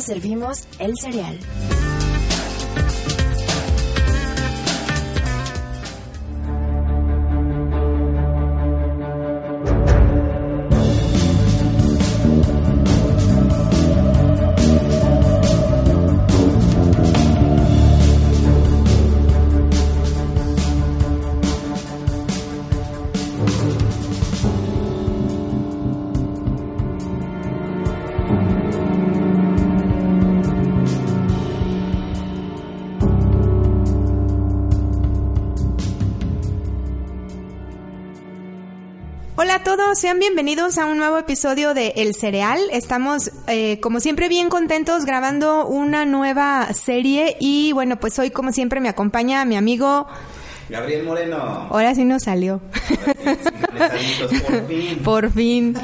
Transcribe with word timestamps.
Servimos 0.00 0.66
el 0.78 0.94
cereal. 0.98 1.38
Sean 39.94 40.20
bienvenidos 40.20 40.78
a 40.78 40.86
un 40.86 40.98
nuevo 40.98 41.18
episodio 41.18 41.74
de 41.74 41.94
El 41.96 42.14
Cereal. 42.14 42.60
Estamos, 42.70 43.32
eh, 43.48 43.80
como 43.80 43.98
siempre, 43.98 44.28
bien 44.28 44.48
contentos 44.48 45.04
grabando 45.04 45.66
una 45.66 46.04
nueva 46.06 46.72
serie 46.74 47.36
y 47.40 47.72
bueno, 47.72 47.98
pues 47.98 48.16
hoy, 48.20 48.30
como 48.30 48.52
siempre, 48.52 48.80
me 48.80 48.88
acompaña 48.88 49.44
mi 49.44 49.56
amigo 49.56 50.06
Gabriel 50.70 51.04
Moreno. 51.04 51.66
Ahora 51.70 51.94
sí 51.94 52.04
nos 52.04 52.22
salió. 52.22 52.60
Por 53.80 54.66
fin. 54.68 54.98
Por 55.02 55.32
fin. 55.32 55.74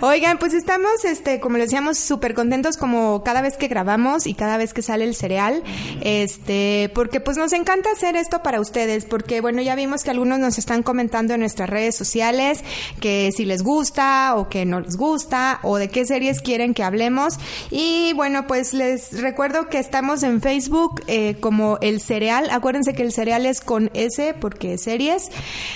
Oigan, 0.00 0.38
pues 0.38 0.54
estamos, 0.54 1.04
este, 1.04 1.40
como 1.40 1.56
les 1.56 1.66
decíamos, 1.66 1.98
súper 1.98 2.34
contentos 2.34 2.76
como 2.76 3.22
cada 3.24 3.42
vez 3.42 3.56
que 3.56 3.68
grabamos 3.68 4.26
y 4.26 4.34
cada 4.34 4.56
vez 4.56 4.74
que 4.74 4.82
sale 4.82 5.04
el 5.04 5.14
cereal. 5.14 5.62
Este, 6.00 6.90
porque 6.94 7.20
pues 7.20 7.36
nos 7.36 7.52
encanta 7.52 7.90
hacer 7.92 8.16
esto 8.16 8.42
para 8.42 8.60
ustedes, 8.60 9.04
porque 9.04 9.40
bueno, 9.40 9.62
ya 9.62 9.74
vimos 9.74 10.04
que 10.04 10.10
algunos 10.10 10.38
nos 10.38 10.58
están 10.58 10.82
comentando 10.82 11.34
en 11.34 11.40
nuestras 11.40 11.68
redes 11.68 11.96
sociales 11.96 12.64
que 13.00 13.30
si 13.34 13.44
les 13.44 13.62
gusta 13.62 14.34
o 14.36 14.48
que 14.48 14.64
no 14.64 14.80
les 14.80 14.96
gusta 14.96 15.60
o 15.62 15.78
de 15.78 15.88
qué 15.88 16.06
series 16.06 16.40
quieren 16.40 16.74
que 16.74 16.82
hablemos. 16.82 17.38
Y 17.70 18.12
bueno, 18.14 18.46
pues 18.46 18.74
les 18.74 19.20
recuerdo 19.20 19.68
que 19.68 19.78
estamos 19.78 20.22
en 20.22 20.40
Facebook 20.40 21.02
eh, 21.06 21.36
como 21.40 21.78
el 21.80 22.00
cereal. 22.00 22.48
Acuérdense 22.50 22.94
que 22.94 23.02
el 23.02 23.12
cereal 23.12 23.46
es 23.46 23.60
con 23.60 23.90
S 23.94 24.34
porque 24.40 24.78
series. 24.78 25.30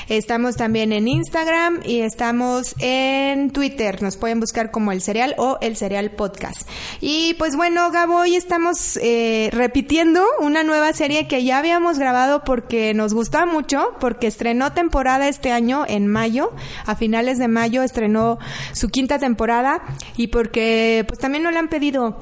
Estamos 0.08 0.56
también 0.56 0.92
en 0.92 1.08
Instagram 1.08 1.67
y 1.84 2.00
estamos 2.00 2.74
en 2.78 3.50
Twitter. 3.50 4.02
Nos 4.02 4.16
pueden 4.16 4.40
buscar 4.40 4.70
como 4.70 4.92
el 4.92 5.02
cereal 5.02 5.34
o 5.38 5.58
el 5.60 5.76
cereal 5.76 6.10
podcast. 6.10 6.68
Y 7.00 7.34
pues 7.34 7.56
bueno, 7.56 7.90
Gabo, 7.90 8.16
hoy 8.16 8.36
estamos 8.36 8.98
eh, 9.02 9.50
repitiendo 9.52 10.24
una 10.40 10.64
nueva 10.64 10.92
serie 10.92 11.26
que 11.28 11.44
ya 11.44 11.58
habíamos 11.58 11.98
grabado 11.98 12.42
porque 12.44 12.94
nos 12.94 13.14
gustó 13.14 13.46
mucho, 13.46 13.94
porque 14.00 14.26
estrenó 14.26 14.72
temporada 14.72 15.28
este 15.28 15.52
año 15.52 15.84
en 15.86 16.06
mayo, 16.06 16.52
a 16.86 16.96
finales 16.96 17.38
de 17.38 17.48
mayo 17.48 17.82
estrenó 17.82 18.38
su 18.72 18.88
quinta 18.88 19.18
temporada 19.18 19.82
y 20.16 20.28
porque 20.28 21.04
pues 21.06 21.20
también 21.20 21.44
nos 21.44 21.52
la 21.52 21.60
han 21.60 21.68
pedido. 21.68 22.18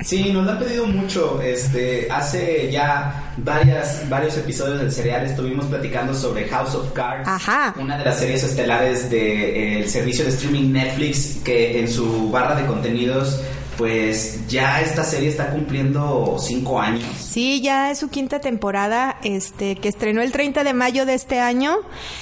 Sí, 0.00 0.32
nos 0.32 0.44
lo 0.44 0.52
han 0.52 0.58
pedido 0.58 0.86
mucho. 0.86 1.40
Este, 1.42 2.08
hace 2.10 2.70
ya 2.70 3.32
varias, 3.36 4.08
varios 4.08 4.36
episodios 4.36 4.80
del 4.80 4.90
serial 4.90 5.24
estuvimos 5.26 5.66
platicando 5.66 6.14
sobre 6.14 6.48
House 6.48 6.74
of 6.74 6.92
Cards, 6.92 7.28
Ajá. 7.28 7.74
una 7.78 7.96
de 7.98 8.04
las 8.04 8.18
series 8.18 8.42
estelares 8.42 9.10
del 9.10 9.88
servicio 9.88 10.24
de 10.24 10.30
streaming 10.30 10.72
Netflix 10.72 11.38
que 11.44 11.78
en 11.80 11.88
su 11.88 12.30
barra 12.30 12.54
de 12.56 12.66
contenidos 12.66 13.40
pues 13.76 14.46
ya 14.48 14.80
esta 14.80 15.04
serie 15.04 15.28
está 15.28 15.50
cumpliendo 15.50 16.36
cinco 16.38 16.80
años. 16.80 17.04
Sí, 17.18 17.60
ya 17.60 17.90
es 17.90 17.98
su 17.98 18.10
quinta 18.10 18.40
temporada, 18.40 19.18
este, 19.22 19.76
que 19.76 19.88
estrenó 19.88 20.22
el 20.22 20.32
30 20.32 20.64
de 20.64 20.74
mayo 20.74 21.06
de 21.06 21.14
este 21.14 21.40
año 21.40 21.76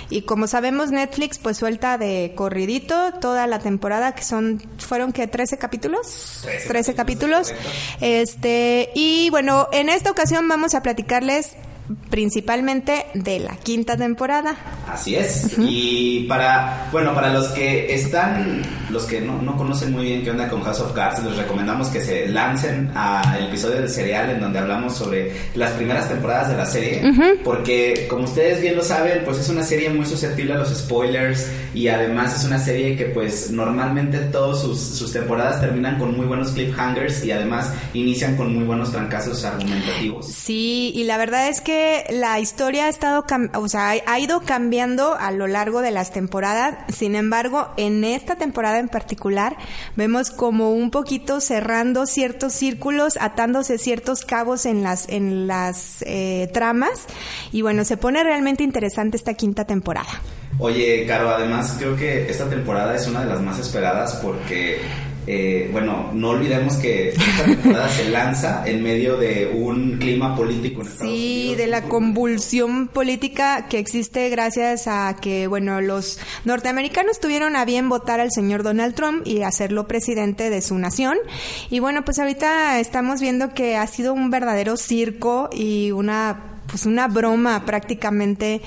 y 0.08 0.22
como 0.22 0.46
sabemos 0.46 0.90
Netflix 0.90 1.38
pues 1.38 1.56
suelta 1.56 1.98
de 1.98 2.32
corridito 2.36 3.12
toda 3.20 3.46
la 3.46 3.58
temporada 3.58 4.14
que 4.14 4.22
son, 4.22 4.62
fueron 4.78 5.12
que 5.12 5.26
13 5.26 5.58
capítulos, 5.58 6.46
13 6.68 6.94
capítulos, 6.94 7.48
correcto. 7.48 7.70
este, 8.00 8.90
y 8.94 9.30
bueno, 9.30 9.68
en 9.72 9.88
esta 9.88 10.10
ocasión 10.10 10.48
vamos 10.48 10.74
a 10.74 10.82
platicarles 10.82 11.56
principalmente 12.10 13.06
de 13.14 13.40
la 13.40 13.56
quinta 13.56 13.96
temporada. 13.96 14.56
Así 14.88 15.14
es. 15.14 15.56
Y 15.58 16.26
para, 16.28 16.88
bueno, 16.92 17.14
para 17.14 17.32
los 17.32 17.48
que 17.48 17.94
están, 17.94 18.62
los 18.90 19.04
que 19.04 19.20
no, 19.20 19.40
no 19.42 19.56
conocen 19.56 19.92
muy 19.92 20.04
bien 20.04 20.22
qué 20.22 20.30
onda 20.30 20.48
con 20.48 20.62
House 20.62 20.80
of 20.80 20.92
Cards, 20.92 21.24
les 21.24 21.36
recomendamos 21.36 21.88
que 21.88 22.00
se 22.00 22.28
lancen 22.28 22.90
al 22.94 23.48
episodio 23.48 23.76
del 23.76 23.88
serial 23.88 24.30
en 24.30 24.40
donde 24.40 24.58
hablamos 24.58 24.96
sobre 24.96 25.32
las 25.54 25.72
primeras 25.72 26.08
temporadas 26.08 26.48
de 26.48 26.56
la 26.56 26.66
serie. 26.66 27.02
Porque, 27.44 28.06
como 28.08 28.24
ustedes 28.24 28.60
bien 28.60 28.76
lo 28.76 28.82
saben, 28.82 29.22
pues 29.24 29.38
es 29.38 29.48
una 29.48 29.62
serie 29.62 29.90
muy 29.90 30.06
susceptible 30.06 30.54
a 30.54 30.58
los 30.58 30.68
spoilers 30.68 31.50
y 31.74 31.88
además 31.88 32.36
es 32.36 32.44
una 32.44 32.58
serie 32.58 32.96
que 32.96 33.06
pues 33.06 33.50
normalmente 33.50 34.18
todas 34.18 34.60
sus, 34.60 34.80
sus 34.80 35.12
temporadas 35.12 35.60
terminan 35.60 35.98
con 35.98 36.16
muy 36.16 36.26
buenos 36.26 36.50
cliffhangers 36.52 37.24
y 37.24 37.30
además 37.30 37.72
inician 37.94 38.36
con 38.36 38.54
muy 38.54 38.64
buenos 38.64 38.90
trancazos 38.90 39.44
argumentativos. 39.44 40.26
Sí, 40.26 40.92
y 40.94 41.04
la 41.04 41.16
verdad 41.18 41.48
es 41.48 41.60
que 41.60 41.79
la 42.10 42.40
historia 42.40 42.86
ha 42.86 42.88
estado, 42.88 43.24
o 43.54 43.68
sea, 43.68 43.94
ha 44.06 44.18
ido 44.18 44.40
cambiando 44.40 45.14
a 45.14 45.30
lo 45.30 45.46
largo 45.46 45.80
de 45.82 45.90
las 45.90 46.12
temporadas. 46.12 46.78
Sin 46.88 47.14
embargo, 47.14 47.68
en 47.76 48.04
esta 48.04 48.36
temporada 48.36 48.78
en 48.78 48.88
particular, 48.88 49.56
vemos 49.96 50.30
como 50.30 50.72
un 50.72 50.90
poquito 50.90 51.40
cerrando 51.40 52.06
ciertos 52.06 52.52
círculos, 52.52 53.18
atándose 53.20 53.78
ciertos 53.78 54.24
cabos 54.24 54.66
en 54.66 54.82
las, 54.82 55.08
en 55.08 55.46
las 55.46 56.02
eh, 56.06 56.48
tramas. 56.52 57.06
Y 57.52 57.62
bueno, 57.62 57.84
se 57.84 57.96
pone 57.96 58.22
realmente 58.22 58.62
interesante 58.62 59.16
esta 59.16 59.34
quinta 59.34 59.64
temporada. 59.64 60.08
Oye, 60.58 61.06
Caro, 61.06 61.30
además 61.30 61.76
creo 61.78 61.96
que 61.96 62.30
esta 62.30 62.48
temporada 62.48 62.94
es 62.94 63.06
una 63.06 63.20
de 63.20 63.26
las 63.26 63.40
más 63.40 63.58
esperadas 63.58 64.14
porque, 64.22 64.82
eh, 65.26 65.68
bueno, 65.72 66.10
no 66.14 66.30
olvidemos 66.30 66.76
que 66.76 67.10
esta 67.10 67.44
temporada 67.44 67.88
se 67.88 68.08
lanza 68.10 68.62
en 68.66 68.82
medio 68.82 69.16
de 69.16 69.50
un 69.54 69.98
clima 69.98 70.34
político 70.36 70.80
en 70.82 70.88
Estados 70.88 71.12
Sí, 71.12 71.38
Unidos. 71.42 71.56
de 71.58 71.66
la 71.66 71.82
convulsión 71.82 72.88
política 72.88 73.66
que 73.68 73.78
existe 73.78 74.28
gracias 74.30 74.86
a 74.86 75.16
que, 75.20 75.46
bueno, 75.46 75.80
los 75.80 76.18
norteamericanos 76.44 77.20
tuvieron 77.20 77.56
a 77.56 77.64
bien 77.64 77.88
votar 77.88 78.20
al 78.20 78.30
señor 78.30 78.62
Donald 78.62 78.94
Trump 78.94 79.26
y 79.26 79.42
hacerlo 79.42 79.86
presidente 79.86 80.50
de 80.50 80.62
su 80.62 80.78
nación. 80.78 81.16
Y 81.70 81.80
bueno, 81.80 82.04
pues 82.04 82.18
ahorita 82.18 82.78
estamos 82.80 83.20
viendo 83.20 83.54
que 83.54 83.76
ha 83.76 83.86
sido 83.86 84.12
un 84.14 84.30
verdadero 84.30 84.76
circo 84.76 85.50
y 85.52 85.90
una 85.92 86.49
pues 86.70 86.86
una 86.86 87.08
broma 87.08 87.64
prácticamente 87.66 88.62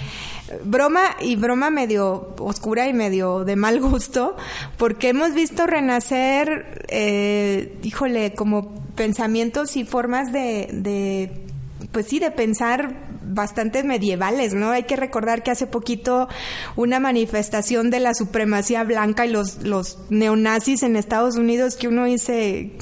broma 0.66 1.02
y 1.22 1.36
broma 1.36 1.69
medio 1.69 2.36
oscura 2.40 2.88
y 2.88 2.94
medio 2.94 3.46
de 3.46 3.56
mal 3.56 3.80
gusto 3.80 4.36
porque 4.78 5.09
hemos 5.09 5.34
visto 5.34 5.66
renacer 5.66 6.86
eh, 6.90 7.78
híjole 7.84 8.34
como 8.34 8.75
pensamientos 8.96 9.75
y 9.78 9.86
formas 9.86 10.31
de, 10.31 10.69
de 10.72 11.44
pues 11.91 12.08
sí, 12.08 12.19
de 12.19 12.31
pensar 12.31 13.12
bastante 13.25 13.84
medievales, 13.84 14.53
¿no? 14.53 14.72
Hay 14.72 14.84
que 14.84 14.95
recordar 14.95 15.44
que 15.44 15.51
hace 15.51 15.67
poquito 15.67 16.28
una 16.75 17.00
manifestación 17.00 17.89
de 17.89 18.00
la 18.00 18.13
supremacía 18.13 18.84
blanca 18.84 19.25
y 19.25 19.29
los, 19.29 19.63
los 19.63 19.97
neonazis 20.09 20.84
en 20.84 20.95
Estados 20.95 21.35
Unidos 21.35 21.75
que 21.75 21.88
uno 21.88 22.06
dice, 22.06 22.73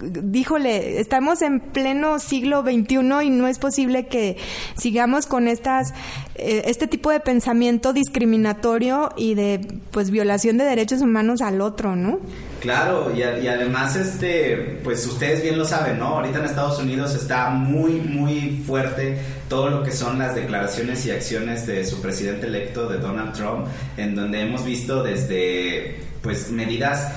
díjole, 0.00 1.00
estamos 1.00 1.42
en 1.42 1.60
pleno 1.60 2.18
siglo 2.18 2.62
XXI 2.62 2.96
y 3.24 3.30
no 3.30 3.46
es 3.46 3.58
posible 3.58 4.06
que 4.06 4.36
sigamos 4.76 5.26
con 5.26 5.48
estas, 5.48 5.92
este 6.36 6.86
tipo 6.88 7.10
de 7.10 7.20
pensamiento 7.20 7.92
discriminatorio 7.92 9.10
y 9.16 9.34
de, 9.34 9.60
pues, 9.92 10.10
violación 10.10 10.58
de 10.58 10.64
derechos 10.64 11.00
humanos 11.00 11.40
al 11.40 11.60
otro, 11.60 11.94
¿no? 11.96 12.18
Claro, 12.60 13.12
y, 13.14 13.22
a- 13.22 13.38
y 13.38 13.46
además, 13.46 13.94
este, 13.94 14.80
pues 14.82 15.06
ustedes 15.06 15.42
bien 15.42 15.58
lo 15.58 15.64
saben, 15.64 15.98
¿no? 15.98 16.06
Ahorita 16.06 16.38
en 16.40 16.46
Estados 16.46 16.78
Unidos 16.80 17.14
está 17.14 17.50
muy, 17.50 17.92
muy 18.00 18.62
fuerte 18.66 19.18
todo 19.48 19.68
lo 19.68 19.82
que 19.82 19.92
son 19.92 20.18
las 20.18 20.34
declaraciones 20.34 21.04
y 21.06 21.10
acciones 21.10 21.66
de 21.66 21.84
su 21.84 22.00
presidente 22.00 22.46
electo, 22.46 22.88
de 22.88 22.98
Donald 22.98 23.32
Trump, 23.34 23.66
en 23.96 24.14
donde 24.16 24.40
hemos 24.40 24.64
visto 24.64 25.02
desde, 25.02 26.00
pues, 26.22 26.50
medidas 26.50 27.12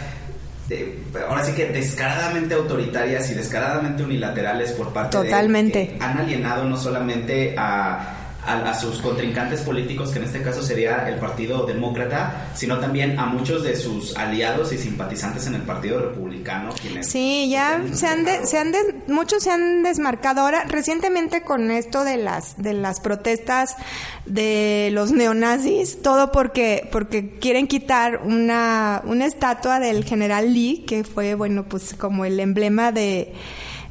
de- 0.68 1.00
ahora 1.30 1.46
sí 1.46 1.54
que 1.54 1.68
descaradamente 1.68 2.54
autoritarias 2.54 3.32
y 3.32 3.34
descaradamente 3.36 4.04
unilaterales 4.04 4.74
por 4.74 4.92
parte 4.92 5.18
Totalmente. 5.18 5.80
de 5.80 5.88
que 5.98 6.04
han 6.04 6.18
alienado 6.18 6.66
no 6.66 6.76
solamente 6.76 7.56
a 7.58 8.17
a, 8.48 8.74
sus 8.74 9.02
contrincantes 9.02 9.62
políticos, 9.62 10.12
que 10.12 10.20
en 10.20 10.26
este 10.26 10.42
caso 10.42 10.64
sería 10.64 11.08
el 11.10 11.16
Partido 11.20 11.66
Demócrata, 11.66 12.50
sino 12.56 12.80
también 12.80 13.20
a 13.20 13.26
muchos 13.26 13.64
de 13.64 13.76
sus 13.76 14.16
aliados 14.16 14.72
y 14.72 14.78
simpatizantes 14.78 15.48
en 15.48 15.56
el 15.56 15.64
Partido 15.64 16.00
Republicano. 16.00 16.72
sí, 17.02 17.50
ya 17.50 17.82
se 17.94 18.08
han, 18.08 18.26
se 18.46 18.58
han 18.58 18.72
muchos 19.08 19.44
se 19.44 19.52
han 19.52 19.84
desmarcado 19.84 20.42
ahora 20.42 20.64
recientemente 20.68 21.42
con 21.42 21.72
esto 21.72 22.04
de 22.04 22.18
las 22.18 22.62
de 22.62 22.74
las 22.74 23.00
protestas 23.00 23.76
de 24.26 24.90
los 24.94 25.12
neonazis, 25.12 26.02
todo 26.02 26.32
porque 26.32 26.88
porque 26.92 27.38
quieren 27.40 27.68
quitar 27.68 28.22
una 28.24 29.02
una 29.06 29.26
estatua 29.26 29.80
del 29.80 30.06
general 30.06 30.54
Lee, 30.54 30.86
que 30.88 31.04
fue 31.04 31.36
bueno, 31.36 31.64
pues 31.64 31.96
como 31.96 32.26
el 32.26 32.40
emblema 32.40 32.92
de 32.92 33.34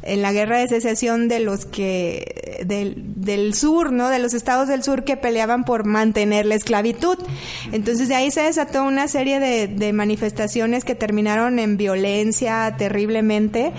en 0.06 0.22
la 0.22 0.32
guerra 0.32 0.58
de 0.58 0.68
secesión 0.68 1.28
de 1.28 1.40
los 1.40 1.66
que 1.66 2.62
del, 2.64 2.94
del, 3.16 3.54
sur, 3.54 3.92
¿no? 3.92 4.08
De 4.08 4.18
los 4.18 4.34
estados 4.34 4.68
del 4.68 4.82
sur 4.82 5.04
que 5.04 5.16
peleaban 5.16 5.64
por 5.64 5.84
mantener 5.84 6.46
la 6.46 6.54
esclavitud. 6.54 7.18
Entonces 7.72 8.08
de 8.08 8.14
ahí 8.14 8.30
se 8.30 8.42
desató 8.42 8.84
una 8.84 9.08
serie 9.08 9.40
de, 9.40 9.68
de 9.68 9.92
manifestaciones 9.92 10.84
que 10.84 10.94
terminaron 10.94 11.58
en 11.58 11.76
violencia 11.76 12.74
terriblemente. 12.78 13.72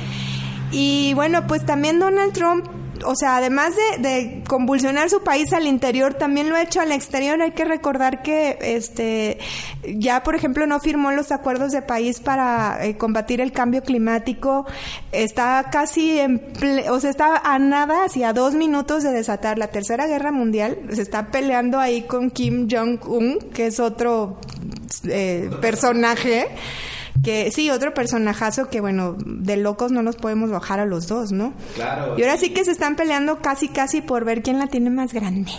Y 0.72 1.14
bueno, 1.14 1.48
pues 1.48 1.66
también 1.66 2.00
Donald 2.00 2.34
Trump 2.34 2.77
o 3.06 3.16
sea, 3.16 3.38
además 3.38 3.74
de, 4.00 4.44
convulsionar 4.48 5.10
su 5.10 5.24
país 5.24 5.54
al 5.54 5.68
interior, 5.68 6.14
también 6.14 6.50
lo 6.50 6.56
ha 6.56 6.62
hecho 6.62 6.82
al 6.82 6.92
exterior. 6.92 7.42
Hay 7.42 7.52
que 7.52 7.66
recordar 7.66 8.22
que, 8.22 8.58
este, 8.62 9.38
ya 9.84 10.24
por 10.24 10.36
ejemplo 10.36 10.66
no 10.68 10.80
firmó 10.80 11.12
los 11.12 11.32
acuerdos 11.32 11.72
de 11.72 11.82
país 11.82 12.20
para 12.20 12.86
eh, 12.86 12.98
combatir 12.98 13.42
el 13.42 13.52
cambio 13.52 13.84
climático. 13.84 14.66
Está 15.12 15.70
casi 15.72 16.20
en, 16.20 16.42
o 16.90 17.00
sea, 17.00 17.10
está 17.10 17.38
a 17.38 17.60
nada, 17.60 18.06
hacia 18.06 18.34
dos 18.34 18.56
minutos 18.56 19.04
de 19.04 19.12
desatar 19.12 19.58
la 19.58 19.68
tercera 19.68 20.08
guerra 20.08 20.32
mundial. 20.32 20.78
Se 20.92 21.02
está 21.02 21.32
peleando 21.32 21.80
ahí 21.80 22.04
con 22.04 22.32
Kim 22.32 22.68
Jong 22.70 23.06
Un, 23.08 23.40
que 23.54 23.68
es 23.68 23.80
otro 23.80 24.40
eh, 25.06 25.50
personaje 25.62 26.48
que 27.24 27.52
sí, 27.52 27.70
otro 27.70 27.94
personajazo 27.94 28.70
que 28.70 28.82
bueno, 28.82 29.16
de 29.26 29.58
locos 29.58 29.92
no 29.92 30.02
nos 30.02 30.16
podemos 30.16 30.50
bajar 30.50 30.80
a 30.80 30.86
los 30.86 31.08
dos, 31.08 31.32
¿no? 31.32 31.54
Claro. 31.76 32.18
Y 32.18 32.24
ahora 32.24 32.38
sí 32.38 32.52
que 32.52 32.64
se 32.66 32.72
están 32.72 32.96
peleando 32.96 33.40
casi 33.40 33.68
casi 33.68 34.02
por 34.02 34.26
ver 34.26 34.42
quién 34.42 34.60
la 34.60 34.68
tiene 34.68 34.90
más 34.90 35.14
grande. 35.14 35.52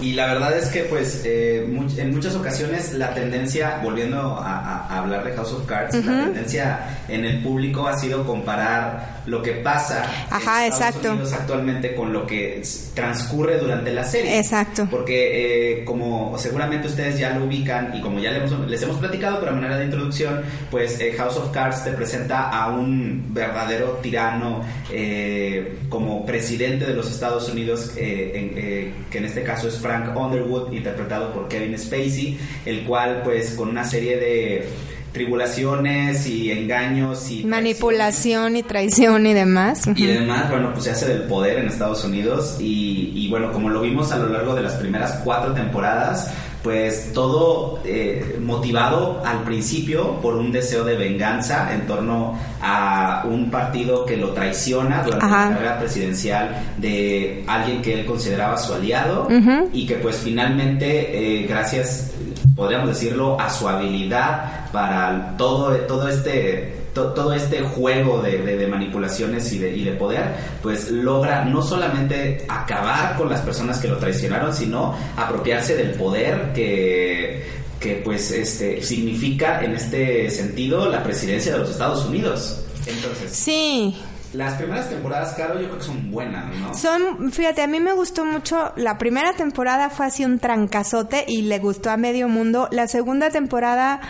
Y 0.00 0.14
la 0.14 0.26
verdad 0.26 0.56
es 0.58 0.68
que, 0.68 0.80
pues, 0.82 1.22
eh, 1.24 1.64
en 1.98 2.10
muchas 2.12 2.34
ocasiones 2.34 2.94
la 2.94 3.14
tendencia, 3.14 3.80
volviendo 3.82 4.36
a, 4.38 4.98
hablar 4.98 5.24
de 5.24 5.32
House 5.34 5.52
of 5.52 5.66
Cards, 5.66 5.94
la 6.04 6.24
tendencia 6.24 6.98
en 7.08 7.24
el 7.24 7.42
público 7.42 7.86
ha 7.86 7.96
sido 7.96 8.26
comparar 8.26 9.22
lo 9.26 9.42
que 9.42 9.52
pasa 9.52 10.04
en 10.30 10.72
Estados 10.72 10.96
Unidos 11.04 11.32
actualmente 11.32 11.94
con 11.94 12.12
lo 12.12 12.26
que 12.26 12.62
transcurre 12.94 13.58
durante 13.58 13.92
la 13.92 14.04
serie. 14.04 14.38
Exacto. 14.38 14.88
Porque, 14.90 15.78
eh, 15.80 15.84
como 15.84 16.36
seguramente 16.38 16.88
ustedes 16.88 17.18
ya 17.18 17.30
lo 17.30 17.44
ubican 17.44 17.94
y 17.94 18.00
como 18.00 18.18
ya 18.18 18.32
les 18.32 18.50
hemos, 18.50 18.68
les 18.68 18.82
hemos 18.82 18.96
platicado, 18.96 19.38
pero 19.38 19.52
a 19.52 19.54
manera 19.54 19.78
de 19.78 19.84
introducción, 19.84 20.42
pues 20.70 21.00
eh, 21.00 21.14
House 21.16 21.36
of 21.36 21.50
Cards 21.50 21.84
te 21.84 21.92
presenta 21.92 22.50
a 22.50 22.68
un 22.68 23.32
verdadero 23.32 23.98
tirano 24.02 24.62
como 25.88 26.26
presidente 26.26 26.84
de 26.84 26.94
los 26.94 27.10
Estados 27.10 27.48
Unidos, 27.48 27.90
que 27.94 28.94
en 29.12 29.24
este 29.24 29.42
caso 29.42 29.68
es 29.68 29.78
Frank 29.84 30.16
Underwood, 30.16 30.72
interpretado 30.72 31.30
por 31.34 31.46
Kevin 31.46 31.78
Spacey, 31.78 32.38
el 32.64 32.84
cual 32.84 33.20
pues 33.22 33.50
con 33.50 33.68
una 33.68 33.84
serie 33.84 34.16
de 34.16 34.66
tribulaciones 35.12 36.26
y 36.26 36.50
engaños 36.50 37.30
y 37.30 37.44
manipulación 37.44 38.56
y 38.56 38.62
traición 38.62 39.26
y 39.26 39.34
demás. 39.34 39.82
Y 39.94 40.10
además, 40.10 40.48
bueno, 40.48 40.72
pues 40.72 40.84
se 40.84 40.90
hace 40.90 41.06
del 41.06 41.24
poder 41.24 41.58
en 41.58 41.68
Estados 41.68 42.02
Unidos 42.02 42.56
y, 42.60 43.12
y, 43.14 43.28
bueno, 43.28 43.52
como 43.52 43.68
lo 43.68 43.82
vimos 43.82 44.10
a 44.10 44.16
lo 44.16 44.30
largo 44.30 44.54
de 44.54 44.62
las 44.62 44.72
primeras 44.72 45.20
cuatro 45.22 45.52
temporadas, 45.52 46.32
pues 46.64 47.12
todo 47.12 47.80
eh, 47.84 48.38
motivado 48.40 49.22
al 49.22 49.42
principio 49.42 50.18
por 50.22 50.34
un 50.34 50.50
deseo 50.50 50.82
de 50.82 50.96
venganza 50.96 51.74
en 51.74 51.86
torno 51.86 52.38
a 52.62 53.26
un 53.28 53.50
partido 53.50 54.06
que 54.06 54.16
lo 54.16 54.30
traiciona 54.30 55.02
durante 55.02 55.26
la 55.26 55.50
carrera 55.50 55.78
presidencial 55.78 56.74
de 56.78 57.44
alguien 57.46 57.82
que 57.82 58.00
él 58.00 58.06
consideraba 58.06 58.56
su 58.56 58.72
aliado 58.72 59.28
y 59.74 59.86
que 59.86 59.96
pues 59.96 60.16
finalmente 60.16 61.42
eh, 61.42 61.46
gracias 61.46 62.12
podríamos 62.56 62.88
decirlo 62.88 63.38
a 63.38 63.50
su 63.50 63.68
habilidad 63.68 64.70
para 64.72 65.34
todo 65.36 65.76
todo 65.80 66.08
este 66.08 66.83
todo 66.94 67.34
este 67.34 67.60
juego 67.60 68.22
de, 68.22 68.66
manipulaciones 68.68 69.52
y 69.52 69.58
de, 69.58 69.76
y 69.76 69.84
de, 69.84 69.92
poder, 69.92 70.34
pues 70.62 70.90
logra 70.90 71.44
no 71.44 71.60
solamente 71.60 72.44
acabar 72.48 73.16
con 73.16 73.28
las 73.28 73.40
personas 73.40 73.78
que 73.78 73.88
lo 73.88 73.98
traicionaron, 73.98 74.54
sino 74.54 74.96
apropiarse 75.16 75.76
del 75.76 75.90
poder 75.92 76.52
que, 76.54 77.44
que 77.80 77.96
pues 78.04 78.30
este 78.30 78.82
significa 78.82 79.62
en 79.62 79.74
este 79.74 80.30
sentido 80.30 80.88
la 80.88 81.02
presidencia 81.02 81.52
de 81.52 81.58
los 81.58 81.70
Estados 81.70 82.06
Unidos. 82.06 82.64
Entonces, 82.86 83.32
sí. 83.32 83.96
Las 84.34 84.54
primeras 84.54 84.90
temporadas, 84.90 85.34
Caro, 85.34 85.60
yo 85.60 85.66
creo 85.66 85.78
que 85.78 85.84
son 85.84 86.10
buenas, 86.10 86.56
¿no? 86.56 86.74
Son, 86.74 87.30
fíjate, 87.30 87.62
a 87.62 87.68
mí 87.68 87.78
me 87.78 87.92
gustó 87.92 88.24
mucho. 88.24 88.72
La 88.74 88.98
primera 88.98 89.32
temporada 89.34 89.90
fue 89.90 90.06
así 90.06 90.24
un 90.24 90.40
trancazote 90.40 91.24
y 91.28 91.42
le 91.42 91.60
gustó 91.60 91.90
a 91.90 91.96
medio 91.96 92.26
mundo. 92.28 92.68
La 92.72 92.88
segunda 92.88 93.30
temporada 93.30 94.00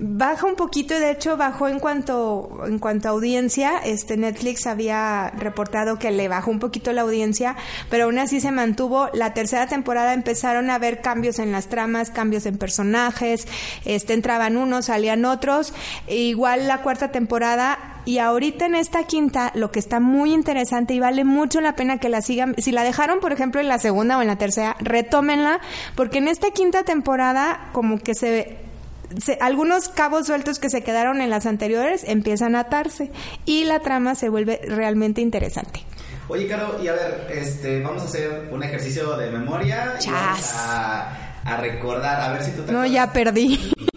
Baja 0.00 0.46
un 0.46 0.54
poquito 0.54 0.94
y 0.94 1.00
de 1.00 1.10
hecho 1.10 1.36
bajó 1.36 1.66
en 1.66 1.80
cuanto 1.80 2.60
en 2.64 2.78
cuanto 2.78 3.08
a 3.08 3.10
audiencia. 3.10 3.78
Este 3.78 4.16
Netflix 4.16 4.68
había 4.68 5.30
reportado 5.36 5.98
que 5.98 6.12
le 6.12 6.28
bajó 6.28 6.52
un 6.52 6.60
poquito 6.60 6.92
la 6.92 7.02
audiencia, 7.02 7.56
pero 7.90 8.04
aún 8.04 8.18
así 8.18 8.40
se 8.40 8.52
mantuvo. 8.52 9.08
La 9.12 9.34
tercera 9.34 9.66
temporada 9.66 10.14
empezaron 10.14 10.70
a 10.70 10.76
haber 10.76 11.00
cambios 11.00 11.40
en 11.40 11.50
las 11.50 11.66
tramas, 11.66 12.10
cambios 12.10 12.46
en 12.46 12.58
personajes. 12.58 13.48
Este 13.84 14.12
entraban 14.12 14.56
unos, 14.56 14.84
salían 14.84 15.24
otros. 15.24 15.74
E 16.06 16.16
igual 16.16 16.68
la 16.68 16.82
cuarta 16.82 17.10
temporada 17.10 17.98
y 18.04 18.18
ahorita 18.18 18.66
en 18.66 18.76
esta 18.76 19.02
quinta, 19.02 19.50
lo 19.56 19.72
que 19.72 19.80
está 19.80 19.98
muy 19.98 20.32
interesante 20.32 20.94
y 20.94 21.00
vale 21.00 21.24
mucho 21.24 21.60
la 21.60 21.74
pena 21.74 21.98
que 21.98 22.08
la 22.08 22.22
sigan, 22.22 22.54
si 22.56 22.70
la 22.70 22.84
dejaron, 22.84 23.18
por 23.18 23.32
ejemplo, 23.32 23.60
en 23.60 23.66
la 23.66 23.78
segunda 23.78 24.16
o 24.16 24.22
en 24.22 24.28
la 24.28 24.38
tercera, 24.38 24.76
retómenla, 24.78 25.60
porque 25.96 26.18
en 26.18 26.28
esta 26.28 26.52
quinta 26.52 26.84
temporada 26.84 27.68
como 27.72 27.98
que 27.98 28.14
se 28.14 28.67
algunos 29.40 29.88
cabos 29.88 30.26
sueltos 30.26 30.58
que 30.58 30.70
se 30.70 30.82
quedaron 30.82 31.20
en 31.20 31.30
las 31.30 31.46
anteriores 31.46 32.04
empiezan 32.04 32.54
a 32.54 32.60
atarse 32.60 33.10
y 33.44 33.64
la 33.64 33.80
trama 33.80 34.14
se 34.14 34.28
vuelve 34.28 34.60
realmente 34.66 35.20
interesante. 35.20 35.84
Oye, 36.28 36.46
Caro, 36.46 36.78
y 36.82 36.88
a 36.88 36.92
ver, 36.92 37.26
este, 37.30 37.80
vamos 37.80 38.02
a 38.02 38.04
hacer 38.04 38.48
un 38.52 38.62
ejercicio 38.62 39.16
de 39.16 39.30
memoria 39.30 39.94
y 40.04 40.08
a, 40.10 41.27
recordar, 41.56 42.20
a 42.20 42.32
ver 42.32 42.44
si 42.44 42.52
tú 42.52 42.62
te 42.62 42.72
No, 42.72 42.84
ya 42.86 43.12
perdí. 43.12 43.72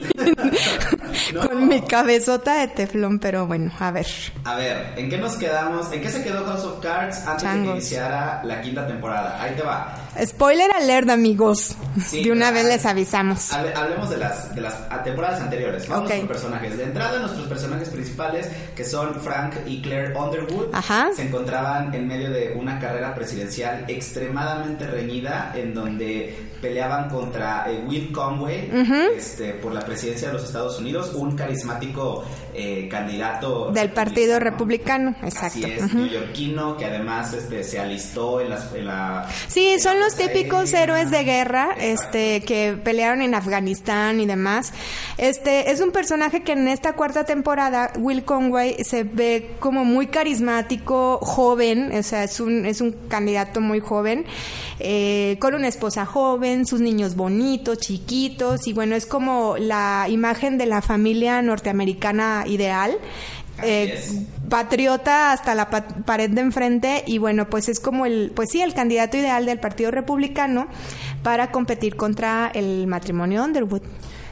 Con 1.47 1.67
mi 1.67 1.81
cabezota 1.81 2.59
de 2.59 2.67
teflón, 2.67 3.19
pero 3.19 3.47
bueno, 3.47 3.71
a 3.79 3.91
ver. 3.91 4.07
A 4.43 4.55
ver, 4.55 4.93
¿en 4.97 5.09
qué 5.09 5.17
nos 5.17 5.35
quedamos? 5.35 5.91
¿En 5.91 6.01
qué 6.01 6.09
se 6.09 6.23
quedó 6.23 6.45
House 6.45 6.63
of 6.63 6.79
Cards 6.79 7.25
antes 7.27 7.43
de 7.43 7.61
que 7.61 7.69
iniciara 7.69 8.41
la 8.43 8.61
quinta 8.61 8.87
temporada? 8.87 9.41
Ahí 9.41 9.55
te 9.55 9.63
va. 9.63 9.95
Spoiler 10.23 10.69
alert, 10.75 11.09
amigos. 11.09 11.75
de 12.11 12.31
una 12.31 12.51
vez 12.51 12.65
les 12.65 12.85
avisamos. 12.85 13.53
hablemos 13.53 14.09
de 14.09 14.17
las, 14.17 14.53
de 14.53 14.61
las 14.61 15.03
temporadas 15.03 15.41
anteriores. 15.41 15.87
Vamos 15.87 16.11
con 16.11 16.27
personajes. 16.27 16.77
De 16.77 16.83
entrada, 16.83 17.19
nuestros 17.19 17.47
personajes 17.47 17.89
principales, 17.89 18.49
que 18.75 18.83
son 18.83 19.15
Frank 19.21 19.55
y 19.65 19.81
Claire 19.81 20.15
Underwood, 20.17 20.73
se 21.15 21.23
encontraban 21.23 21.93
en 21.93 22.07
medio 22.07 22.29
de 22.31 22.53
una 22.57 22.79
carrera 22.79 23.13
presidencial 23.15 23.85
extremadamente 23.87 24.87
reñida, 24.87 25.53
en 25.55 25.73
donde 25.73 26.51
peleaban 26.61 27.09
contra 27.09 27.40
eh, 27.41 27.83
Will 27.87 28.11
Conway 28.11 28.69
este, 29.15 29.53
por 29.53 29.73
la 29.73 29.81
presidencia 29.81 30.27
de 30.27 30.33
los 30.35 30.43
Estados 30.43 30.79
Unidos, 30.79 31.13
un 31.13 31.35
carismático 31.35 32.23
eh, 32.53 32.87
candidato 32.89 33.71
del 33.71 33.91
Partido 33.91 34.39
Republicano, 34.39 35.15
exacto. 35.23 35.59
Así 35.59 35.63
es, 35.63 35.93
neoyorquino, 35.93 36.77
que 36.77 36.85
además 36.85 37.33
este, 37.33 37.63
se 37.63 37.79
alistó 37.79 38.41
en, 38.41 38.49
la... 38.49 39.27
Sí, 39.47 39.79
son 39.79 39.99
los 39.99 40.15
típicos 40.15 40.73
héroes 40.73 41.11
de 41.11 41.23
guerra 41.23 41.69
este, 41.79 42.41
que 42.41 42.77
pelearon 42.83 43.21
en 43.21 43.35
Afganistán 43.35 44.19
y 44.19 44.25
demás. 44.25 44.73
Este, 45.17 45.71
es 45.71 45.81
un 45.81 45.91
personaje 45.91 46.43
que 46.43 46.53
en 46.53 46.67
esta 46.67 46.93
cuarta 46.93 47.23
temporada, 47.23 47.91
Will 47.97 48.23
Conway, 48.23 48.83
se 48.83 49.03
ve 49.03 49.55
como 49.59 49.85
muy 49.85 50.07
carismático, 50.07 51.19
joven, 51.21 51.91
o 51.97 52.03
sea, 52.03 52.23
es 52.23 52.39
un, 52.39 52.65
es 52.65 52.81
un 52.81 52.91
candidato 53.07 53.61
muy 53.61 53.79
joven, 53.79 54.25
eh, 54.83 55.37
con 55.39 55.53
una 55.53 55.67
esposa 55.67 56.05
joven, 56.05 56.65
sus 56.65 56.81
niños 56.81 57.15
bonitos, 57.15 57.77
chiquitos, 57.77 58.67
y 58.67 58.73
bueno, 58.73 58.95
es 58.95 59.05
como 59.05 59.57
la 59.57 60.07
imagen 60.09 60.57
de 60.57 60.65
la 60.65 60.81
familia 60.81 61.41
norteamericana 61.41 62.45
ideal. 62.47 62.97
Eh, 63.63 64.01
patriota 64.49 65.31
hasta 65.31 65.53
la 65.53 65.69
pared 65.69 66.31
de 66.31 66.41
enfrente 66.41 67.03
y 67.05 67.19
bueno 67.19 67.47
pues 67.47 67.69
es 67.69 67.79
como 67.79 68.07
el 68.07 68.31
pues 68.33 68.49
sí 68.49 68.59
el 68.61 68.73
candidato 68.73 69.17
ideal 69.17 69.45
del 69.45 69.59
partido 69.59 69.91
republicano 69.91 70.67
para 71.21 71.51
competir 71.51 71.95
contra 71.95 72.49
el 72.55 72.87
matrimonio 72.87 73.43
Underwood 73.43 73.83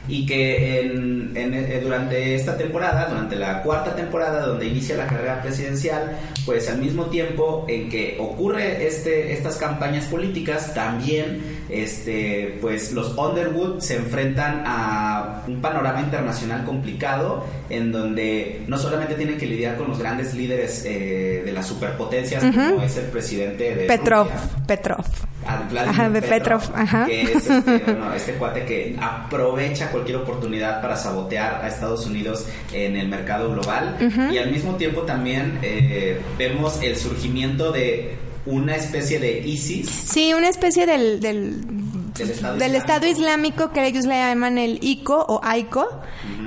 y 0.08 0.26
que 0.26 0.80
en, 0.80 1.32
eh, 1.36 1.80
durante 1.82 2.34
esta 2.34 2.56
temporada, 2.56 3.08
durante 3.08 3.36
la 3.36 3.62
cuarta 3.62 3.94
temporada 3.94 4.46
donde 4.46 4.66
inicia 4.66 4.96
la 4.96 5.06
carrera 5.06 5.42
presidencial, 5.42 6.16
pues 6.44 6.68
al 6.68 6.78
mismo 6.78 7.06
tiempo 7.06 7.64
en 7.68 7.88
que 7.88 8.16
ocurre 8.18 8.86
este, 8.86 9.32
estas 9.32 9.56
campañas 9.56 10.06
políticas, 10.06 10.74
también 10.74 11.60
este, 11.68 12.58
pues 12.60 12.92
los 12.92 13.16
Underwood 13.16 13.80
se 13.80 13.96
enfrentan 13.96 14.64
a 14.66 15.42
un 15.46 15.60
panorama 15.60 16.00
internacional 16.00 16.64
complicado 16.64 17.44
en 17.68 17.92
donde 17.92 18.62
no 18.66 18.78
solamente 18.78 19.14
tienen 19.14 19.38
que 19.38 19.46
lidiar 19.46 19.76
con 19.76 19.88
los 19.88 19.98
grandes 19.98 20.34
líderes 20.34 20.84
eh, 20.84 21.42
de 21.44 21.52
las 21.52 21.66
superpotencias, 21.66 22.42
como 22.42 22.82
es 22.82 22.96
el 22.96 23.06
presidente 23.06 23.74
de 23.74 23.86
Petrov, 23.86 24.28
Petrov. 24.66 25.04
Ajá, 25.46 26.10
de 26.10 26.22
Petrov, 26.22 26.62
ajá. 26.74 27.06
que 27.06 27.22
es 27.22 27.48
este, 27.48 27.78
bueno, 27.86 28.14
este 28.14 28.32
cuate 28.34 28.64
que 28.64 28.96
aprovecha 29.00 29.90
cualquier 29.90 30.18
oportunidad 30.18 30.82
para 30.82 30.96
sabotear 30.96 31.64
a 31.64 31.68
Estados 31.68 32.06
Unidos 32.06 32.46
en 32.72 32.96
el 32.96 33.08
mercado 33.08 33.50
global 33.50 33.96
y 34.32 34.38
al 34.38 34.50
mismo 34.50 34.76
tiempo 34.76 35.02
también 35.02 35.58
eh, 35.62 36.20
vemos 36.36 36.80
el 36.82 36.96
surgimiento 36.96 37.72
de 37.72 38.18
una 38.46 38.76
especie 38.76 39.18
de 39.18 39.40
ISIS. 39.46 39.88
Sí, 39.88 40.32
una 40.34 40.48
especie 40.48 40.86
del, 40.86 41.20
del, 41.20 42.74
estado, 42.74 43.06
islámico. 43.06 43.70
que 43.72 43.86
ellos 43.86 44.06
le 44.06 44.14
llaman 44.14 44.58
el 44.58 44.78
ICO 44.82 45.24
o 45.28 45.40
AICO, 45.42 45.88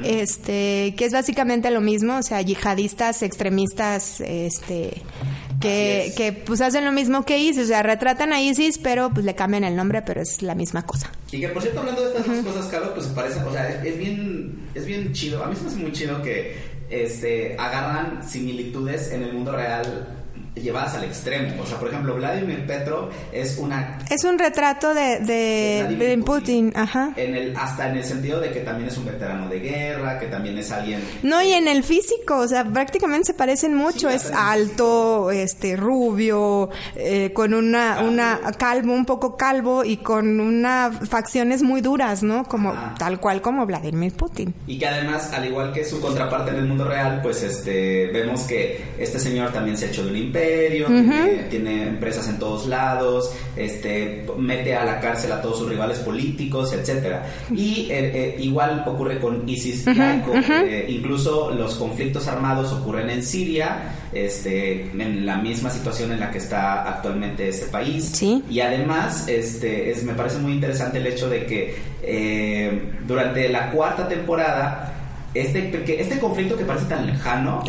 este, 0.03 0.95
que 0.97 1.05
es 1.05 1.13
básicamente 1.13 1.69
lo 1.71 1.81
mismo, 1.81 2.17
o 2.17 2.23
sea, 2.23 2.41
yihadistas, 2.41 3.21
extremistas, 3.21 4.21
este, 4.21 5.01
que, 5.59 6.13
que 6.15 6.33
pues 6.33 6.61
hacen 6.61 6.85
lo 6.85 6.91
mismo 6.91 7.25
que 7.25 7.37
ISIS, 7.37 7.63
o 7.63 7.67
sea, 7.67 7.83
retratan 7.83 8.33
a 8.33 8.41
ISIS, 8.41 8.77
pero 8.77 9.09
pues 9.13 9.25
le 9.25 9.35
cambian 9.35 9.63
el 9.63 9.75
nombre, 9.75 10.01
pero 10.01 10.21
es 10.21 10.41
la 10.41 10.55
misma 10.55 10.85
cosa. 10.85 11.11
Y 11.31 11.39
que 11.39 11.49
por 11.49 11.61
cierto, 11.61 11.79
hablando 11.79 12.01
de 12.01 12.07
estas 12.09 12.27
dos 12.27 12.45
cosas, 12.45 12.67
Carlos, 12.67 12.91
pues 12.95 13.07
parece, 13.07 13.41
o 13.41 13.51
sea, 13.51 13.83
es, 13.83 13.97
bien, 13.97 14.69
es 14.73 14.85
bien 14.85 15.13
chido, 15.13 15.43
a 15.43 15.47
mí 15.47 15.55
se 15.55 15.63
me 15.63 15.69
hace 15.69 15.77
muy 15.77 15.91
chido 15.91 16.21
que 16.21 16.55
este, 16.89 17.55
agarran 17.57 18.27
similitudes 18.27 19.11
en 19.11 19.23
el 19.23 19.33
mundo 19.33 19.51
real 19.51 20.19
llevadas 20.55 20.95
al 20.95 21.03
extremo. 21.03 21.61
O 21.61 21.65
sea, 21.65 21.79
por 21.79 21.89
ejemplo, 21.89 22.15
Vladimir 22.15 22.65
Petrov 22.65 23.09
es 23.31 23.57
una... 23.57 23.99
Es 24.09 24.23
un 24.23 24.37
retrato 24.37 24.93
de, 24.93 25.19
de, 25.19 26.21
Putin, 26.23 26.71
ajá. 26.75 27.11
En 27.15 27.35
el, 27.35 27.55
hasta 27.57 27.89
en 27.89 27.97
el 27.97 28.03
sentido 28.03 28.39
de 28.39 28.51
que 28.51 28.59
también 28.59 28.89
es 28.89 28.97
un 28.97 29.05
veterano 29.05 29.49
de 29.49 29.59
guerra, 29.59 30.19
que 30.19 30.27
también 30.27 30.57
es 30.57 30.71
alguien... 30.71 31.03
No, 31.23 31.41
y 31.41 31.53
en 31.53 31.67
el 31.67 31.83
físico, 31.83 32.37
o 32.37 32.47
sea, 32.47 32.63
prácticamente 32.65 33.27
se 33.27 33.33
parecen 33.33 33.75
mucho. 33.75 34.09
es 34.09 34.31
alto, 34.31 35.31
este, 35.31 35.75
rubio, 35.75 36.69
eh, 36.95 37.31
con 37.33 37.53
una, 37.53 38.01
una 38.01 38.39
calvo, 38.57 38.93
un 38.93 39.05
poco 39.05 39.35
calvo 39.35 39.83
y 39.83 39.97
con 39.97 40.39
unas 40.39 41.09
facciones 41.09 41.63
muy 41.63 41.81
duras, 41.81 42.21
¿no? 42.23 42.43
Como, 42.45 42.73
tal 42.99 43.19
cual 43.19 43.41
como 43.41 43.65
Vladimir 43.65 44.13
Putin. 44.13 44.53
Y 44.67 44.77
que 44.77 44.87
además, 44.87 45.33
al 45.33 45.45
igual 45.45 45.73
que 45.73 45.83
su 45.83 45.99
contraparte 45.99 46.51
en 46.51 46.57
el 46.57 46.65
mundo 46.65 46.85
real, 46.85 47.21
pues 47.21 47.41
este, 47.43 48.07
vemos 48.07 48.41
que 48.41 48.93
este 48.99 49.19
señor 49.19 49.51
también 49.51 49.77
se 49.77 49.85
ha 49.85 49.87
hecho 49.89 50.03
de 50.03 50.11
un 50.11 50.17
imperio 50.17 50.42
tiene, 51.49 51.83
empresas 51.87 52.27
en 52.27 52.39
todos 52.39 52.67
lados, 52.67 53.31
este, 53.55 54.25
mete 54.37 54.75
a 54.75 54.83
la 54.83 54.99
cárcel 54.99 55.31
a 55.31 55.41
todos 55.41 55.59
sus 55.59 55.69
rivales 55.69 55.99
políticos, 55.99 56.73
etcétera. 56.73 57.25
Y 57.51 57.87
eh, 57.89 58.11
eh, 58.13 58.35
igual 58.39 58.83
ocurre 58.85 59.19
con 59.19 59.47
ISIS 59.47 59.85
eh, 59.87 60.85
incluso 60.89 61.51
los 61.51 61.75
conflictos 61.75 62.27
armados 62.27 62.71
ocurren 62.73 63.09
en 63.09 63.23
Siria, 63.23 63.95
este, 64.11 64.91
en 64.91 65.25
la 65.25 65.37
misma 65.37 65.69
situación 65.69 66.11
en 66.11 66.19
la 66.19 66.31
que 66.31 66.37
está 66.37 66.87
actualmente 66.87 67.47
este 67.47 67.67
país. 67.67 68.11
Y 68.49 68.59
además, 68.59 69.27
este, 69.27 69.91
es, 69.91 70.03
me 70.03 70.13
parece 70.13 70.37
muy 70.39 70.53
interesante 70.53 70.97
el 70.97 71.07
hecho 71.07 71.29
de 71.29 71.45
que 71.45 71.93
durante 73.07 73.47
la 73.47 73.71
cuarta 73.71 74.07
temporada 74.07 75.02
este, 75.33 76.01
este 76.01 76.19
conflicto 76.19 76.55
que 76.57 76.65
parece 76.65 76.85
tan 76.85 77.05
lejano, 77.05 77.63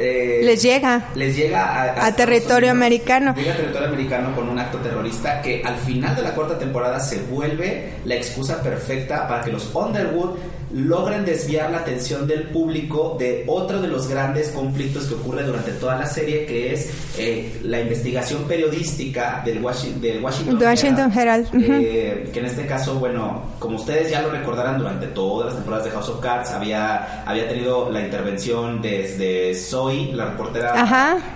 eh, 0.00 0.40
les 0.42 0.62
llega, 0.62 1.08
les 1.14 1.36
llega 1.36 2.04
a, 2.04 2.12
territorio 2.14 2.70
americano. 2.70 3.34
Llega 3.36 3.52
a 3.52 3.56
territorio 3.56 3.88
americano 3.88 4.34
con 4.34 4.48
un 4.48 4.58
acto 4.58 4.78
terrorista 4.78 5.40
que 5.40 5.62
al 5.64 5.76
final 5.76 6.16
de 6.16 6.22
la 6.22 6.34
cuarta 6.34 6.58
temporada 6.58 6.98
se 7.00 7.22
vuelve 7.22 7.94
la 8.04 8.16
excusa 8.16 8.62
perfecta 8.62 9.28
para 9.28 9.44
que 9.44 9.52
los 9.52 9.72
Underwood 9.74 10.36
logren 10.74 11.24
desviar 11.24 11.70
la 11.70 11.78
atención 11.78 12.26
del 12.26 12.44
público 12.44 13.16
de 13.18 13.44
otro 13.46 13.80
de 13.80 13.88
los 13.88 14.08
grandes 14.08 14.48
conflictos 14.50 15.04
que 15.04 15.14
ocurre 15.14 15.44
durante 15.44 15.72
toda 15.72 15.96
la 15.96 16.06
serie, 16.06 16.44
que 16.46 16.72
es 16.72 16.90
eh, 17.18 17.60
la 17.62 17.80
investigación 17.80 18.44
periodística 18.44 19.42
del, 19.44 19.62
del 20.00 20.22
Washington, 20.22 21.12
Herald, 21.12 21.48
eh, 21.54 22.30
que 22.32 22.40
en 22.40 22.46
este 22.46 22.66
caso, 22.66 22.96
bueno, 22.96 23.42
como 23.58 23.76
ustedes 23.76 24.10
ya 24.10 24.22
lo 24.22 24.30
recordarán, 24.30 24.78
durante 24.78 25.06
todas 25.08 25.46
las 25.46 25.54
temporadas 25.56 25.84
de 25.84 25.90
House 25.92 26.08
of 26.08 26.20
Cards 26.20 26.50
había, 26.50 27.22
había 27.24 27.48
tenido 27.48 27.90
la 27.90 28.00
intervención 28.00 28.82
desde 28.82 29.54
Zoe, 29.54 30.12
la 30.12 30.26
reportera, 30.26 30.74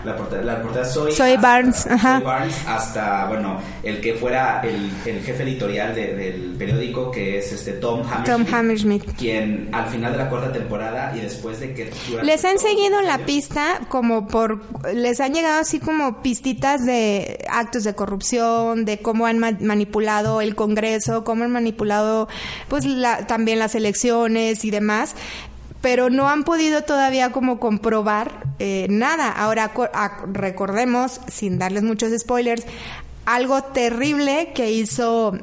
La, 0.05 0.13
reportera, 0.57 0.85
Zoe, 0.85 1.37
Barnes, 1.37 1.87
hasta, 2.67 3.27
bueno, 3.27 3.59
el 3.83 4.01
que 4.01 4.15
fuera 4.15 4.61
el, 4.63 4.91
jefe 5.21 5.43
editorial 5.43 5.95
del 5.95 6.55
periódico, 6.59 7.11
que 7.11 7.39
es 7.39 7.53
este 7.53 7.73
Tom 7.73 8.03
Tom 8.25 8.45
Hammersmith 8.53 9.05
quien 9.21 9.69
al 9.73 9.87
final 9.89 10.13
de 10.13 10.19
la 10.19 10.31
cuarta 10.31 10.51
temporada 10.51 11.13
y 11.15 11.21
después 11.21 11.61
de 11.61 11.75
que... 11.75 11.93
Les 12.23 12.43
han 12.47 12.59
seguido 12.59 13.03
la 13.03 13.19
pista 13.19 13.81
como 13.89 14.27
por... 14.27 14.63
Les 14.95 15.21
han 15.21 15.35
llegado 15.35 15.61
así 15.61 15.79
como 15.79 16.23
pistitas 16.23 16.87
de 16.87 17.45
actos 17.51 17.85
de 17.85 17.95
corrupción, 17.95 18.87
de 18.87 18.99
cómo 18.99 19.27
han 19.27 19.39
manipulado 19.39 20.41
el 20.41 20.55
Congreso, 20.55 21.23
cómo 21.23 21.45
han 21.45 21.53
manipulado 21.53 22.29
pues 22.69 22.87
la, 22.87 23.27
también 23.27 23.59
las 23.59 23.75
elecciones 23.75 24.65
y 24.65 24.71
demás 24.71 25.15
pero 25.83 26.11
no 26.11 26.29
han 26.29 26.45
podido 26.45 26.83
todavía 26.83 27.33
como 27.33 27.59
comprobar 27.59 28.45
eh, 28.59 28.87
nada. 28.91 29.31
Ahora 29.31 29.73
recordemos, 30.31 31.23
sin 31.27 31.59
darles 31.59 31.83
muchos 31.83 32.13
spoilers, 32.19 32.67
algo 33.25 33.63
terrible 33.63 34.53
que 34.55 34.73
hizo 34.73 35.39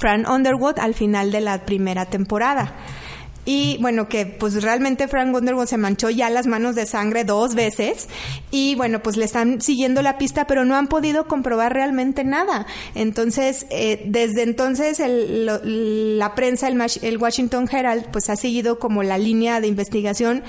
Fran 0.00 0.28
Underwood 0.28 0.80
al 0.80 0.94
final 0.94 1.30
de 1.30 1.40
la 1.40 1.64
primera 1.66 2.06
temporada. 2.06 2.74
Y 3.44 3.78
bueno, 3.80 4.08
que 4.08 4.26
pues 4.26 4.62
realmente 4.62 5.08
Frank 5.08 5.34
Underwood 5.34 5.66
se 5.66 5.78
manchó 5.78 6.10
ya 6.10 6.28
las 6.28 6.46
manos 6.46 6.74
de 6.74 6.84
sangre 6.84 7.24
dos 7.24 7.54
veces 7.54 8.08
y 8.50 8.74
bueno, 8.74 9.02
pues 9.02 9.16
le 9.16 9.24
están 9.24 9.62
siguiendo 9.62 10.02
la 10.02 10.18
pista, 10.18 10.46
pero 10.46 10.64
no 10.64 10.76
han 10.76 10.88
podido 10.88 11.26
comprobar 11.26 11.72
realmente 11.72 12.22
nada. 12.22 12.66
Entonces, 12.94 13.66
eh, 13.70 14.02
desde 14.04 14.42
entonces 14.42 15.00
el, 15.00 16.18
la 16.18 16.34
prensa, 16.34 16.68
el, 16.68 16.78
el 17.02 17.18
Washington 17.18 17.68
Herald, 17.70 18.06
pues 18.12 18.28
ha 18.28 18.36
seguido 18.36 18.78
como 18.78 19.02
la 19.02 19.16
línea 19.16 19.60
de 19.60 19.68
investigación 19.68 20.42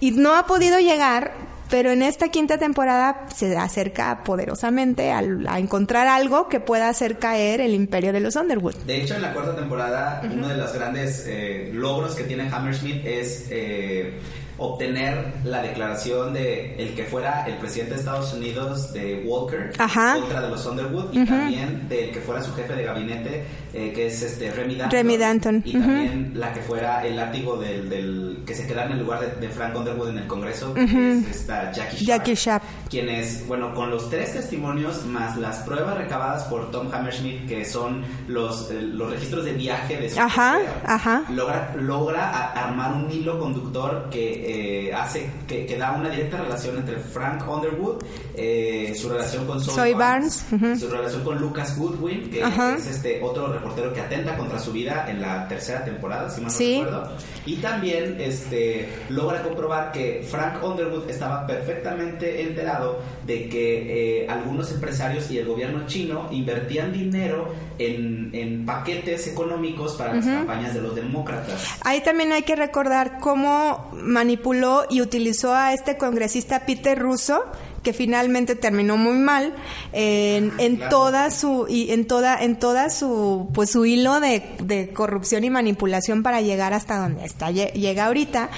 y 0.00 0.10
no 0.10 0.34
ha 0.34 0.46
podido 0.46 0.80
llegar 0.80 1.32
pero 1.70 1.90
en 1.90 2.02
esta 2.02 2.28
quinta 2.28 2.58
temporada 2.58 3.26
se 3.34 3.56
acerca 3.56 4.22
poderosamente 4.24 5.12
a, 5.12 5.20
encontrar 5.58 6.06
algo 6.06 6.48
que 6.48 6.60
pueda 6.60 6.88
hacer 6.88 7.18
caer 7.18 7.60
el 7.60 7.74
imperio 7.74 8.12
de 8.12 8.20
los 8.20 8.36
Underwood. 8.36 8.74
De 8.86 9.02
hecho, 9.02 9.14
en 9.14 9.22
la 9.22 9.32
cuarta 9.32 9.56
temporada, 9.56 10.22
uno 10.32 10.48
de 10.48 10.56
los 10.56 10.72
grandes 10.72 11.24
eh, 11.26 11.70
logros 11.72 12.14
que 12.14 12.24
tiene 12.24 12.48
Hammersmith 12.48 13.04
es 13.04 13.46
eh, 13.50 14.18
obtener 14.58 15.34
la 15.44 15.62
declaración 15.62 16.32
de 16.32 16.76
el 16.76 16.94
que 16.94 17.04
fuera 17.04 17.46
el 17.46 17.56
presidente 17.56 17.94
de 17.94 18.00
Estados 18.00 18.32
Unidos 18.32 18.92
de 18.92 19.22
Walker 19.26 19.72
contra 19.76 20.40
de 20.40 20.48
los 20.48 20.64
Underwood 20.66 21.12
y 21.12 21.24
también 21.24 21.88
del 21.88 22.10
que 22.10 22.20
fuera 22.20 22.42
su 22.42 22.54
jefe 22.54 22.74
de 22.74 22.84
gabinete 22.84 23.44
eh, 23.74 23.92
que 23.92 24.06
es 24.06 24.22
este 24.22 24.50
Remy 24.52 25.18
Danton, 25.18 25.62
y 25.62 25.74
también 25.74 26.32
la 26.34 26.50
que 26.54 26.62
fuera 26.62 27.06
el 27.06 27.16
látigo 27.16 27.58
del, 27.58 27.90
del 27.90 28.42
que 28.46 28.54
se 28.54 28.66
quedara 28.66 28.86
en 28.86 28.92
el 28.92 29.00
lugar 29.00 29.38
de, 29.38 29.48
Frank 29.50 29.76
Underwood 29.76 30.10
en 30.10 30.18
el 30.18 30.26
Congreso 30.26 30.72
que 30.72 30.84
es 30.84 31.28
esta 31.28 31.72
Jackie 31.72 31.96
Sharp, 31.96 32.06
Jackie 32.06 32.34
Sharp. 32.34 32.62
quienes 32.88 33.46
bueno 33.46 33.74
con 33.74 33.90
los 33.90 34.08
tres 34.08 34.32
testimonios 34.32 35.04
más 35.04 35.36
las 35.36 35.58
pruebas 35.58 35.98
recabadas 35.98 36.44
por 36.44 36.70
Tom 36.70 36.88
Hammersmith 36.90 37.46
que 37.46 37.66
son 37.66 38.02
los, 38.28 38.70
eh, 38.70 38.80
los 38.80 39.10
registros 39.10 39.44
de 39.44 39.52
viaje 39.52 39.98
de 39.98 40.08
su 40.08 40.20
ajá, 40.20 40.58
ajá. 40.84 41.24
logra 41.30 41.74
logra 41.76 42.30
armar 42.52 42.94
un 42.94 43.10
hilo 43.10 43.38
conductor 43.38 44.08
que 44.10 44.45
eh, 44.48 44.92
hace 44.94 45.28
que, 45.48 45.66
que, 45.66 45.76
da 45.76 45.90
una 45.90 46.08
directa 46.08 46.36
relación 46.36 46.76
entre 46.76 46.98
Frank 46.98 47.42
Underwood, 47.48 48.04
eh, 48.36 48.94
su 48.96 49.08
relación 49.08 49.44
con 49.44 49.60
Zoe 49.60 49.92
Barnes, 49.94 50.46
su 50.78 50.88
relación 50.88 51.24
con 51.24 51.40
Lucas 51.40 51.76
Goodwin, 51.76 52.30
que 52.30 52.42
es 52.42 52.86
este 52.86 53.20
otro 53.24 53.52
reportero 53.52 53.92
que 53.92 54.00
atenta 54.00 54.36
contra 54.36 54.60
su 54.60 54.70
vida 54.70 55.06
en 55.08 55.20
la 55.20 55.48
tercera 55.48 55.84
temporada, 55.84 56.30
si 56.30 56.42
mal 56.42 56.52
no 56.52 56.58
recuerdo. 56.58 57.12
Y 57.44 57.56
también 57.56 58.20
este 58.20 58.88
logra 59.08 59.42
comprobar 59.42 59.90
que 59.90 60.24
Frank 60.30 60.62
Underwood 60.62 61.10
estaba 61.10 61.44
perfectamente 61.44 62.42
enterado 62.42 63.00
de 63.26 63.48
que 63.48 64.22
eh, 64.22 64.28
algunos 64.28 64.70
empresarios 64.70 65.28
y 65.28 65.38
el 65.38 65.46
gobierno 65.46 65.88
chino 65.88 66.28
invertían 66.30 66.92
dinero 66.92 67.52
en, 67.78 68.30
en 68.32 68.64
paquetes 68.64 69.26
económicos 69.26 69.94
para 69.94 70.14
las 70.14 70.24
campañas 70.24 70.72
de 70.72 70.82
los 70.82 70.94
demócratas. 70.94 71.78
Ahí 71.82 72.00
también 72.02 72.30
hay 72.30 72.42
que 72.42 72.54
recordar 72.54 73.18
cómo 73.18 73.90
manipuló 74.36 74.84
y 74.90 75.00
utilizó 75.00 75.54
a 75.54 75.72
este 75.72 75.96
congresista 75.96 76.66
Peter 76.66 76.98
Russo 76.98 77.42
que 77.82 77.92
finalmente 77.92 78.56
terminó 78.56 78.96
muy 78.96 79.16
mal 79.16 79.54
en, 79.92 80.52
en 80.58 80.88
toda 80.88 81.30
su 81.30 81.66
y 81.68 81.92
en 81.92 82.06
toda 82.06 82.42
en 82.42 82.58
toda 82.58 82.90
su 82.90 83.48
pues 83.54 83.70
su 83.70 83.86
hilo 83.86 84.20
de, 84.20 84.42
de 84.62 84.92
corrupción 84.92 85.44
y 85.44 85.50
manipulación 85.50 86.22
para 86.22 86.40
llegar 86.40 86.74
hasta 86.74 86.98
donde 86.98 87.24
está 87.24 87.50
llega 87.50 88.06
ahorita. 88.06 88.50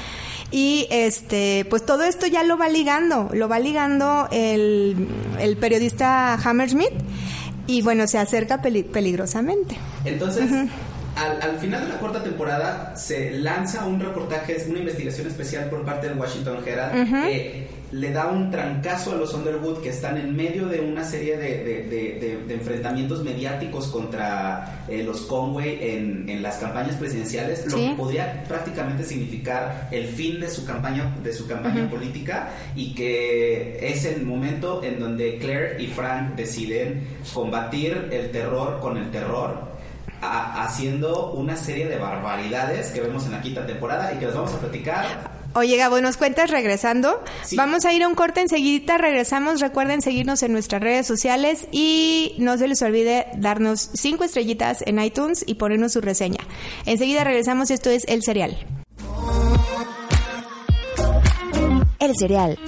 Y 0.50 0.86
este, 0.90 1.66
pues 1.68 1.84
todo 1.84 2.04
esto 2.04 2.26
ya 2.26 2.42
lo 2.42 2.56
va 2.56 2.70
ligando, 2.70 3.28
lo 3.34 3.50
va 3.50 3.58
ligando 3.58 4.28
el, 4.32 5.06
el 5.38 5.58
periodista 5.58 6.34
Hammersmith 6.34 6.94
y 7.66 7.82
bueno, 7.82 8.06
se 8.06 8.16
acerca 8.16 8.62
peligrosamente. 8.62 9.76
Entonces, 10.06 10.50
al, 11.18 11.58
final 11.58 11.82
de 11.82 11.88
la 11.88 11.98
cuarta 11.98 12.22
temporada 12.22 12.94
se 12.96 13.32
lanza 13.32 13.84
un 13.84 14.00
reportaje, 14.00 14.56
una 14.68 14.78
investigación 14.78 15.26
especial 15.26 15.68
por 15.68 15.84
parte 15.84 16.08
del 16.08 16.18
Washington 16.18 16.58
Herald 16.66 17.10
que 17.10 17.78
le 17.90 18.12
da 18.12 18.26
un 18.26 18.50
trancazo 18.50 19.12
a 19.12 19.14
los 19.16 19.32
Underwood 19.32 19.80
que 19.80 19.88
están 19.88 20.18
en 20.18 20.36
medio 20.36 20.66
de 20.66 20.80
una 20.80 21.04
serie 21.04 21.38
de, 21.38 22.38
enfrentamientos 22.50 23.22
mediáticos 23.24 23.86
contra 23.88 24.84
eh, 24.88 25.02
los 25.02 25.22
Conway 25.22 25.78
en, 25.80 26.42
las 26.42 26.58
campañas 26.58 26.96
presidenciales, 26.96 27.66
lo 27.66 27.76
que 27.76 27.94
podría 27.96 28.44
prácticamente 28.44 29.04
significar 29.04 29.88
el 29.90 30.06
fin 30.06 30.38
de 30.38 30.48
su 30.50 30.64
campaña, 30.64 31.16
de 31.22 31.32
su 31.32 31.48
campaña 31.48 31.88
política 31.90 32.50
y 32.76 32.94
que 32.94 33.78
es 33.80 34.04
el 34.04 34.24
momento 34.24 34.84
en 34.84 35.00
donde 35.00 35.38
Claire 35.38 35.82
y 35.82 35.86
Frank 35.86 36.36
deciden 36.36 37.06
combatir 37.34 38.08
el 38.12 38.30
terror 38.30 38.78
con 38.80 38.98
el 38.98 39.10
terror 39.10 39.67
haciendo 40.20 41.32
una 41.32 41.56
serie 41.56 41.86
de 41.86 41.98
barbaridades 41.98 42.88
que 42.88 43.00
vemos 43.00 43.24
en 43.26 43.32
la 43.32 43.40
quinta 43.40 43.66
temporada 43.66 44.12
y 44.12 44.18
que 44.18 44.26
les 44.26 44.34
vamos 44.34 44.52
a 44.54 44.58
platicar. 44.58 45.38
Oye, 45.54 45.76
Gabo, 45.76 46.00
¿nos 46.00 46.16
cuentas 46.16 46.50
regresando? 46.50 47.22
Vamos 47.56 47.84
a 47.84 47.92
ir 47.92 48.02
a 48.02 48.08
un 48.08 48.14
corte 48.14 48.40
enseguida, 48.40 48.98
regresamos. 48.98 49.60
Recuerden 49.60 50.02
seguirnos 50.02 50.42
en 50.42 50.52
nuestras 50.52 50.82
redes 50.82 51.06
sociales 51.06 51.66
y 51.72 52.36
no 52.38 52.58
se 52.58 52.68
les 52.68 52.82
olvide 52.82 53.26
darnos 53.36 53.90
cinco 53.94 54.24
estrellitas 54.24 54.82
en 54.86 55.00
iTunes 55.00 55.44
y 55.46 55.54
ponernos 55.54 55.92
su 55.92 56.00
reseña. 56.00 56.40
Enseguida 56.86 57.24
regresamos, 57.24 57.70
esto 57.70 57.90
es 57.90 58.04
El 58.08 58.22
Cereal. 58.22 58.56
El 61.98 62.12
Cereal. 62.16 62.58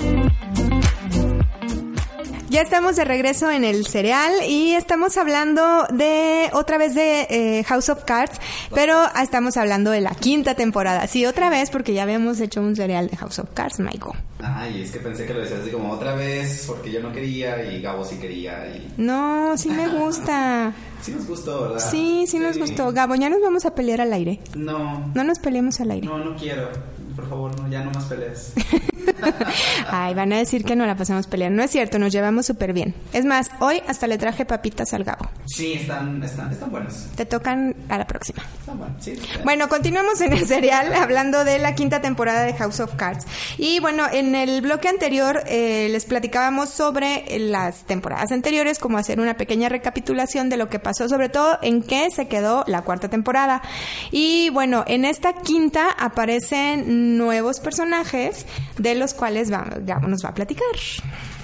Ya 2.51 2.63
estamos 2.63 2.97
de 2.97 3.05
regreso 3.05 3.49
en 3.49 3.63
el 3.63 3.87
cereal 3.87 4.33
y 4.45 4.75
estamos 4.75 5.17
hablando 5.17 5.87
de 5.93 6.51
otra 6.53 6.79
vez 6.79 6.97
de 6.97 7.29
eh, 7.31 7.63
House 7.63 7.89
of 7.91 8.03
Cards, 8.05 8.41
pero 8.75 8.99
estamos 9.23 9.57
hablando 9.57 9.93
de 9.93 10.01
la 10.01 10.17
quinta 10.17 10.57
temporada. 10.57 11.07
Sí, 11.07 11.27
otra 11.27 11.49
vez 11.49 11.71
porque 11.71 11.95
ya 11.95 12.03
habíamos 12.03 12.41
hecho 12.41 12.61
un 12.61 12.75
cereal 12.75 13.07
de 13.07 13.17
House 13.19 13.39
of 13.39 13.51
Cards, 13.55 13.79
Michael. 13.79 14.19
Ay, 14.43 14.83
es 14.83 14.91
que 14.91 14.99
pensé 14.99 15.27
que 15.27 15.33
lo 15.35 15.43
decías 15.43 15.61
así 15.61 15.71
como 15.71 15.93
otra 15.93 16.17
vez 16.17 16.65
porque 16.67 16.91
yo 16.91 17.01
no 17.01 17.13
quería 17.13 17.73
y 17.73 17.81
Gabo 17.81 18.05
sí 18.05 18.17
quería. 18.17 18.67
Y... 18.67 18.95
No, 18.97 19.57
sí 19.57 19.71
me 19.71 19.87
gusta. 20.01 20.73
sí 21.03 21.13
nos 21.13 21.29
gustó, 21.29 21.63
¿verdad? 21.63 21.79
Sí, 21.89 22.25
sí, 22.27 22.41
nos 22.41 22.59
gustó. 22.59 22.91
Gabo, 22.93 23.15
ya 23.15 23.31
nos 23.31 23.41
vamos 23.41 23.65
a 23.65 23.77
pelear 23.77 24.01
al 24.01 24.13
aire. 24.13 24.41
No. 24.57 25.09
No 25.15 25.23
nos 25.23 25.39
peleemos 25.39 25.81
al 25.81 25.93
aire. 25.93 26.05
No, 26.09 26.19
no 26.19 26.35
quiero. 26.35 26.69
Por 27.15 27.29
favor, 27.29 27.61
no, 27.61 27.69
ya 27.69 27.85
no 27.85 27.93
más 27.93 28.07
peleas. 28.07 28.53
Ay, 29.89 30.15
van 30.15 30.33
a 30.33 30.39
decir 30.39 30.65
que 30.65 30.77
no 30.77 30.87
la 30.87 30.97
pasamos 30.97 31.27
peleando. 31.27 31.59
No 31.59 31.63
es 31.63 31.71
cierto, 31.71 31.99
nos 31.99 32.13
llevamos 32.13 32.47
súper 32.47 32.73
bien. 32.73 32.95
Es 33.13 33.25
más, 33.25 33.51
hoy 33.61 33.83
hasta 33.87 34.07
le 34.07 34.19
traje 34.19 34.45
papitas 34.45 34.93
al 34.95 35.05
Gabo. 35.05 35.29
Sí, 35.47 35.75
están, 35.75 36.23
están, 36.23 36.53
están 36.53 36.71
buenas. 36.71 37.09
Te 37.17 37.27
tocan 37.27 37.75
a 37.89 37.99
la 37.99 38.07
próxima. 38.07 38.43
Están 38.61 38.79
buenas, 38.79 39.05
sí. 39.05 39.15
Bueno, 39.45 39.69
continuamos 39.69 40.21
en 40.21 40.33
el 40.33 40.47
serial 40.47 40.93
hablando 40.95 41.45
de 41.45 41.59
la 41.59 41.75
quinta 41.75 42.01
temporada 42.01 42.43
de 42.43 42.55
House 42.55 42.81
of 42.81 42.95
Cards. 42.95 43.27
Y 43.59 43.81
bueno, 43.81 44.05
en 44.11 44.35
el 44.35 44.61
bloque 44.61 44.89
anterior 44.89 45.43
eh, 45.47 45.89
les 45.91 46.05
platicábamos 46.05 46.71
sobre 46.71 47.25
las 47.39 47.85
temporadas 47.85 48.33
anteriores, 48.33 48.79
como 48.79 48.99
hacer 48.99 49.21
una 49.21 49.35
pequeña 49.35 49.69
recapitulación 49.69 50.49
de 50.49 50.57
lo 50.57 50.69
que 50.69 50.79
pasó, 50.79 51.09
sobre 51.09 51.29
todo 51.29 51.59
en 51.63 51.83
qué 51.83 52.11
se 52.11 52.29
quedó 52.29 52.65
la 52.67 52.83
cuarta 52.83 53.09
temporada. 53.09 53.63
Y 54.11 54.51
bueno, 54.51 54.85
en 54.87 55.05
esta 55.05 55.35
quinta 55.35 55.91
aparecen 55.91 57.19
nuevos 57.19 57.61
personajes 57.61 58.47
de 58.79 58.95
los 58.95 59.10
cuales 59.15 59.53
va, 59.53 59.65
nos 60.07 60.25
va 60.25 60.31
a 60.31 60.35
platicar. 60.35 60.67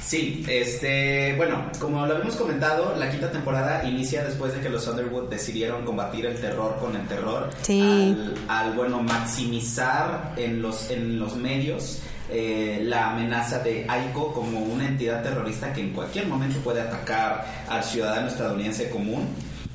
Sí, 0.06 0.44
este, 0.48 1.34
bueno, 1.36 1.64
como 1.80 2.06
lo 2.06 2.14
habíamos 2.14 2.36
comentado, 2.36 2.94
la 2.96 3.10
quinta 3.10 3.32
temporada 3.32 3.84
inicia 3.84 4.22
después 4.22 4.54
de 4.54 4.60
que 4.60 4.68
los 4.68 4.86
Underwood 4.86 5.28
decidieron 5.28 5.84
combatir 5.84 6.26
el 6.26 6.40
terror 6.40 6.76
con 6.80 6.94
el 6.94 7.06
terror. 7.08 7.50
Sí. 7.62 8.16
Al, 8.46 8.72
bueno, 8.74 9.02
maximizar 9.02 10.34
en 10.36 10.62
los, 10.62 10.90
en 10.90 11.18
los 11.18 11.34
medios 11.34 12.02
eh, 12.30 12.80
la 12.84 13.10
amenaza 13.10 13.58
de 13.60 13.84
Aiko 13.88 14.32
como 14.32 14.60
una 14.60 14.86
entidad 14.86 15.22
terrorista 15.22 15.72
que 15.72 15.80
en 15.80 15.92
cualquier 15.92 16.26
momento 16.26 16.58
puede 16.60 16.80
atacar 16.80 17.44
al 17.68 17.82
ciudadano 17.82 18.28
estadounidense 18.28 18.90
común 18.90 19.26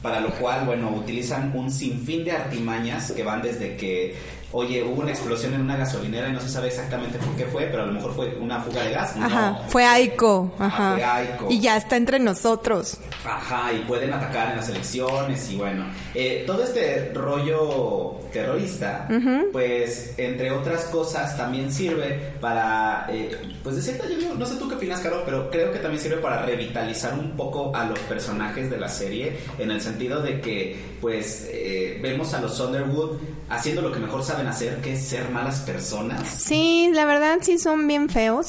para 0.02 0.20
lo 0.20 0.32
cual, 0.32 0.66
bueno, 0.66 0.90
utilizan 0.90 1.52
un 1.56 1.70
sinfín 1.70 2.24
de 2.24 2.32
artimañas 2.32 3.12
que 3.12 3.24
van 3.24 3.42
desde 3.42 3.78
que 3.78 4.16
oye, 4.54 4.84
hubo 4.84 5.02
una 5.02 5.12
explosión 5.12 5.54
en 5.54 5.62
una 5.62 5.78
gasolinera 5.78 6.30
y 6.30 6.34
no 6.34 6.40
se 6.40 6.50
sabe 6.50 6.68
exactamente 6.68 7.18
por 7.18 7.36
qué 7.36 7.46
fue, 7.46 7.66
pero 7.66 7.84
a 7.84 7.86
lo 7.86 7.94
mejor 7.94 8.14
fue 8.14 8.36
una 8.40 8.60
fuga 8.62 8.84
de 8.84 8.92
gas. 8.92 9.16
Ajá, 9.18 9.62
fue 9.70 9.86
Aiko. 9.86 10.54
Ajá. 10.60 10.94
Fue 10.94 11.04
Aiko. 11.04 11.48
Y 11.50 11.60
ya 11.60 11.78
está 11.78 11.96
entre 11.96 12.20
nosotros. 12.20 12.98
Ajá, 13.26 13.72
y 13.74 13.80
pueden 13.80 14.14
atacar 14.14 14.52
en 14.52 14.58
las 14.58 14.70
elecciones 14.70 15.50
y 15.52 15.58
bueno, 15.58 15.86
eh, 16.16 16.44
todo 16.48 16.64
este 16.64 17.12
rollo 17.14 18.20
terrorista, 18.32 19.08
pues 19.52 20.14
entre 20.18 20.52
otras 20.52 20.86
cosas 20.86 21.36
también 21.38 21.72
sirve 21.72 22.34
para, 22.40 23.06
eh, 23.10 23.38
pues 23.62 23.76
de 23.76 23.82
cierta, 23.82 24.06
yo 24.08 24.34
no 24.34 24.46
sé 24.46 24.56
tú 24.56 24.68
qué 24.68 24.76
opinas, 24.76 25.02
Caro, 25.02 25.24
pero 25.26 25.50
creo 25.52 25.72
que 25.72 25.80
también 25.80 26.02
sirve 26.02 26.18
para 26.18 26.46
revitalizar 26.46 27.14
un 27.14 27.32
poco 27.32 27.76
a 27.76 27.86
los 27.86 28.00
personajes 28.00 28.70
de 28.70 28.78
la 28.78 28.88
serie, 28.88 29.38
en 29.60 29.72
el 29.72 29.82
sentido 29.82 30.22
de 30.22 30.40
que, 30.40 30.80
pues, 31.02 31.50
eh, 31.52 32.00
vemos 32.02 32.34
a 32.34 32.42
los 32.42 32.60
Underwood 32.60 33.18
haciendo 33.52 33.82
lo 33.82 33.92
que 33.92 34.00
mejor 34.00 34.24
saben 34.24 34.48
hacer, 34.48 34.82
que 34.82 34.94
es 34.94 35.06
ser 35.06 35.30
malas 35.30 35.60
personas. 35.60 36.28
Sí, 36.28 36.90
la 36.94 37.06
verdad 37.06 37.40
sí 37.42 37.60
son 37.60 37.86
bien 37.86 38.10
feos. 38.10 38.48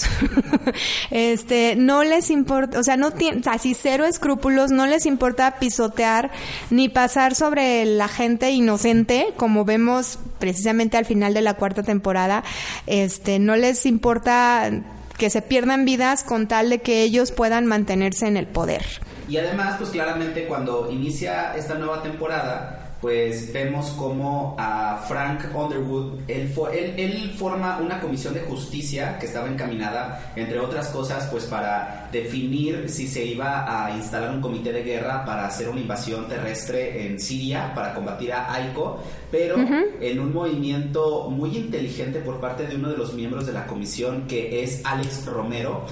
este, 1.10 1.74
no 1.76 2.04
les 2.04 2.30
importa, 2.30 2.78
o 2.78 2.82
sea, 2.84 2.96
no 2.96 3.10
tienen, 3.10 3.42
así 3.48 3.74
cero 3.74 4.04
escrúpulos, 4.04 4.70
no 4.70 4.86
les 4.86 5.04
importa 5.04 5.56
pisotear 5.58 6.30
ni 6.70 6.88
pasar 6.88 7.34
sobre 7.34 7.84
la 7.84 8.06
gente 8.06 8.50
inocente, 8.50 9.34
como 9.36 9.64
vemos 9.64 10.20
precisamente 10.38 10.96
al 10.96 11.04
final 11.04 11.34
de 11.34 11.42
la 11.42 11.54
cuarta 11.54 11.82
temporada. 11.82 12.44
Este, 12.86 13.40
no 13.40 13.56
les 13.56 13.86
importa 13.86 14.70
que 15.18 15.30
se 15.30 15.42
pierdan 15.42 15.84
vidas 15.84 16.22
con 16.22 16.46
tal 16.46 16.70
de 16.70 16.80
que 16.80 17.02
ellos 17.02 17.32
puedan 17.32 17.66
mantenerse 17.66 18.26
en 18.26 18.36
el 18.36 18.46
poder. 18.46 18.84
Y 19.28 19.36
además, 19.36 19.76
pues 19.78 19.90
claramente 19.90 20.46
cuando 20.46 20.90
inicia 20.90 21.56
esta 21.56 21.74
nueva 21.74 22.02
temporada, 22.02 22.91
pues 23.02 23.52
vemos 23.52 23.90
como 23.98 24.54
a 24.56 25.04
Frank 25.08 25.46
Underwood, 25.52 26.20
él, 26.28 26.54
él, 26.96 27.32
forma 27.36 27.78
una 27.78 28.00
comisión 28.00 28.32
de 28.32 28.40
justicia 28.42 29.18
que 29.18 29.26
estaba 29.26 29.48
encaminada, 29.48 30.32
entre 30.36 30.60
otras 30.60 30.86
cosas, 30.90 31.26
pues 31.26 31.46
para 31.46 32.08
definir 32.12 32.88
si 32.88 33.08
se 33.08 33.24
iba 33.24 33.66
a 33.66 33.90
instalar 33.96 34.30
un 34.30 34.40
comité 34.40 34.72
de 34.72 34.84
guerra 34.84 35.24
para 35.24 35.46
hacer 35.46 35.68
una 35.68 35.80
invasión 35.80 36.28
terrestre 36.28 37.04
en 37.04 37.18
Siria 37.18 37.74
para 37.74 37.92
combatir 37.92 38.32
a 38.32 38.54
AICO, 38.54 39.02
pero 39.32 39.56
en 40.00 40.20
un 40.20 40.32
movimiento 40.32 41.28
muy 41.28 41.56
inteligente 41.56 42.20
por 42.20 42.38
parte 42.38 42.68
de 42.68 42.76
uno 42.76 42.90
de 42.90 42.98
los 42.98 43.14
miembros 43.14 43.46
de 43.46 43.52
la 43.52 43.66
comisión, 43.66 44.28
que 44.28 44.62
es 44.62 44.80
Alex 44.84 45.26
Romero, 45.26 45.86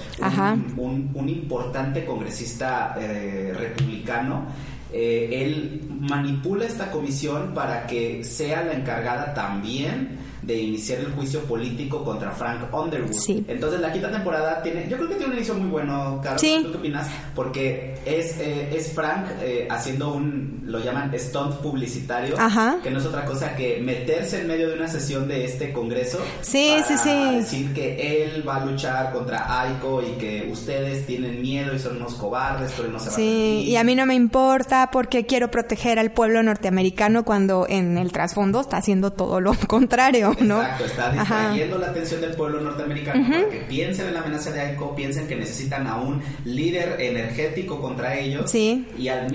un, 0.77 1.11
importante 1.29 2.05
congresista 2.05 2.95
eh, 3.01 3.53
republicano 3.57 4.47
eh, 4.93 5.29
él 5.33 5.83
manipula 6.01 6.65
esta 6.65 6.91
comisión 6.91 7.53
para 7.55 7.87
que 7.87 8.25
sea 8.25 8.63
la 8.63 8.73
encargada 8.73 9.35
también 9.35 10.19
de 10.51 10.63
iniciar 10.63 10.99
el 11.01 11.13
juicio 11.13 11.41
político 11.43 12.05
contra 12.05 12.33
Frank 12.33 12.73
Underwood. 12.73 13.45
Entonces 13.47 13.81
la 13.81 13.93
quinta 13.93 14.11
temporada 14.11 14.63
tiene, 14.63 14.89
yo 14.89 14.97
creo 14.97 15.09
que 15.09 15.15
tiene 15.15 15.33
un 15.33 15.37
inicio 15.37 15.55
muy 15.55 15.69
bueno, 15.71 16.21
Carlos, 16.23 16.43
¿tú 16.43 16.73
qué 16.73 16.79
opinas? 16.79 17.09
Porque 17.35 17.95
es, 18.05 18.39
eh, 18.39 18.71
es 18.75 18.93
Frank 18.93 19.27
eh, 19.43 19.69
haciendo 19.71 20.13
un, 20.13 20.63
lo 20.67 20.81
llaman 20.81 21.13
stunt 21.17 21.57
publicitario, 21.57 22.37
que 22.83 22.91
no 22.91 22.99
es 22.99 23.07
otra 23.07 23.25
cosa 23.25 23.55
que 23.55 23.81
meterse 23.81 24.41
en 24.41 24.49
medio 24.49 24.69
de 24.69 24.75
una 24.75 24.89
sesión 24.89 25.29
de 25.29 25.45
este 25.45 25.73
congreso 25.73 26.19
sí, 26.41 26.77
para 26.83 26.99
sí, 26.99 27.09
sí. 27.09 27.37
decir 27.37 27.73
que 27.75 28.25
él 28.25 28.47
va 28.47 28.57
a 28.57 28.65
luchar 28.65 29.13
contra 29.13 29.61
Aiko 29.61 30.03
y 30.03 30.19
que 30.19 30.49
ustedes 30.51 31.07
tienen 31.07 31.41
miedo 31.41 31.75
y 31.75 31.79
son 31.79 31.97
unos 31.97 32.15
cobardes, 32.15 32.73
pero 32.77 32.89
no 32.89 32.99
se 32.99 33.11
Sí, 33.11 33.65
y 33.67 33.77
a 33.77 33.85
mí 33.85 33.95
no 33.95 34.07
me 34.07 34.15
importa 34.15 34.91
porque 34.93 35.27
quiero 35.27 35.51
proteger 35.51 35.99
al 35.99 36.11
pueblo 36.11 36.43
norteamericano 36.43 37.25
cuando 37.25 37.67
en 37.69 37.99
el 37.99 38.13
trasfondo 38.13 38.61
está 38.61 38.79
haciendo 38.79 39.13
todo 39.13 39.41
lo 39.41 39.55
contrario. 39.69 40.37
¿No? 40.41 40.61
Exacto, 40.63 40.85
está 40.85 41.11
distrayendo 41.13 41.79
la 41.79 41.87
atención 41.89 42.21
del 42.21 42.35
pueblo 42.35 42.61
norteamericano 42.61 43.27
para 43.29 43.49
que 43.49 43.61
piensen 43.69 44.09
en 44.09 44.15
la 44.15 44.21
amenaza 44.21 44.51
de 44.51 44.61
AICO, 44.61 44.95
piensen 44.95 45.27
que 45.27 45.37
necesitan 45.37 45.87
a 45.87 45.97
un 45.97 46.23
líder 46.45 47.01
energético 47.01 47.81
contra 47.81 48.19
ellos. 48.19 48.51
Sí, 48.51 48.87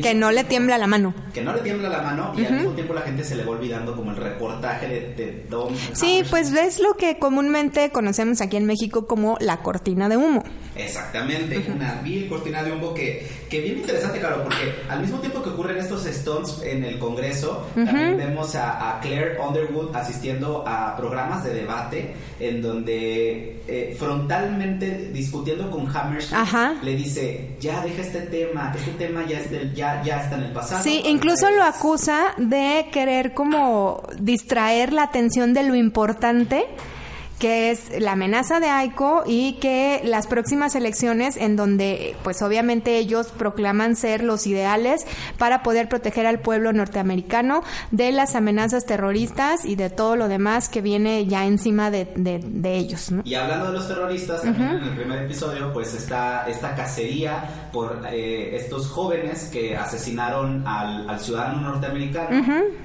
que 0.02 0.14
no 0.14 0.32
le 0.32 0.44
tiembla 0.44 0.78
la 0.78 0.88
mano. 0.88 1.14
Que 1.34 1.42
no 1.42 1.54
le 1.54 1.62
tiembla 1.62 1.90
la 1.90 2.02
mano 2.02 2.34
y 2.38 2.46
al 2.46 2.54
mismo 2.54 2.72
tiempo 2.72 2.94
la 2.94 3.02
gente 3.02 3.24
se 3.24 3.36
le 3.36 3.44
va 3.44 3.52
olvidando 3.52 3.96
como 3.96 4.12
el 4.12 4.18
reportaje 4.18 4.88
de, 4.88 5.14
de 5.16 5.46
Don. 5.50 5.76
Sí, 5.94 6.24
pues 6.30 6.52
es 6.54 6.80
lo 6.80 6.96
que 6.96 7.18
comúnmente 7.18 7.90
conocemos 7.92 8.42
aquí 8.42 8.58
en 8.58 8.66
México 8.66 9.08
como 9.08 9.38
la 9.40 9.58
cortina 9.58 10.10
de 10.10 10.18
humo. 10.18 10.44
Exactamente, 10.76 11.66
una 11.74 12.02
vil 12.04 12.28
cortina 12.28 12.62
de 12.62 12.74
humo 12.74 12.94
que, 12.94 13.26
que 13.50 13.62
bien 13.62 13.78
interesante, 13.78 14.20
claro, 14.20 14.44
porque 14.44 14.74
al 14.90 15.02
mismo 15.02 15.20
tiempo 15.20 15.42
que 15.42 15.50
ocurren 15.50 15.78
estos 15.78 16.04
stunts 16.04 16.62
en 16.64 16.84
el 16.84 17.00
Congreso, 17.00 17.68
también 17.74 18.18
vemos 18.18 18.56
a, 18.56 19.00
Claire 19.02 19.38
Underwood 19.40 19.96
asistiendo 19.96 20.64
a 20.66 20.96
programas 20.98 21.44
de 21.44 21.54
debate 21.54 22.14
en 22.40 22.62
donde 22.62 23.62
eh, 23.68 23.96
frontalmente 23.98 25.12
discutiendo 25.12 25.70
con 25.70 25.88
Hammerstein 25.88 26.46
le 26.82 26.96
dice, 26.96 27.56
ya 27.60 27.82
deja 27.82 28.02
este 28.02 28.22
tema, 28.22 28.74
este 28.76 28.92
tema 28.92 29.26
ya, 29.26 29.40
es 29.40 29.52
del, 29.52 29.74
ya, 29.74 30.02
ya 30.04 30.24
está 30.24 30.36
en 30.36 30.44
el 30.44 30.52
pasado. 30.52 30.84
Sí, 30.84 31.02
incluso 31.06 31.50
lo 31.52 31.64
acusa 31.64 32.34
de 32.38 32.88
querer 32.92 33.34
como 33.34 34.04
distraer 34.20 34.94
la 34.94 35.04
atención 35.04 35.54
de 35.54 35.64
lo 35.64 35.76
importante 35.76 36.66
que 37.40 37.72
es 37.72 38.00
la 38.00 38.14
amenaza 38.14 38.60
de 38.60 38.68
AICO 38.68 39.24
y 39.26 39.54
que 39.54 40.02
las 40.04 40.28
próximas 40.28 40.76
elecciones 40.76 41.38
en 41.38 41.56
donde 41.56 42.16
pues 42.24 42.42
obviamente 42.42 42.98
ellos 42.98 43.28
proclaman 43.28 43.96
ser 43.96 44.24
los 44.24 44.48
ideales 44.48 45.06
para 45.38 45.64
poder 45.64 45.90
proteger 45.90 46.26
al 46.26 46.40
pueblo 46.40 46.72
norteamericano 46.74 47.64
de 47.92 48.12
las 48.12 48.36
amenazas 48.36 48.86
terroristas 48.86 49.66
y 49.66 49.76
de 49.76 49.90
todo 49.90 50.16
lo 50.16 50.28
demás 50.28 50.70
que 50.70 50.82
viene 50.82 51.26
ya 51.26 51.46
encima 51.46 51.92
de, 51.92 52.06
de, 52.16 52.76
ellos. 52.76 53.12
Y 53.24 53.36
hablando 53.36 53.68
de 53.68 53.74
los 53.74 53.88
terroristas, 53.88 54.44
en 54.44 54.56
el 54.56 54.96
primer 54.96 55.24
episodio 55.24 55.72
pues 55.74 55.94
está 55.94 56.46
esta 56.48 56.76
cacería 56.76 57.70
por 57.72 58.02
eh, 58.12 58.56
estos 58.56 58.88
jóvenes 58.88 59.50
que 59.52 59.76
asesinaron 59.76 60.66
al, 60.68 61.10
al 61.10 61.20
ciudadano 61.20 61.62
norteamericano 61.62 62.06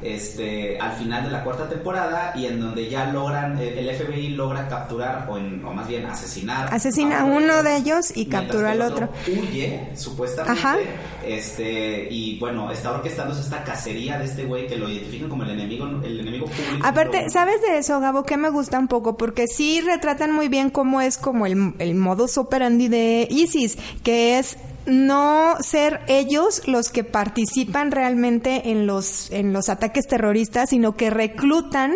este, 0.02 0.78
al 0.78 0.92
final 0.92 1.24
de 1.24 1.30
la 1.30 1.44
cuarta 1.44 1.68
temporada 1.68 2.32
y 2.34 2.46
en 2.46 2.60
donde 2.60 2.88
ya 2.88 3.06
logran, 3.12 3.58
el, 3.58 3.78
el 3.78 3.96
FBI 3.96 4.39
logra 4.40 4.66
capturar 4.68 5.26
o, 5.29 5.35
o 5.35 5.72
más 5.74 5.87
bien 5.87 6.07
asesinar. 6.07 6.72
Asesina 6.72 7.20
a 7.20 7.24
uno 7.24 7.62
de 7.62 7.76
ellos 7.76 8.12
y 8.14 8.26
captura 8.26 8.72
al 8.72 8.81
otro. 8.83 9.11
Huye, 9.29 9.90
supuestamente. 9.94 10.88
Este, 11.24 12.09
y 12.11 12.38
bueno, 12.38 12.72
está 12.72 12.92
orquestándose 12.92 13.42
esta 13.42 13.62
cacería 13.62 14.18
de 14.18 14.24
este 14.24 14.44
güey 14.44 14.66
que 14.66 14.76
lo 14.76 14.88
identifican 14.88 15.29
como 15.29 15.42
el 15.42 15.50
enemigo, 15.50 15.87
el 16.03 16.20
enemigo 16.20 16.46
público. 16.46 16.87
Aparte, 16.87 17.29
¿sabes 17.29 17.61
de 17.61 17.79
eso, 17.79 18.00
Gabo? 18.00 18.24
Que 18.24 18.37
me 18.37 18.48
gusta 18.48 18.79
un 18.79 18.88
poco, 18.88 19.16
porque 19.16 19.46
sí 19.46 19.81
retratan 19.83 20.33
muy 20.33 20.48
bien 20.48 20.70
cómo 20.70 21.00
es 21.00 21.18
como 21.18 21.46
el, 21.46 21.74
el 21.79 21.94
modus 21.94 22.38
operandi 22.38 22.88
de 22.88 23.29
ISIS, 23.31 23.76
que 24.03 24.38
es 24.38 24.57
no 24.86 25.56
ser 25.60 26.00
ellos 26.08 26.62
los 26.66 26.88
que 26.88 27.04
participan 27.04 27.90
realmente 27.90 28.70
en 28.70 28.86
los 28.86 29.30
en 29.30 29.52
los 29.52 29.68
ataques 29.68 30.06
terroristas, 30.06 30.70
sino 30.70 30.96
que 30.96 31.10
reclutan 31.10 31.94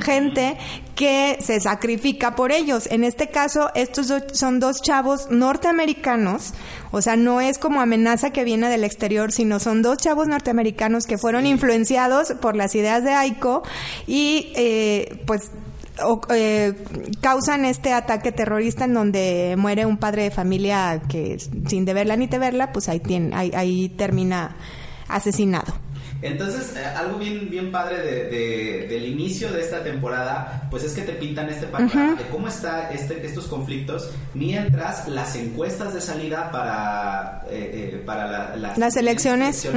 gente 0.00 0.56
que 0.94 1.38
se 1.40 1.60
sacrifica 1.60 2.36
por 2.36 2.52
ellos. 2.52 2.86
En 2.90 3.04
este 3.04 3.28
caso, 3.28 3.70
estos 3.74 4.12
son 4.32 4.60
dos 4.60 4.82
chavos 4.82 5.30
norteamericanos, 5.30 6.54
o 6.90 7.02
sea, 7.02 7.16
no 7.16 7.40
es 7.40 7.58
como 7.58 7.80
amenaza 7.80 8.30
que 8.30 8.44
viene 8.44 8.68
del 8.68 8.84
exterior, 8.84 9.32
sino 9.32 9.58
son 9.58 9.82
dos 9.82 9.98
chavos 9.98 10.28
norteamericanos 10.28 11.06
que 11.06 11.18
fueron 11.18 11.46
influenciados 11.46 12.32
por 12.40 12.56
las 12.56 12.74
ideas 12.74 13.02
de 13.04 13.12
Aiko 13.12 13.62
y 14.06 14.52
eh, 14.54 15.22
pues 15.26 15.50
eh, 16.30 16.74
causan 17.20 17.64
este 17.64 17.92
ataque 17.92 18.32
terrorista 18.32 18.84
en 18.84 18.94
donde 18.94 19.54
muere 19.58 19.86
un 19.86 19.98
padre 19.98 20.24
de 20.24 20.30
familia 20.30 21.02
que 21.08 21.38
sin 21.68 21.84
deberla 21.84 22.16
ni 22.16 22.26
verla 22.26 22.72
pues 22.72 22.88
ahí, 22.88 23.00
tiene, 23.00 23.34
ahí 23.34 23.88
termina 23.90 24.56
asesinado. 25.08 25.74
Entonces, 26.22 26.76
eh, 26.76 26.84
algo 26.84 27.18
bien, 27.18 27.50
bien 27.50 27.72
padre 27.72 27.98
de, 27.98 28.86
del 28.88 29.06
inicio 29.06 29.52
de 29.52 29.60
esta 29.60 29.82
temporada, 29.82 30.68
pues 30.70 30.84
es 30.84 30.92
que 30.92 31.02
te 31.02 31.14
pintan 31.14 31.48
este 31.48 31.66
panorama 31.66 32.14
de 32.14 32.24
cómo 32.26 32.46
están 32.46 32.92
este, 32.92 33.26
estos 33.26 33.48
conflictos, 33.48 34.08
mientras 34.32 35.08
las 35.08 35.34
encuestas 35.34 35.92
de 35.92 36.00
salida 36.00 36.52
para, 36.52 37.42
eh, 37.50 37.90
eh, 37.94 38.02
para 38.06 38.56
las, 38.56 38.96
elecciones. 38.96 39.68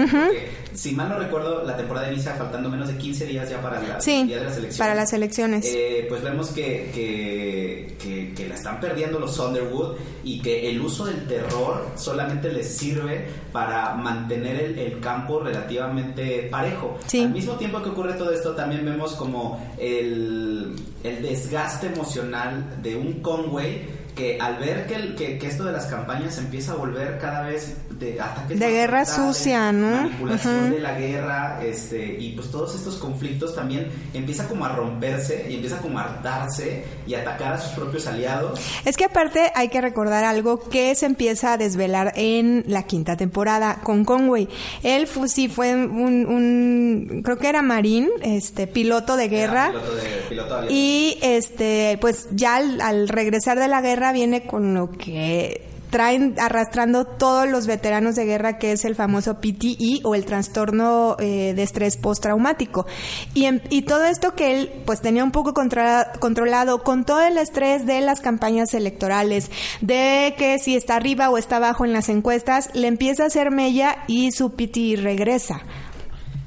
Si 0.76 0.92
mal 0.92 1.10
no 1.10 1.18
recuerdo, 1.18 1.64
la 1.64 1.78
temporada 1.78 2.12
inicia 2.12 2.34
faltando 2.34 2.70
menos 2.70 2.88
de 2.88 2.98
15 2.98 3.26
días 3.26 3.50
ya 3.50 3.62
para 3.62 3.82
la, 3.82 3.98
día 4.00 4.40
de 4.40 4.44
las 4.44 4.58
elecciones. 4.58 4.78
Para 4.78 4.96
las 4.96 5.14
elecciones. 5.14 5.76
pues 6.10 6.22
vemos 6.22 6.50
que, 6.50 6.92
que, 6.94 8.34
que, 8.36 8.48
la 8.48 8.56
están 8.56 8.80
perdiendo 8.80 9.20
los 9.20 9.40
Underwood 9.40 9.96
y 10.24 10.42
que 10.42 10.70
el 10.70 10.80
uso 10.82 11.06
del 11.06 11.26
terror 11.28 11.88
solamente 11.96 12.52
les 12.52 12.68
sirve 12.68 13.26
para 13.52 13.96
mantener 13.96 14.62
el, 14.62 14.80
el 14.80 15.00
campo 15.00 15.40
relativamente 15.40 16.48
parejo. 16.52 17.00
Al 17.14 17.32
mismo 17.32 17.54
tiempo 17.54 17.82
que 17.82 17.90
ocurre 17.90 18.14
todo 18.14 18.32
esto, 18.32 18.52
también 18.52 18.86
vemos 18.86 19.14
como 19.14 19.74
el, 19.78 20.76
el 21.04 21.22
desgaste 21.22 21.88
emocional 21.88 22.82
de 22.82 22.96
un 22.96 23.22
Conway 23.22 24.06
que 24.16 24.40
al 24.40 24.58
ver 24.58 24.88
que, 24.88 25.14
que, 25.16 25.38
que, 25.38 25.48
esto 25.48 25.66
de 25.66 25.74
las 25.74 25.88
campañas 25.88 26.38
empieza 26.38 26.72
a 26.72 26.76
volver 26.76 27.20
cada 27.20 27.42
vez 27.42 27.78
de 28.00 28.20
ataques 28.20 28.60
de 28.60 28.70
guerra 28.70 29.06
sucia, 29.06 29.72
¿no? 29.72 30.04
Manipulación 30.04 30.72
de 30.72 30.80
la 30.80 30.98
guerra, 30.98 31.60
este, 31.64 32.18
y 32.20 32.32
pues 32.32 32.52
todos 32.52 32.76
estos 32.76 32.98
conflictos 32.98 33.56
también 33.56 33.88
empieza 34.14 34.48
como 34.48 34.66
a 34.66 34.70
romperse 34.70 35.48
y 35.50 35.56
empieza 35.56 35.78
como 35.78 36.00
a 36.00 36.04
hartarse 36.04 36.84
y 37.08 37.14
atacar 37.14 37.54
a 37.54 37.58
sus 37.58 37.72
propios 37.72 38.06
aliados. 38.08 38.60
Es 38.84 38.98
que 38.98 39.06
aparte 39.06 39.52
hay 39.56 39.70
que 39.70 39.80
recordar 39.80 40.26
algo 40.26 40.60
que 40.60 40.94
se 40.96 41.06
empieza 41.06 41.54
a 41.54 41.58
desvelar 41.58 42.14
en 42.16 42.64
la 42.68 42.84
quinta 42.84 43.16
temporada 43.16 43.80
con 43.84 44.04
Conway. 44.04 44.50
Él 44.84 45.08
sí 45.28 45.48
fue 45.48 45.74
un, 45.74 46.26
un, 46.28 47.22
creo 47.24 47.38
que 47.38 47.48
era 47.48 47.62
marín, 47.62 48.10
este, 48.22 48.68
piloto 48.68 49.16
de 49.16 49.30
guerra. 49.30 49.70
Piloto 49.70 49.96
de, 49.96 50.04
piloto 50.30 50.56
y 50.70 51.18
este, 51.22 51.98
pues 52.02 52.28
ya 52.32 52.58
al 52.58 53.08
regresar 53.08 53.58
de 53.58 53.68
la 53.68 53.82
guerra 53.82 54.12
viene 54.12 54.46
con 54.46 54.74
lo 54.74 54.92
que 54.92 55.75
traen 55.96 56.36
arrastrando 56.42 57.06
todos 57.06 57.48
los 57.48 57.68
veteranos 57.68 58.16
de 58.16 58.26
guerra, 58.26 58.58
que 58.58 58.74
es 58.74 58.84
el 58.84 58.96
famoso 58.96 59.36
PTE 59.36 60.02
o 60.04 60.14
el 60.14 60.26
trastorno 60.26 61.16
eh, 61.20 61.54
de 61.56 61.64
estrés 61.64 61.96
postraumático. 61.96 62.86
Y, 63.34 63.48
y 63.70 63.84
todo 63.84 64.04
esto 64.04 64.36
que 64.36 64.60
él 64.60 64.84
pues 64.86 65.00
tenía 65.00 65.24
un 65.24 65.32
poco 65.32 65.54
controlado 65.54 66.84
con 66.84 67.06
todo 67.06 67.22
el 67.22 67.38
estrés 67.38 67.86
de 67.86 68.02
las 68.02 68.20
campañas 68.20 68.74
electorales, 68.74 69.50
de 69.80 70.36
que 70.38 70.60
si 70.60 70.76
está 70.76 70.98
arriba 70.98 71.30
o 71.30 71.38
está 71.38 71.56
abajo 71.56 71.86
en 71.86 71.94
las 71.94 72.10
encuestas, 72.10 72.70
le 72.74 72.88
empieza 72.88 73.24
a 73.24 73.28
hacer 73.28 73.50
mella 73.50 74.00
y 74.08 74.34
su 74.34 74.52
PTE 74.52 74.98
regresa. 74.98 75.62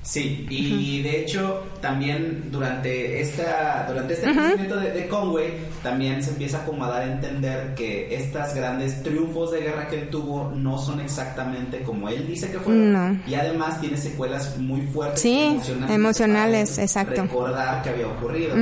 Sí, 0.02 0.46
y 0.48 1.02
de 1.02 1.20
hecho 1.22 1.64
también 1.80 2.48
durante 2.50 3.20
esta 3.20 3.84
durante 3.88 4.14
este 4.14 4.32
crecimiento 4.32 4.76
de, 4.76 5.08
Conway 5.08 5.52
también 5.82 6.22
se 6.22 6.30
empieza 6.30 6.64
como 6.64 6.84
a 6.84 6.88
dar 6.88 7.02
a 7.02 7.12
entender 7.12 7.74
que 7.74 8.14
estos 8.14 8.54
grandes 8.54 9.02
triunfos 9.02 9.52
de 9.52 9.61
guerra 9.61 9.88
que 9.88 10.00
él 10.00 10.08
tuvo 10.08 10.50
no 10.54 10.78
son 10.78 11.00
exactamente 11.00 11.82
como 11.82 12.08
él 12.08 12.26
dice 12.26 12.50
que 12.50 12.58
fueron. 12.58 13.22
Y 13.26 13.34
además 13.34 13.80
tiene 13.80 13.96
secuelas 13.96 14.56
muy 14.58 14.82
fuertes 14.82 15.20
sí, 15.20 15.58
emocionales, 15.88 16.78
exacto. 16.78 17.22
Recordar 17.22 17.82
que 17.82 17.90
había 17.90 18.08
ocurrido. 18.08 18.56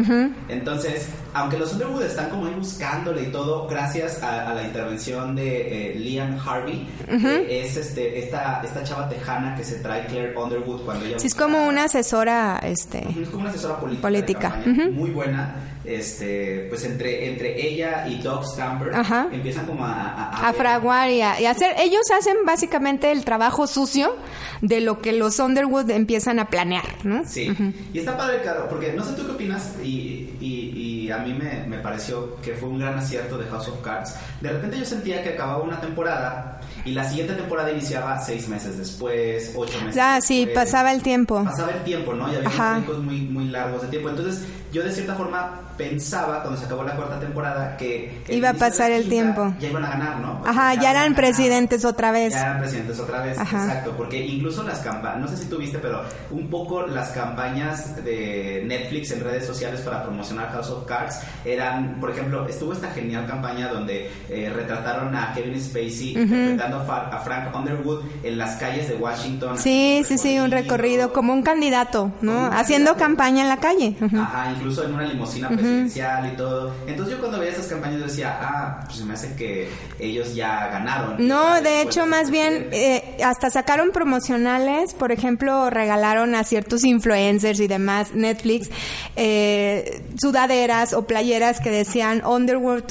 Entonces, 0.48 1.08
aunque 1.36 1.58
los 1.58 1.72
Underwood 1.74 2.02
están 2.02 2.30
como 2.30 2.46
ahí 2.46 2.54
buscándole 2.54 3.24
y 3.24 3.26
todo 3.26 3.66
gracias 3.68 4.22
a, 4.22 4.54
la 4.54 4.62
intervención 4.62 5.36
de 5.36 5.90
eh, 5.90 5.94
Liam 5.94 6.38
Harvey, 6.38 6.86
que 7.06 7.60
es 7.62 7.76
este 7.76 8.18
esta 8.18 8.62
esta 8.64 8.82
chava 8.82 9.08
tejana 9.08 9.54
que 9.54 9.62
se 9.62 9.76
trae 9.76 10.06
Claire 10.06 10.34
Underwood 10.36 10.82
cuando 10.82 11.04
ella 11.04 11.18
como 11.36 11.66
una 11.66 11.84
asesora, 11.84 12.60
este, 12.62 12.98
es 12.98 13.28
como 13.28 13.42
una 13.42 13.50
asesora 13.50 13.78
política, 13.78 14.60
muy 14.92 15.10
buena. 15.10 15.54
Este, 15.86 16.66
pues 16.68 16.84
entre 16.84 17.28
entre 17.28 17.64
ella 17.64 18.08
y 18.08 18.16
Doug 18.16 18.44
Stamper 18.44 18.92
empiezan 19.30 19.66
como 19.66 19.84
a, 19.84 20.30
a, 20.30 20.52
fraguar 20.52 21.08
y, 21.10 21.22
a, 21.22 21.34
hacer. 21.48 21.76
Ellos 21.78 22.02
hacen 22.10 22.38
básicamente 22.44 23.12
el 23.12 23.24
trabajo 23.24 23.68
sucio 23.68 24.16
de 24.62 24.80
lo 24.80 25.00
que 25.00 25.12
los 25.12 25.38
Underwood 25.38 25.90
empiezan 25.90 26.40
a 26.40 26.48
planear, 26.48 27.04
¿no? 27.04 27.22
Sí. 27.24 27.54
Y 27.92 28.00
está 28.00 28.16
padre, 28.16 28.42
claro, 28.42 28.66
porque 28.68 28.94
no 28.94 29.04
sé 29.04 29.12
tú 29.12 29.26
qué 29.26 29.32
opinas 29.32 29.76
y, 29.80 30.34
y, 30.40 31.08
a 31.12 31.18
mí 31.18 31.32
me, 31.32 31.64
me 31.68 31.78
pareció 31.78 32.34
que 32.42 32.54
fue 32.54 32.68
un 32.68 32.80
gran 32.80 32.98
acierto 32.98 33.38
de 33.38 33.46
House 33.46 33.68
of 33.68 33.80
Cards. 33.80 34.16
De 34.40 34.50
repente 34.50 34.76
yo 34.76 34.84
sentía 34.84 35.22
que 35.22 35.30
acababa 35.30 35.62
una 35.62 35.80
temporada 35.80 36.55
y 36.86 36.92
la 36.92 37.08
siguiente 37.08 37.34
temporada 37.34 37.72
iniciaba 37.72 38.18
seis 38.24 38.46
meses 38.46 38.78
después, 38.78 39.52
ocho 39.56 39.78
meses. 39.80 40.00
Ah, 40.00 40.20
sí, 40.20 40.48
pasaba 40.54 40.92
el 40.92 41.02
tiempo. 41.02 41.42
Pasaba 41.44 41.72
el 41.72 41.82
tiempo, 41.82 42.14
¿no? 42.14 42.32
Y 42.32 42.36
había 42.36 42.84
muy, 43.00 43.22
muy 43.22 43.46
largos 43.46 43.82
de 43.82 43.88
tiempo. 43.88 44.08
Entonces 44.08 44.44
yo 44.72 44.82
de 44.82 44.92
cierta 44.92 45.14
forma 45.14 45.66
pensaba 45.76 46.42
cuando 46.42 46.58
se 46.58 46.66
acabó 46.66 46.82
la 46.82 46.96
cuarta 46.96 47.20
temporada 47.20 47.76
que... 47.76 48.22
Iba 48.28 48.50
a 48.50 48.54
pasar 48.54 48.90
el 48.90 49.08
tiempo. 49.08 49.54
Ya 49.60 49.68
iban 49.68 49.84
a 49.84 49.90
ganar, 49.90 50.20
¿no? 50.20 50.42
Ajá, 50.46 50.74
ya, 50.74 50.90
eran 50.90 51.14
presidentes 51.14 51.84
otra 51.84 52.10
vez. 52.10 52.32
Ya 52.32 52.42
eran 52.42 52.60
presidentes 52.60 52.98
otra 52.98 53.22
vez, 53.22 53.38
exacto, 53.38 53.94
porque 53.96 54.24
incluso 54.24 54.62
las 54.62 54.78
campañas, 54.78 55.18
no 55.20 55.28
sé 55.28 55.36
si 55.36 55.46
tú 55.46 55.58
viste, 55.58 55.78
pero 55.78 56.02
un 56.30 56.48
poco 56.48 56.86
las 56.86 57.10
campañas 57.10 58.02
de 58.04 58.64
Netflix 58.66 59.10
en 59.12 59.22
redes 59.22 59.46
sociales 59.46 59.80
para 59.80 60.02
promocionar 60.02 60.50
House 60.52 60.70
of 60.70 60.86
Cards 60.86 61.20
eran, 61.44 62.00
por 62.00 62.10
ejemplo, 62.10 62.46
estuvo 62.48 62.72
esta 62.72 62.90
genial 62.90 63.26
campaña 63.26 63.68
donde 63.68 64.10
eh, 64.28 64.52
retrataron 64.54 65.14
a 65.14 65.32
Kevin 65.34 65.60
Spacey 65.60 66.16
interpretando 66.16 66.78
a 66.78 67.20
Frank 67.20 67.54
Underwood 67.54 68.04
en 68.22 68.38
las 68.38 68.56
calles 68.56 68.88
de 68.88 68.96
Washington. 68.96 69.58
Sí, 69.58 70.02
sí, 70.06 70.18
sí, 70.18 70.38
un 70.38 70.50
recorrido 70.50 71.12
como 71.12 71.32
un 71.32 71.42
candidato, 71.42 72.12
¿no? 72.20 72.46
Haciendo 72.46 72.96
campaña 72.96 73.42
en 73.42 73.48
la 73.48 73.58
calle. 73.58 73.96
Ajá, 74.00 74.55
incluso 74.56 74.84
en 74.84 74.94
una 74.94 75.04
limusina 75.04 75.48
presidencial 75.48 76.32
y 76.32 76.36
todo. 76.36 76.74
Entonces 76.86 77.14
yo 77.14 77.20
cuando 77.20 77.38
veía 77.38 77.52
esas 77.52 77.66
campañas 77.66 78.00
decía, 78.00 78.38
ah, 78.40 78.80
pues 78.84 78.98
se 78.98 79.04
me 79.04 79.14
hace 79.14 79.34
que 79.34 79.68
ellos 79.98 80.34
ya 80.34 80.68
ganaron. 80.68 81.26
No, 81.26 81.60
de 81.60 81.82
hecho, 81.82 82.06
más 82.06 82.30
bien, 82.30 82.68
eh, 82.72 83.16
hasta 83.24 83.50
sacaron 83.50 83.90
promocionales, 83.90 84.94
por 84.94 85.12
ejemplo, 85.12 85.70
regalaron 85.70 86.34
a 86.34 86.44
ciertos 86.44 86.84
influencers 86.84 87.60
y 87.60 87.66
demás, 87.66 88.14
Netflix, 88.14 88.70
eh, 89.16 90.02
sudaderas 90.20 90.92
o 90.92 91.06
playeras 91.06 91.60
que 91.60 91.70
decían 91.70 92.22
Underwood, 92.26 92.84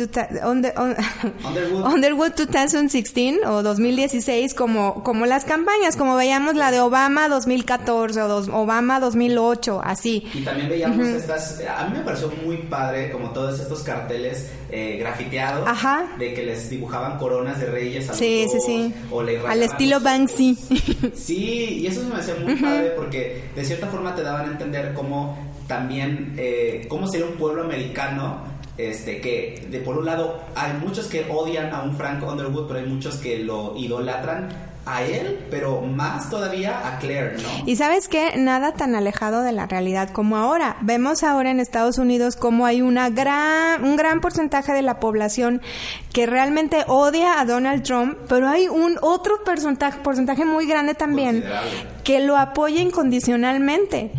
Underwood. 0.44 0.96
2016 2.36 3.40
o 3.46 3.64
2016 3.64 4.54
como, 4.54 5.04
como 5.04 5.26
las 5.26 5.46
campañas, 5.46 5.96
como 5.96 6.16
veíamos 6.16 6.56
la 6.56 6.72
de 6.72 6.80
Obama 6.80 7.28
2014 7.30 8.22
o 8.22 8.38
Obama 8.54 9.00
2008, 9.00 9.82
así. 9.84 10.28
Y 10.34 10.42
también 10.42 10.70
veíamos 10.70 11.08
estas, 11.08 11.55
a 11.62 11.88
mí 11.88 11.98
me 11.98 12.04
pareció 12.04 12.32
muy 12.44 12.58
padre 12.58 13.12
como 13.12 13.32
todos 13.32 13.60
estos 13.60 13.84
carteles 13.84 14.52
eh, 14.70 14.98
grafiteados 15.00 15.68
de 16.18 16.34
que 16.34 16.44
les 16.44 16.70
dibujaban 16.70 17.18
coronas 17.18 17.60
de 17.60 17.68
reyes 17.68 18.10
a 18.10 18.14
sí, 18.14 18.48
sí, 18.52 18.60
sí. 18.66 18.94
al 19.48 19.64
estilo 19.64 20.00
Banksy. 20.00 20.58
Sí, 21.14 21.80
y 21.82 21.88
eso 21.88 22.02
se 22.02 22.08
me 22.08 22.16
hacía 22.16 22.36
muy 22.36 22.56
padre 22.56 22.94
porque 22.96 23.44
de 23.56 23.66
cierta 23.66 23.88
forma 23.88 24.16
te 24.16 24.24
daban 24.24 24.50
a 24.50 24.52
entender 24.52 24.94
cómo 24.94 25.38
también, 25.68 26.34
eh, 26.38 26.86
cómo 26.88 27.08
sería 27.08 27.26
un 27.26 27.34
pueblo 27.34 27.64
americano 27.64 28.44
este 28.78 29.22
que 29.22 29.66
de 29.70 29.80
por 29.80 29.98
un 29.98 30.06
lado 30.06 30.42
hay 30.54 30.74
muchos 30.74 31.08
que 31.08 31.26
odian 31.30 31.74
a 31.74 31.82
un 31.82 31.96
Frank 31.96 32.22
Underwood 32.24 32.68
pero 32.68 32.80
hay 32.80 32.86
muchos 32.86 33.16
que 33.16 33.40
lo 33.40 33.74
idolatran 33.78 34.50
a 34.86 35.04
él, 35.04 35.46
pero 35.50 35.82
más 35.82 36.30
todavía 36.30 36.88
a 36.88 37.00
Claire, 37.00 37.38
¿no? 37.42 37.50
Y 37.66 37.76
sabes 37.76 38.08
qué, 38.08 38.34
nada 38.38 38.74
tan 38.74 38.96
alejado 38.96 39.42
de 39.42 39.52
la 39.52 39.66
realidad 39.66 40.10
como 40.10 40.38
ahora. 40.38 40.78
Vemos 40.82 41.24
ahora 41.24 41.52
en 41.52 41.60
Estados 41.60 41.98
Unidos 41.98 42.36
como 42.36 42.66
hay 42.66 42.82
una 42.82 43.10
gran, 43.10 43.84
un 43.84 43.96
gran 43.96 44.22
porcentaje 44.22 44.74
de 44.74 44.82
la 44.82 45.00
población 45.00 45.62
que 46.16 46.26
realmente 46.26 46.86
odia 46.88 47.42
a 47.42 47.46
Donald 47.46 47.84
Trump, 47.84 48.18
pero 48.30 48.48
hay 48.48 48.70
un 48.70 48.98
otro 49.02 49.44
porcentaje, 49.44 50.00
porcentaje 50.00 50.46
muy 50.46 50.66
grande 50.66 50.96
también 50.96 51.44
que 52.06 52.20
lo 52.20 52.38
apoya 52.38 52.82
incondicionalmente. 52.82 54.12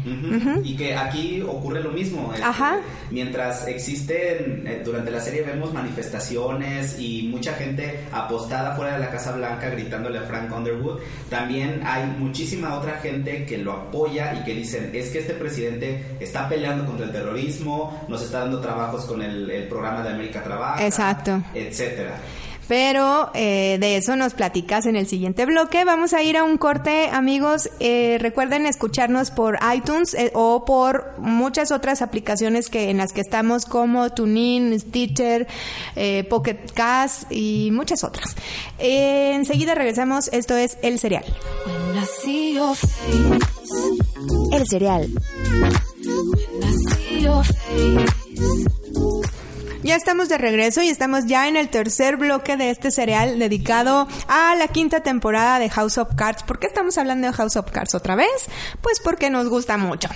Y 0.65 0.77
que 0.77 0.97
aquí 0.97 1.41
ocurre 1.41 1.81
lo 1.81 1.93
mismo. 1.93 2.33
Este, 2.33 2.45
Ajá. 2.45 2.81
Mientras 3.13 3.69
existen, 3.69 4.67
eh, 4.67 4.83
durante 4.85 5.13
la 5.13 5.21
serie 5.21 5.43
vemos 5.43 5.73
manifestaciones 5.73 6.99
y 6.99 7.29
mucha 7.31 7.55
gente 7.55 8.01
apostada 8.11 8.75
fuera 8.75 8.95
de 8.95 8.99
la 8.99 9.11
Casa 9.11 9.31
Blanca 9.37 9.71
gritándole 9.71 10.19
a 10.19 10.23
Frank 10.23 10.53
Underwood, 10.53 10.99
también 11.31 11.81
hay 11.85 12.05
muchísima 12.19 12.75
otra 12.75 12.99
gente 12.99 13.47
que 13.47 13.59
lo 13.59 13.73
apoya 13.73 14.35
y 14.35 14.45
que 14.45 14.53
dicen, 14.53 14.91
es 14.93 15.11
que 15.11 15.21
este 15.21 15.35
presidente 15.35 16.17
está 16.19 16.49
peleando 16.49 16.85
contra 16.87 17.07
el 17.07 17.13
terrorismo, 17.13 18.05
nos 18.09 18.21
está 18.21 18.41
dando 18.41 18.61
trabajos 18.61 19.05
con 19.05 19.23
el, 19.23 19.49
el 19.49 19.69
programa 19.69 20.03
de 20.03 20.09
América 20.09 20.43
Trabaja, 20.43 20.85
Exacto. 20.85 21.41
Etcétera. 21.87 22.21
Pero 22.69 23.31
eh, 23.35 23.79
de 23.81 23.97
eso 23.97 24.17
nos 24.17 24.35
platicas 24.35 24.87
en 24.87 24.97
el 24.97 25.07
siguiente 25.07 25.47
bloque. 25.47 25.85
Vamos 25.85 26.13
a 26.13 26.23
ir 26.23 26.37
a 26.37 26.43
un 26.43 26.57
corte, 26.57 27.09
amigos. 27.13 27.71
Eh, 27.79 28.19
recuerden 28.21 28.67
escucharnos 28.67 29.31
por 29.31 29.59
iTunes 29.75 30.15
eh, 30.15 30.33
o 30.35 30.65
por 30.65 31.15
muchas 31.19 31.71
otras 31.71 32.03
aplicaciones 32.03 32.69
que 32.69 32.91
en 32.91 32.97
las 32.99 33.13
que 33.13 33.21
estamos 33.21 33.67
como 33.67 34.11
TuneIn, 34.11 34.79
Stitcher, 34.79 35.47
Pocket 36.29 36.59
Cast 36.75 37.31
y 37.31 37.71
muchas 37.73 38.03
otras. 38.03 38.35
enseguida 38.79 39.75
regresamos. 39.75 40.29
Esto 40.33 40.57
es 40.57 40.79
El 40.83 40.99
Cereal. 40.99 41.25
El 44.53 44.67
Cereal. 44.67 45.09
Ya 49.87 49.95
estamos 49.95 50.29
de 50.29 50.37
regreso 50.37 50.83
y 50.83 50.89
estamos 50.89 51.27
ya 51.27 51.47
en 51.47 51.55
el 51.55 51.69
tercer 51.69 52.17
bloque 52.17 52.57
de 52.57 52.71
este 52.71 52.91
serial 52.91 53.39
dedicado 53.39 54.09
a 54.27 54.57
la 54.57 54.67
quinta 54.67 55.05
temporada 55.05 55.61
de 55.61 55.71
House 55.71 55.97
of 55.97 56.09
Cards. 56.17 56.43
¿Por 56.43 56.59
qué 56.59 56.67
estamos 56.67 56.99
hablando 56.99 57.29
de 57.29 57.33
House 57.33 57.55
of 57.55 57.71
Cards 57.71 57.95
otra 57.95 58.17
vez? 58.17 58.27
Pues 58.81 58.99
porque 58.99 59.31
nos 59.31 59.49
gusta 59.49 59.77
mucho. 59.77 60.09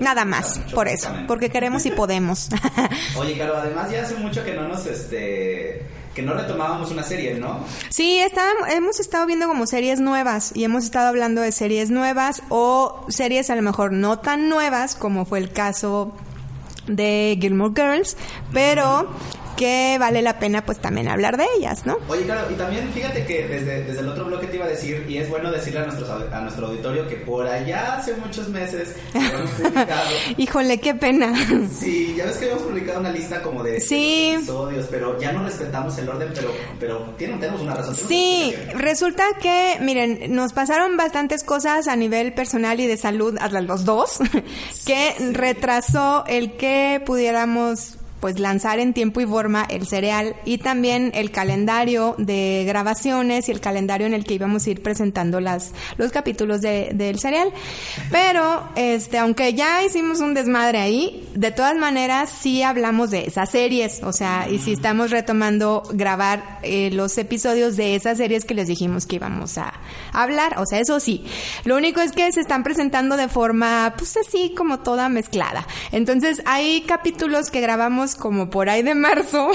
Nada 0.00 0.24
más, 0.24 0.58
por 0.74 0.88
eso, 0.88 1.10
porque 1.28 1.50
queremos 1.50 1.84
y 1.84 1.90
podemos. 1.90 2.48
Oye, 3.18 3.36
Caro, 3.36 3.58
además 3.58 3.90
ya 3.90 4.04
hace 4.04 4.14
mucho 4.14 4.42
que 4.42 4.54
no 4.54 4.66
nos 4.66 4.86
este 4.86 5.86
que 6.14 6.22
no 6.22 6.32
retomábamos 6.32 6.90
una 6.90 7.02
serie, 7.02 7.34
¿no? 7.34 7.62
Sí, 7.90 8.22
hemos 8.70 9.00
estado 9.00 9.26
viendo 9.26 9.46
como 9.48 9.66
series 9.66 10.00
nuevas 10.00 10.52
y 10.54 10.64
hemos 10.64 10.84
estado 10.84 11.08
hablando 11.08 11.42
de 11.42 11.52
series 11.52 11.90
nuevas 11.90 12.42
o 12.48 13.04
series 13.10 13.50
a 13.50 13.56
lo 13.56 13.60
mejor 13.60 13.92
no 13.92 14.18
tan 14.18 14.48
nuevas 14.48 14.94
como 14.94 15.26
fue 15.26 15.40
el 15.40 15.52
caso 15.52 16.14
de 16.86 17.36
Gilmore 17.40 17.72
Girls, 17.74 18.16
pero 18.52 19.08
que 19.60 19.98
vale 20.00 20.22
la 20.22 20.38
pena 20.38 20.64
pues 20.64 20.78
también 20.78 21.06
hablar 21.06 21.36
de 21.36 21.44
ellas, 21.58 21.84
¿no? 21.84 21.98
Oye, 22.08 22.22
claro, 22.22 22.50
y 22.50 22.54
también 22.54 22.90
fíjate 22.94 23.26
que 23.26 23.46
desde, 23.46 23.84
desde 23.84 24.00
el 24.00 24.08
otro 24.08 24.24
bloque 24.24 24.46
te 24.46 24.56
iba 24.56 24.64
a 24.64 24.68
decir, 24.68 25.04
y 25.06 25.18
es 25.18 25.28
bueno 25.28 25.52
decirle 25.52 25.80
a, 25.80 25.82
nuestros, 25.84 26.08
a 26.08 26.40
nuestro 26.40 26.68
auditorio 26.68 27.06
que 27.06 27.16
por 27.16 27.46
allá 27.46 27.98
hace 27.98 28.14
muchos 28.14 28.48
meses 28.48 28.96
hemos 29.14 29.50
publicado... 29.50 30.10
Híjole, 30.38 30.80
qué 30.80 30.94
pena. 30.94 31.34
Sí, 31.70 32.14
ya 32.16 32.24
ves 32.24 32.38
que 32.38 32.46
habíamos 32.46 32.68
publicado 32.68 33.00
una 33.00 33.12
lista 33.12 33.42
como 33.42 33.62
de, 33.62 33.82
sí. 33.82 34.30
episodios, 34.36 34.86
pero 34.90 35.20
ya 35.20 35.30
no 35.32 35.44
respetamos 35.44 35.98
el 35.98 36.08
orden, 36.08 36.32
pero, 36.34 36.54
pero 36.78 37.14
tenemos 37.18 37.60
una 37.60 37.74
razón. 37.74 37.94
Sí, 37.94 38.54
resulta 38.72 39.24
que, 39.42 39.76
miren, 39.82 40.34
nos 40.34 40.54
pasaron 40.54 40.96
bastantes 40.96 41.44
cosas 41.44 41.86
a 41.86 41.96
nivel 41.96 42.32
personal 42.32 42.80
y 42.80 42.86
de 42.86 42.96
salud 42.96 43.36
a 43.38 43.48
los 43.60 43.84
dos, 43.84 44.20
que 44.86 45.14
retrasó 45.32 46.24
el 46.26 46.56
que 46.56 47.02
pudiéramos 47.04 47.99
pues 48.20 48.38
lanzar 48.38 48.78
en 48.78 48.92
tiempo 48.92 49.20
y 49.20 49.26
forma 49.26 49.64
el 49.68 49.86
cereal 49.86 50.36
y 50.44 50.58
también 50.58 51.10
el 51.14 51.30
calendario 51.30 52.14
de 52.18 52.64
grabaciones 52.66 53.48
y 53.48 53.52
el 53.52 53.60
calendario 53.60 54.06
en 54.06 54.14
el 54.14 54.24
que 54.24 54.34
íbamos 54.34 54.66
a 54.66 54.70
ir 54.70 54.82
presentando 54.82 55.40
las 55.40 55.72
los 55.96 56.12
capítulos 56.12 56.60
de, 56.60 56.90
del 56.94 57.18
cereal. 57.18 57.52
Pero 58.10 58.68
este 58.76 59.18
aunque 59.18 59.54
ya 59.54 59.82
hicimos 59.82 60.20
un 60.20 60.34
desmadre 60.34 60.78
ahí, 60.78 61.28
de 61.34 61.50
todas 61.50 61.76
maneras 61.76 62.30
sí 62.30 62.62
hablamos 62.62 63.10
de 63.10 63.26
esas 63.26 63.50
series, 63.50 64.02
o 64.02 64.12
sea, 64.12 64.48
y 64.50 64.58
sí 64.58 64.72
estamos 64.72 65.10
retomando 65.10 65.82
grabar 65.92 66.58
eh, 66.62 66.90
los 66.92 67.16
episodios 67.18 67.76
de 67.76 67.94
esas 67.94 68.18
series 68.18 68.44
que 68.44 68.54
les 68.54 68.68
dijimos 68.68 69.06
que 69.06 69.16
íbamos 69.16 69.58
a 69.58 69.72
hablar, 70.12 70.58
o 70.58 70.66
sea, 70.66 70.80
eso 70.80 71.00
sí. 71.00 71.24
Lo 71.64 71.76
único 71.76 72.00
es 72.00 72.12
que 72.12 72.30
se 72.32 72.40
están 72.40 72.62
presentando 72.62 73.16
de 73.16 73.28
forma 73.28 73.94
pues 73.96 74.16
así 74.16 74.54
como 74.56 74.80
toda 74.80 75.08
mezclada. 75.08 75.66
Entonces, 75.92 76.42
hay 76.44 76.82
capítulos 76.82 77.50
que 77.50 77.60
grabamos 77.60 78.09
como 78.14 78.50
por 78.50 78.68
ahí 78.68 78.82
de 78.82 78.94
marzo, 78.94 79.50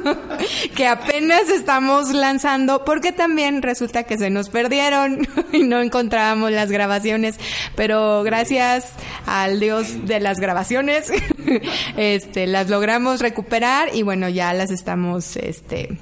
que 0.76 0.86
apenas 0.86 1.48
estamos 1.48 2.12
lanzando, 2.12 2.84
porque 2.84 3.12
también 3.12 3.62
resulta 3.62 4.04
que 4.04 4.18
se 4.18 4.30
nos 4.30 4.48
perdieron 4.48 5.26
y 5.52 5.64
no 5.64 5.80
encontrábamos 5.80 6.52
las 6.52 6.70
grabaciones, 6.70 7.38
pero 7.74 8.22
gracias 8.22 8.92
al 9.26 9.60
Dios 9.60 10.06
de 10.06 10.20
las 10.20 10.40
grabaciones, 10.40 11.12
este, 11.96 12.46
las 12.46 12.68
logramos 12.68 13.20
recuperar 13.20 13.94
y 13.94 14.02
bueno, 14.02 14.28
ya 14.28 14.52
las 14.52 14.70
estamos, 14.70 15.36
este, 15.36 15.98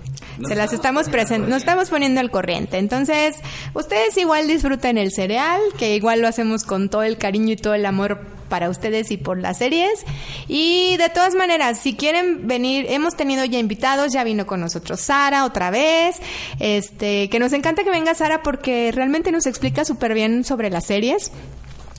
se 0.47 0.55
las 0.55 0.73
estamos 0.73 1.09
presentando, 1.09 1.49
nos 1.49 1.63
estamos 1.63 1.91
poniendo 1.91 2.21
al 2.21 2.31
corriente. 2.31 2.79
Entonces, 2.79 3.37
ustedes 3.75 4.17
igual 4.17 4.47
disfruten 4.47 4.99
el 4.99 5.13
cereal, 5.13 5.61
que 5.79 5.97
igual 5.97 6.21
lo 6.21 6.29
hacemos 6.29 6.65
con 6.65 6.89
todo 6.89 7.03
el 7.03 7.19
cariño 7.19 7.53
y 7.53 7.57
todo 7.57 7.75
el 7.75 7.87
amor 7.87 8.37
para 8.49 8.71
ustedes 8.71 9.11
y 9.11 9.17
por 9.17 9.39
las 9.39 9.59
series. 9.59 10.05
Y 10.49 10.97
de 10.97 11.09
todas 11.09 11.35
maneras, 11.35 11.81
si 11.81 11.95
quieren 11.95 12.47
venir, 12.47 12.87
hemos 12.89 13.17
tenido 13.17 13.45
ya 13.45 13.59
invitados, 13.59 14.13
ya 14.13 14.25
vino 14.25 14.47
con 14.47 14.61
nosotros 14.61 15.01
Sara 15.01 15.45
otra 15.45 15.71
vez, 15.71 16.17
este, 16.61 17.29
que 17.29 17.39
nos 17.39 17.53
encanta 17.53 17.85
que 17.85 17.91
venga 17.91 18.15
Sara 18.15 18.43
porque 18.43 18.93
realmente 18.93 19.33
nos 19.33 19.47
explica 19.47 19.85
súper 19.85 20.15
bien 20.15 20.45
sobre 20.45 20.71
las 20.71 20.87
series. 20.87 21.33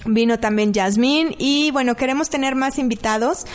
Vino 0.07 0.39
también 0.39 0.73
Yasmín 0.73 1.35
y 1.37 1.71
bueno, 1.71 1.95
queremos 1.95 2.29
tener 2.29 2.55
más 2.55 2.79
invitados 2.79 3.45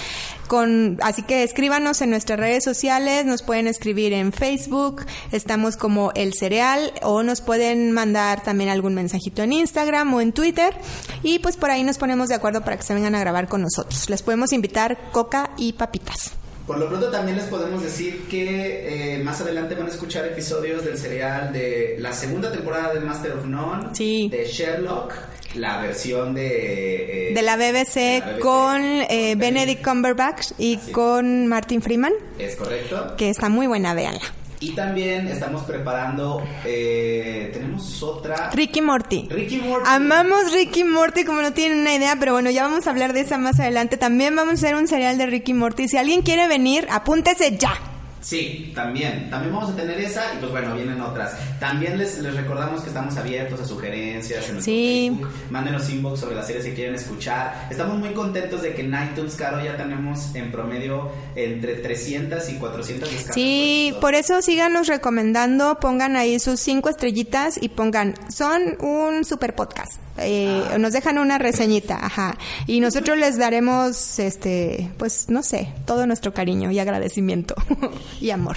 con 0.48 0.98
así 1.02 1.22
que 1.22 1.44
escríbanos 1.44 2.02
en 2.02 2.10
nuestras 2.10 2.38
redes 2.38 2.62
sociales, 2.62 3.24
nos 3.24 3.42
pueden 3.42 3.66
escribir 3.66 4.12
en 4.12 4.32
Facebook, 4.32 5.06
estamos 5.30 5.76
como 5.76 6.12
El 6.14 6.34
Cereal 6.34 6.92
o 7.02 7.22
nos 7.22 7.40
pueden 7.40 7.92
mandar 7.92 8.42
también 8.42 8.68
algún 8.68 8.94
mensajito 8.94 9.42
en 9.42 9.52
Instagram 9.52 10.12
o 10.12 10.20
en 10.20 10.32
Twitter 10.32 10.74
y 11.22 11.38
pues 11.38 11.56
por 11.56 11.70
ahí 11.70 11.84
nos 11.84 11.98
ponemos 11.98 12.28
de 12.28 12.34
acuerdo 12.34 12.62
para 12.62 12.76
que 12.76 12.82
se 12.82 12.94
vengan 12.94 13.14
a 13.14 13.20
grabar 13.20 13.48
con 13.48 13.62
nosotros. 13.62 14.10
Les 14.10 14.22
podemos 14.22 14.52
invitar 14.52 15.10
coca 15.10 15.50
y 15.56 15.72
papitas. 15.72 16.41
Por 16.72 16.80
lo 16.80 16.88
pronto 16.88 17.10
también 17.10 17.36
les 17.36 17.48
podemos 17.48 17.82
decir 17.82 18.22
que 18.30 19.16
eh, 19.16 19.18
más 19.18 19.42
adelante 19.42 19.74
van 19.74 19.88
a 19.88 19.90
escuchar 19.90 20.24
episodios 20.24 20.82
del 20.82 20.96
serial 20.96 21.52
de 21.52 21.96
la 21.98 22.14
segunda 22.14 22.50
temporada 22.50 22.94
de 22.94 23.00
Master 23.00 23.32
of 23.32 23.44
None, 23.44 23.90
de 23.94 24.48
Sherlock, 24.50 25.12
la 25.54 25.82
versión 25.82 26.32
de... 26.32 27.28
Eh, 27.28 27.34
de, 27.34 27.42
la 27.42 27.56
BBC, 27.58 28.40
con 28.40 28.80
eh, 28.82 29.34
Benedict 29.36 29.84
Cumberbatch 29.84 30.52
y 30.56 30.78
con 30.78 31.46
Martin 31.46 31.82
Freeman. 31.82 32.14
Es 32.38 32.56
correcto. 32.56 33.16
Que 33.18 33.28
está 33.28 33.50
muy 33.50 33.66
buena, 33.66 33.92
véanla. 33.92 34.32
Y 34.62 34.70
también 34.76 35.26
estamos 35.26 35.64
preparando, 35.64 36.40
eh, 36.64 37.50
tenemos 37.52 38.00
otra... 38.00 38.50
Ricky 38.52 38.80
Morty. 38.80 39.26
Ricky 39.28 39.56
Morty. 39.56 39.88
Amamos 39.88 40.52
Ricky 40.52 40.84
Morty 40.84 41.24
como 41.24 41.42
no 41.42 41.52
tienen 41.52 41.80
una 41.80 41.94
idea, 41.96 42.14
pero 42.18 42.32
bueno, 42.32 42.48
ya 42.48 42.62
vamos 42.62 42.86
a 42.86 42.90
hablar 42.90 43.12
de 43.12 43.22
esa 43.22 43.38
más 43.38 43.58
adelante. 43.58 43.96
También 43.96 44.36
vamos 44.36 44.52
a 44.52 44.54
hacer 44.54 44.76
un 44.76 44.86
serial 44.86 45.18
de 45.18 45.26
Ricky 45.26 45.52
Morty. 45.52 45.88
Si 45.88 45.96
alguien 45.96 46.22
quiere 46.22 46.46
venir, 46.46 46.86
apúntese 46.90 47.58
ya. 47.58 47.91
Sí, 48.22 48.72
también. 48.74 49.28
También 49.30 49.52
vamos 49.52 49.70
a 49.70 49.76
tener 49.76 49.98
esa 50.00 50.32
y 50.34 50.38
pues 50.38 50.50
bueno, 50.50 50.74
vienen 50.74 51.00
otras. 51.00 51.36
También 51.58 51.98
les, 51.98 52.18
les 52.18 52.34
recordamos 52.34 52.80
que 52.80 52.88
estamos 52.88 53.16
abiertos 53.16 53.60
a 53.60 53.66
sugerencias 53.66 54.48
en 54.48 54.62
sí. 54.62 55.10
Facebook. 55.10 55.30
Mándenos 55.50 55.90
inbox 55.90 56.20
sobre 56.20 56.36
las 56.36 56.46
series 56.46 56.64
que 56.64 56.74
quieren 56.74 56.94
escuchar. 56.94 57.66
Estamos 57.70 57.98
muy 57.98 58.10
contentos 58.10 58.62
de 58.62 58.74
que 58.74 58.82
en 58.82 58.94
iTunes, 58.94 59.34
Caro, 59.34 59.62
ya 59.62 59.76
tenemos 59.76 60.34
en 60.34 60.52
promedio 60.52 61.10
entre 61.34 61.74
300 61.74 62.48
y 62.48 62.54
400 62.54 63.10
descargas. 63.10 63.34
Sí, 63.34 63.94
por 64.00 64.14
eso 64.14 64.40
síganos 64.40 64.86
recomendando, 64.86 65.78
pongan 65.80 66.16
ahí 66.16 66.38
sus 66.38 66.60
cinco 66.60 66.88
estrellitas 66.88 67.58
y 67.60 67.68
pongan, 67.70 68.14
son 68.30 68.76
un 68.80 69.24
super 69.24 69.54
podcast. 69.54 70.00
Eh, 70.18 70.62
ah. 70.70 70.78
Nos 70.78 70.92
dejan 70.92 71.18
una 71.18 71.38
reseñita, 71.38 72.04
ajá. 72.04 72.36
Y 72.66 72.80
nosotros 72.80 73.16
les 73.18 73.38
daremos, 73.38 74.18
este, 74.18 74.90
pues 74.98 75.28
no 75.28 75.42
sé, 75.42 75.72
todo 75.86 76.06
nuestro 76.06 76.32
cariño 76.34 76.70
y 76.70 76.78
agradecimiento. 76.78 77.54
y 78.20 78.30
amor. 78.30 78.56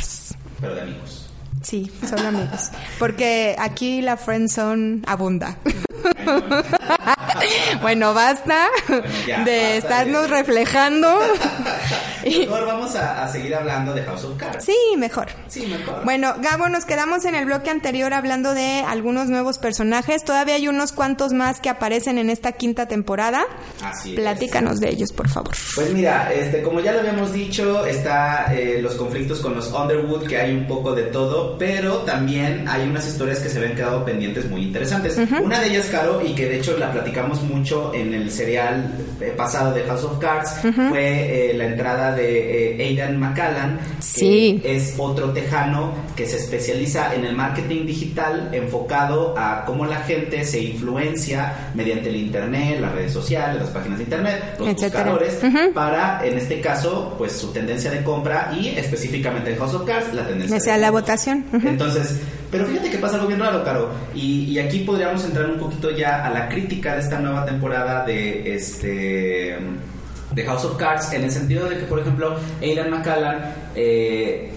Pero 0.59 0.75
de 0.75 0.81
amigos. 0.81 1.29
Sí, 1.61 1.91
son 2.07 2.19
amigos. 2.19 2.69
Porque 2.99 3.55
aquí 3.57 4.01
la 4.01 4.17
friendzone 4.17 5.01
abunda. 5.07 5.57
bueno, 7.81 8.13
basta 8.13 8.67
de 9.43 9.77
estarnos 9.77 10.29
reflejando. 10.29 11.19
mejor 12.25 12.65
vamos 12.65 12.95
a, 12.95 13.27
seguir 13.27 13.55
hablando 13.55 13.93
de 13.93 14.03
House 14.03 14.23
of 14.23 14.37
Cards. 14.37 14.65
Sí, 14.65 14.75
mejor. 14.97 15.27
Sí, 15.47 15.65
mejor. 15.65 16.03
Bueno, 16.03 16.35
Gabo, 16.39 16.69
nos 16.69 16.85
quedamos 16.85 17.25
en 17.25 17.35
el 17.35 17.45
bloque 17.45 17.69
anterior 17.69 18.13
hablando 18.13 18.53
de 18.53 18.83
algunos 18.87 19.29
nuevos 19.29 19.57
personajes. 19.57 20.23
Todavía 20.23 20.55
hay 20.55 20.67
unos 20.67 20.91
cuantos 20.91 21.33
más 21.33 21.59
que 21.59 21.69
aparecen 21.69 22.17
en 22.17 22.29
esta 22.29 22.53
quinta 22.53 22.87
temporada. 22.87 23.45
Así 23.83 24.13
Platícanos 24.13 24.79
de 24.79 24.89
ellos, 24.89 25.11
por 25.11 25.29
favor. 25.29 25.55
Pues 25.75 25.91
mira, 25.91 26.31
este, 26.33 26.61
como 26.61 26.79
ya 26.79 26.91
lo 26.91 26.99
habíamos 26.99 27.33
dicho, 27.33 27.85
está 27.85 28.53
eh, 28.53 28.79
los 28.81 28.95
conflictos 28.95 29.39
con 29.39 29.55
los 29.55 29.71
Underwood, 29.71 30.27
que 30.27 30.37
hay 30.37 30.55
un 30.55 30.67
poco 30.67 30.93
de 30.93 31.03
todo, 31.03 31.57
pero 31.57 31.99
también 31.99 32.67
hay 32.67 32.87
unas 32.87 33.07
historias 33.07 33.39
que 33.39 33.49
se 33.49 33.59
ven 33.59 33.75
quedado 33.75 34.05
pendientes 34.05 34.49
muy 34.49 34.63
interesantes. 34.63 35.17
Una 35.41 35.59
de 35.59 35.67
ellas, 35.67 35.87
Caro, 35.87 36.21
y 36.25 36.33
que 36.33 36.47
de 36.47 36.57
hecho 36.57 36.77
la 36.77 36.91
platicamos 36.91 37.41
mucho 37.43 37.93
en 37.93 38.13
el 38.13 38.31
serial 38.31 38.91
eh, 39.19 39.33
pasado 39.35 39.73
de 39.73 39.83
House 39.83 40.03
of 40.03 40.17
Cards, 40.19 40.51
fue 40.89 41.51
eh, 41.51 41.53
la 41.53 41.65
entrada 41.65 42.14
de 42.15 42.81
eh, 42.81 42.83
Aidan 42.87 43.19
McCallan, 43.19 43.79
sí. 43.99 44.59
que 44.61 44.75
es 44.77 44.95
otro 44.97 45.31
tejano 45.31 45.93
que 46.15 46.25
se 46.25 46.37
especializa 46.37 47.13
en 47.13 47.25
el 47.25 47.35
marketing 47.35 47.85
digital 47.85 48.49
enfocado 48.53 49.35
a 49.37 49.65
cómo 49.65 49.85
la 49.85 49.97
gente 49.97 50.43
se 50.45 50.61
influencia 50.61 51.71
mediante 51.73 52.09
el 52.09 52.15
internet, 52.15 52.79
las 52.79 52.93
redes 52.93 53.11
sociales, 53.11 53.61
las 53.61 53.69
páginas 53.69 53.97
de 53.99 54.03
internet, 54.05 54.55
los 54.59 54.73
buscadores, 54.73 55.39
para, 55.73 56.25
en 56.25 56.37
este 56.37 56.61
caso, 56.61 57.15
pues 57.17 57.33
su 57.33 57.51
tendencia 57.51 57.91
de 57.91 58.03
compra 58.03 58.51
y 58.57 58.69
específicamente 58.69 59.51
en 59.51 59.59
House 59.59 59.73
of 59.73 59.85
Cards, 59.85 60.13
la 60.13 60.25
tendencia. 60.25 60.59
sea 60.59 60.77
la 60.77 60.91
votación. 60.91 61.45
Entonces, 61.65 62.19
pero 62.51 62.65
fíjate 62.65 62.89
que 62.89 62.97
pasa 62.97 63.15
algo 63.15 63.27
bien 63.27 63.39
raro, 63.39 63.63
Caro. 63.63 63.89
Y, 64.13 64.57
aquí 64.59 64.79
podríamos 64.79 65.25
entrar 65.25 65.49
un 65.49 65.59
poquito 65.59 65.91
ya 65.91 66.25
a 66.25 66.29
la 66.29 66.47
crítica 66.47 66.95
de 66.95 67.01
esta 67.01 67.19
nueva 67.19 67.45
temporada 67.45 68.05
de 68.05 68.55
este 68.55 69.57
de 70.31 70.43
House 70.43 70.65
of 70.65 70.77
Cards, 70.77 71.11
en 71.13 71.23
el 71.23 71.31
sentido 71.31 71.69
de 71.69 71.77
que, 71.77 71.85
por 71.85 71.99
ejemplo, 71.99 72.37
Aidan 72.61 72.89
McCallan 72.89 73.55
eh, 73.75 74.51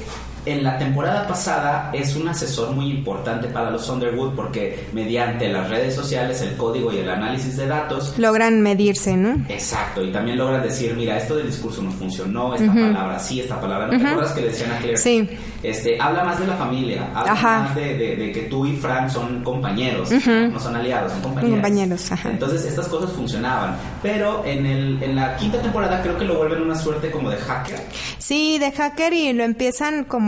en 0.46 0.64
la 0.64 0.79
temporada 0.79 1.27
pasada 1.27 1.90
es 1.92 2.16
un 2.16 2.29
asesor 2.29 2.70
muy 2.72 2.90
importante 2.90 3.48
para 3.48 3.70
los 3.70 3.88
Underwood 3.88 4.35
porque 4.35 4.88
mediante 4.92 5.48
las 5.48 5.68
redes 5.68 5.94
sociales, 5.94 6.40
el 6.42 6.57
código 6.57 6.92
y 6.92 6.98
el 6.98 7.11
análisis 7.11 7.57
de 7.57 7.66
datos 7.66 8.14
logran 8.18 8.61
medirse, 8.61 9.16
¿no? 9.16 9.44
Exacto, 9.48 10.03
y 10.03 10.11
también 10.11 10.38
logran 10.38 10.62
decir, 10.62 10.94
mira, 10.94 11.16
esto 11.16 11.37
del 11.37 11.46
discurso 11.46 11.83
no 11.83 11.90
funcionó, 11.90 12.55
esta 12.55 12.72
palabra 12.72 13.18
sí, 13.18 13.40
esta 13.40 13.61
palabra 13.61 13.87
no. 13.88 13.98
¿Te 13.98 14.07
acuerdas 14.07 14.33
que 14.33 14.40
le 14.40 14.48
decían 14.48 14.72
a 14.72 14.79
Claire? 14.79 14.96
Sí. 14.96 15.29
Este, 15.62 16.01
habla 16.01 16.24
más 16.24 16.38
de 16.38 16.46
la 16.46 16.55
familia, 16.55 17.11
habla 17.14 17.35
más 17.35 17.74
de, 17.74 18.31
que 18.33 18.46
tú 18.48 18.64
y 18.66 18.77
Frank 18.77 19.11
son 19.11 19.42
compañeros, 19.42 20.11
no 20.11 20.61
son 20.61 20.77
aliados, 20.77 21.12
son 21.12 21.22
compañeros. 21.22 21.57
Compañeros, 21.57 22.11
Entonces 22.24 22.64
estas 22.64 22.88
cosas 22.88 23.12
funcionaban, 23.12 23.77
pero 24.03 24.44
en, 24.44 24.66
el, 24.66 25.03
en 25.03 25.16
la 25.16 25.37
quinta 25.37 25.61
temporada 25.61 26.01
creo 26.03 26.16
que 26.16 26.24
lo 26.24 26.37
vuelven 26.37 26.62
una 26.62 26.77
suerte 26.77 27.11
como 27.11 27.31
de 27.31 27.37
hacker. 27.37 27.81
Sí, 28.18 28.59
de 28.59 28.70
hacker 28.72 29.12
y 29.12 29.33
lo 29.33 29.44
empiezan 29.44 30.05
como 30.05 30.28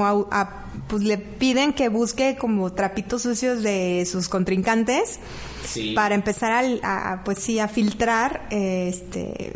pues 0.88 1.02
le 1.02 1.18
piden 1.18 1.72
que 1.72 1.88
busque 1.88 2.36
como 2.36 2.72
trapitos 2.72 3.22
sucios 3.22 3.62
de 3.62 4.06
sus 4.10 4.28
contrincantes 4.28 5.20
para 5.94 6.14
empezar 6.14 6.64
a, 6.82 7.22
pues 7.24 7.38
sí 7.38 7.58
a 7.58 7.68
filtrar 7.68 8.46
este 8.50 9.52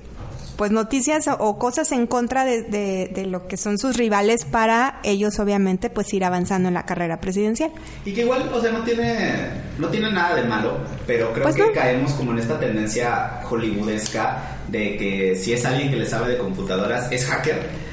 pues 0.57 0.71
noticias 0.71 1.29
o 1.37 1.59
cosas 1.59 1.91
en 1.91 2.07
contra 2.07 2.45
de, 2.45 2.63
de, 2.63 3.27
lo 3.27 3.49
que 3.49 3.57
son 3.57 3.77
sus 3.77 3.97
rivales 3.97 4.45
para 4.45 5.01
ellos 5.03 5.41
obviamente 5.41 5.91
pues 5.91 6.15
ir 6.15 6.25
avanzando 6.25 6.69
en 6.69 6.75
la 6.75 6.87
carrera 6.87 7.21
presidencial. 7.21 7.73
Y 8.05 8.13
que 8.13 8.21
igual, 8.21 8.49
o 8.55 8.61
sea, 8.61 8.71
no 8.71 8.85
tiene, 8.85 9.49
no 9.79 9.89
tiene 9.89 10.13
nada 10.13 10.37
de 10.37 10.45
malo, 10.45 10.79
pero 11.09 11.33
creo 11.33 11.43
pues 11.43 11.57
que 11.57 11.73
caemos 11.73 12.13
como 12.13 12.31
en 12.31 12.39
esta 12.39 12.61
tendencia 12.61 13.41
hollywoodesca 13.51 14.59
de 14.69 14.97
que 14.97 15.35
si 15.35 15.53
es 15.53 15.65
alguien 15.65 15.91
que 15.91 15.97
le 15.97 16.07
sabe 16.07 16.31
de 16.31 16.39
computadoras 16.39 17.11
es 17.11 17.27
hacker 17.27 17.84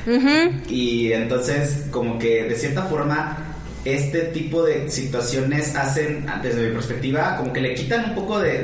y 0.67 1.11
entonces, 1.13 1.85
como 1.91 2.17
que 2.17 2.43
de 2.43 2.55
cierta 2.55 2.83
forma, 2.83 3.50
este 3.85 4.19
tipo 4.25 4.63
de 4.63 4.89
situaciones 4.89 5.75
hacen, 5.75 6.25
desde 6.41 6.67
mi 6.67 6.73
perspectiva, 6.73 7.37
como 7.37 7.51
que 7.51 7.61
le 7.61 7.73
quitan 7.73 8.09
un 8.09 8.15
poco 8.15 8.39
de... 8.39 8.61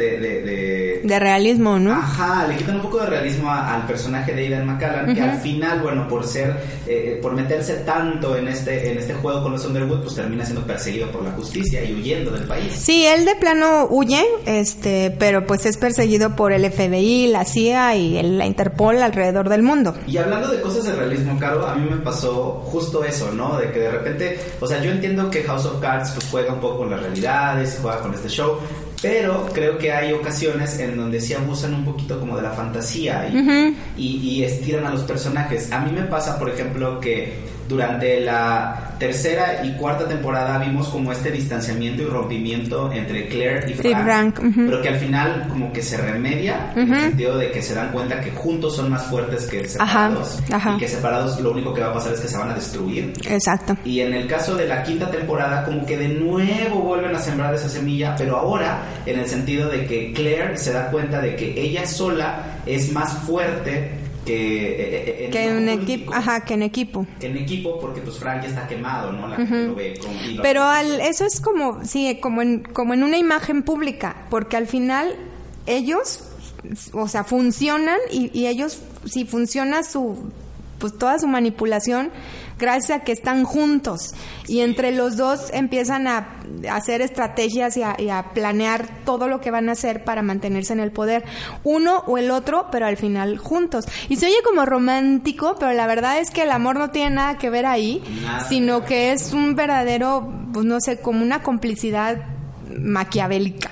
De, 1.03 1.19
realismo, 1.19 1.79
¿no? 1.79 1.93
Ajá, 1.93 2.45
le 2.47 2.55
quitan 2.57 2.75
un 2.75 2.81
poco 2.81 2.99
de 2.99 3.07
realismo 3.07 3.51
al 3.51 3.87
personaje 3.87 4.33
de 4.33 4.43
Aidan 4.43 4.67
McCallan, 4.67 5.15
que 5.15 5.21
al 5.21 5.39
final, 5.39 5.81
bueno, 5.81 6.07
por 6.07 6.25
ser, 6.25 6.55
eh, 6.85 7.17
por 7.21 7.33
meterse 7.33 7.77
tanto 7.77 8.37
en 8.37 8.47
este, 8.47 8.91
en 8.91 8.99
este 8.99 9.15
juego 9.15 9.41
con 9.41 9.53
los 9.53 9.65
Underwood, 9.65 10.03
pues 10.03 10.15
termina 10.15 10.45
siendo 10.45 10.65
perseguido 10.65 11.09
por 11.11 11.23
la 11.23 11.31
justicia 11.31 11.83
y 11.83 11.95
huyendo 11.95 12.31
del 12.31 12.43
país. 12.43 12.71
Sí, 12.73 13.05
él 13.05 13.25
de 13.25 13.35
plano 13.35 13.87
huye, 13.89 14.23
este, 14.45 15.15
pero 15.17 15.47
pues 15.47 15.65
es 15.65 15.77
perseguido 15.77 16.35
por 16.35 16.51
el 16.51 16.69
FBI, 16.69 17.27
la 17.27 17.45
CIA 17.45 17.95
y 17.95 18.21
la 18.21 18.45
Interpol 18.45 19.01
alrededor 19.01 19.49
del 19.49 19.63
mundo. 19.63 19.95
Y 20.05 20.17
hablando 20.17 20.49
de 20.49 20.61
cosas 20.61 20.85
de 20.85 20.91
realismo, 20.93 21.39
Caro, 21.39 21.65
a 21.65 21.75
mí 21.75 21.89
me 21.89 21.97
pasó 21.97 22.63
justo 22.65 23.03
eso, 23.03 23.31
¿no? 23.31 23.57
De 23.57 23.71
que 23.71 23.79
de 23.79 23.91
repente, 23.91 24.39
o 24.59 24.67
sea, 24.67 24.81
yo 24.83 24.91
entiendo 24.91 25.06
entiendo 25.07 25.31
que 25.31 25.43
House 25.43 25.65
of 25.65 25.79
Cards 25.79 26.11
pues, 26.11 26.27
juega 26.29 26.53
un 26.53 26.59
poco 26.59 26.79
con 26.79 26.89
las 26.91 27.01
realidades 27.01 27.77
y 27.77 27.81
juega 27.81 28.01
con 28.01 28.13
este 28.13 28.27
show, 28.27 28.57
pero 29.01 29.47
creo 29.53 29.77
que 29.77 29.91
hay 29.91 30.11
ocasiones 30.11 30.79
en 30.79 30.97
donde 30.97 31.21
sí 31.21 31.33
abusan 31.33 31.73
un 31.73 31.85
poquito 31.85 32.19
como 32.19 32.35
de 32.35 32.43
la 32.43 32.51
fantasía 32.51 33.29
y, 33.95 34.05
y 34.05 34.43
estiran 34.43 34.85
a 34.85 34.91
los 34.91 35.03
personajes. 35.03 35.71
A 35.71 35.79
mí 35.79 35.91
me 35.91 36.03
pasa, 36.03 36.37
por 36.37 36.49
ejemplo, 36.49 36.99
que 36.99 37.35
durante 37.67 38.19
la 38.21 38.95
tercera 38.97 39.63
y 39.63 39.73
cuarta 39.73 40.07
temporada 40.07 40.57
vimos 40.57 40.87
como 40.87 41.11
este 41.11 41.31
distanciamiento 41.31 42.01
y 42.01 42.05
rompimiento 42.05 42.91
entre 42.91 43.27
Claire 43.27 43.69
y 43.69 43.73
Frank, 43.73 44.39
pero 44.55 44.81
que 44.81 44.89
al 44.89 44.97
final 44.97 45.47
como 45.49 45.71
que 45.71 45.81
se 45.81 45.97
remedia 45.97 46.71
en 46.75 46.93
el 46.93 47.01
sentido 47.01 47.37
de 47.37 47.51
que 47.51 47.61
se 47.61 47.75
dan 47.75 47.91
cuenta 47.91 48.19
que 48.21 48.31
juntos 48.31 48.75
son 48.75 48.89
más 48.89 49.05
fuertes 49.05 49.45
que 49.45 49.67
separados 49.67 50.39
y 50.47 50.77
que 50.79 50.87
separados 50.87 51.39
lo 51.39 51.51
único 51.51 51.73
que 51.73 51.81
va 51.81 51.87
a 51.87 51.93
pasar 51.93 52.13
es 52.13 52.19
que 52.19 52.27
se 52.27 52.37
van 52.37 52.49
a 52.49 52.55
destruir. 52.55 53.13
Exacto. 53.29 53.77
Y 53.85 53.99
en 54.01 54.13
el 54.13 54.27
caso 54.27 54.55
de 54.55 54.67
la 54.67 54.83
quinta 54.83 55.09
temporada 55.11 55.63
como 55.63 55.85
que 55.85 55.97
de 55.97 56.09
nuevo 56.09 56.79
vuelven 56.81 57.15
a 57.15 57.19
sembrar 57.19 57.53
esa 57.53 57.69
semilla, 57.69 58.15
pero 58.17 58.37
ahora 58.37 58.81
en 59.05 59.19
el 59.19 59.27
sentido 59.27 59.69
de 59.69 59.85
que 59.85 60.11
Claire 60.13 60.57
se 60.57 60.73
da 60.73 60.89
cuenta 60.89 61.21
de 61.21 61.35
que 61.35 61.59
ella 61.59 61.85
sola 61.85 62.61
es 62.65 62.91
más 62.91 63.13
fuerte 63.19 64.06
que, 64.27 64.67
eh, 64.67 65.29
eh, 65.31 65.57
en, 65.57 65.69
equipo, 65.69 66.13
ajá, 66.13 66.43
que 66.43 66.53
en 66.53 66.63
equipo. 66.63 67.07
Que 67.19 67.27
en 67.27 67.37
equipo 67.37 67.79
porque 67.79 68.01
pues 68.01 68.17
Frank 68.17 68.43
ya 68.43 68.49
está 68.49 68.67
quemado, 68.67 69.11
¿no? 69.11 69.27
La 69.27 69.37
gente 69.37 69.67
lo 69.67 69.75
ve 69.75 69.99
Pero 70.41 70.63
al, 70.63 70.99
eso 71.01 71.25
es 71.25 71.39
como, 71.39 71.83
sí, 71.83 72.19
como 72.21 72.41
en, 72.41 72.61
como 72.61 72.93
en 72.93 73.03
una 73.03 73.17
imagen 73.17 73.63
pública, 73.63 74.27
porque 74.29 74.57
al 74.57 74.67
final 74.67 75.15
ellos 75.65 76.23
o 76.93 77.07
sea, 77.07 77.23
funcionan 77.23 77.99
y, 78.11 78.37
y 78.37 78.47
ellos, 78.47 78.79
si 79.05 79.25
funciona 79.25 79.83
su, 79.83 80.17
pues 80.77 80.97
toda 80.97 81.19
su 81.19 81.27
manipulación, 81.27 82.11
gracias 82.57 82.99
a 82.99 83.03
que 83.03 83.11
están 83.11 83.43
juntos 83.43 84.13
y 84.47 84.61
entre 84.61 84.91
los 84.91 85.17
dos 85.17 85.49
empiezan 85.53 86.07
a 86.07 86.39
hacer 86.71 87.01
estrategias 87.01 87.77
y 87.77 87.83
a, 87.83 88.25
planear 88.33 89.03
todo 89.05 89.27
lo 89.27 89.41
que 89.41 89.51
van 89.51 89.69
a 89.69 89.73
hacer 89.73 90.03
para 90.03 90.21
mantenerse 90.21 90.73
en 90.73 90.79
el 90.79 90.91
poder, 90.91 91.23
uno 91.63 92.03
o 92.07 92.17
el 92.17 92.31
otro, 92.31 92.67
pero 92.71 92.85
al 92.85 92.97
final 92.97 93.37
juntos. 93.37 93.85
Y 94.09 94.17
se 94.17 94.27
oye 94.27 94.37
como 94.43 94.65
romántico, 94.65 95.55
pero 95.59 95.73
la 95.73 95.87
verdad 95.87 96.19
es 96.19 96.31
que 96.31 96.43
el 96.43 96.51
amor 96.51 96.77
no 96.77 96.89
tiene 96.91 97.15
nada 97.15 97.37
que 97.37 97.49
ver 97.49 97.65
ahí, 97.65 98.03
sino 98.49 98.83
que 98.85 99.11
es 99.11 99.33
un 99.33 99.55
verdadero, 99.55 100.31
pues 100.53 100.65
no 100.65 100.79
sé, 100.79 100.99
como 100.99 101.23
una 101.23 101.41
complicidad 101.41 102.17
maquiavélica. 102.77 103.71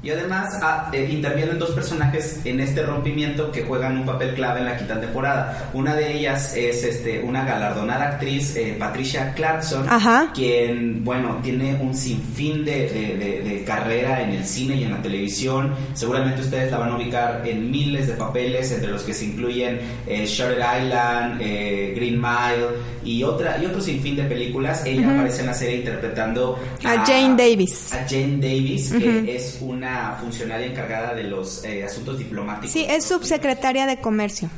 Y 0.00 0.10
además 0.10 0.56
ah, 0.62 0.90
eh, 0.92 1.08
intervienen 1.10 1.58
dos 1.58 1.72
personajes 1.72 2.40
en 2.44 2.60
este 2.60 2.82
rompimiento 2.84 3.50
que 3.50 3.64
juegan 3.64 3.98
un 3.98 4.06
papel 4.06 4.32
clave 4.34 4.60
en 4.60 4.66
la 4.66 4.76
quinta 4.76 5.00
temporada. 5.00 5.70
Una 5.72 5.96
de 5.96 6.16
ellas 6.16 6.56
es 6.56 6.84
este, 6.84 7.20
una 7.20 7.44
galardonada 7.44 8.10
actriz, 8.10 8.54
eh, 8.54 8.76
Patricia 8.78 9.32
Clarkson, 9.34 9.86
quien, 10.32 11.04
bueno, 11.04 11.40
tiene 11.42 11.74
un 11.80 11.94
sinfín 11.94 12.64
de, 12.64 12.88
de, 12.88 13.64
carrera 13.66 14.22
en 14.22 14.30
el 14.30 14.44
cine 14.44 14.76
y 14.76 14.84
en 14.84 14.92
la 14.92 15.02
televisión. 15.02 15.74
Seguramente 15.94 16.42
ustedes 16.42 16.70
la 16.70 16.78
van 16.78 16.92
a 16.92 16.96
ubicar 16.96 17.42
en 17.44 17.70
miles 17.70 18.06
de 18.06 18.14
papeles, 18.14 18.70
entre 18.70 18.90
los 18.90 19.02
que 19.02 19.12
se 19.12 19.26
incluyen 19.26 19.80
eh, 20.06 20.24
Shutter 20.26 20.58
Island, 20.58 21.40
eh, 21.42 21.92
Green 21.96 22.20
Mile 22.20 22.68
y, 23.08 23.24
otra, 23.24 23.60
y 23.62 23.64
otro 23.64 23.80
sinfín 23.80 24.16
de 24.16 24.24
películas. 24.24 24.82
Ella 24.84 25.10
aparece 25.10 25.40
en 25.40 25.46
la 25.46 25.54
serie 25.54 25.76
interpretando 25.76 26.58
a, 26.84 27.06
Jane 27.06 27.36
Davis. 27.36 27.92
A 27.94 28.06
Jane 28.06 28.36
Davis, 28.36 28.92
que 28.92 29.34
es 29.34 29.58
una 29.62 30.16
funcionaria 30.20 30.66
encargada 30.66 31.14
de 31.14 31.24
los 31.24 31.64
eh, 31.64 31.84
asuntos 31.84 32.18
diplomáticos. 32.18 32.70
Sí, 32.70 32.84
es 32.86 33.04
subsecretaria 33.06 33.86
de 33.86 33.98
Comercio. 33.98 34.50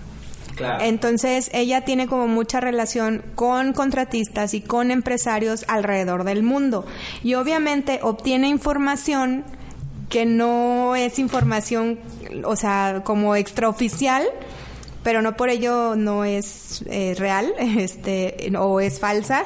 Claro. 0.57 0.84
Entonces 0.84 1.48
ella 1.55 1.82
tiene 1.84 2.07
como 2.07 2.26
mucha 2.26 2.61
relación 2.61 3.22
con 3.34 3.72
contratistas 3.72 4.53
y 4.53 4.61
con 4.61 4.90
empresarios 4.90 5.64
alrededor 5.68 6.24
del 6.24 6.42
mundo. 6.42 6.84
Y 7.22 7.34
obviamente 7.34 8.01
obtiene 8.03 8.48
información 8.48 9.44
que 10.09 10.26
no 10.26 10.96
es 10.96 11.18
información, 11.20 12.01
o 12.44 12.57
sea, 12.57 13.03
como 13.05 13.36
extraoficial, 13.36 14.24
pero 15.03 15.22
no 15.22 15.36
por 15.36 15.48
ello 15.48 15.94
no 15.96 16.24
es 16.24 16.82
eh, 16.86 17.14
real 17.18 17.53
este, 17.59 18.53
o 18.59 18.80
es 18.80 18.98
falsa 18.98 19.44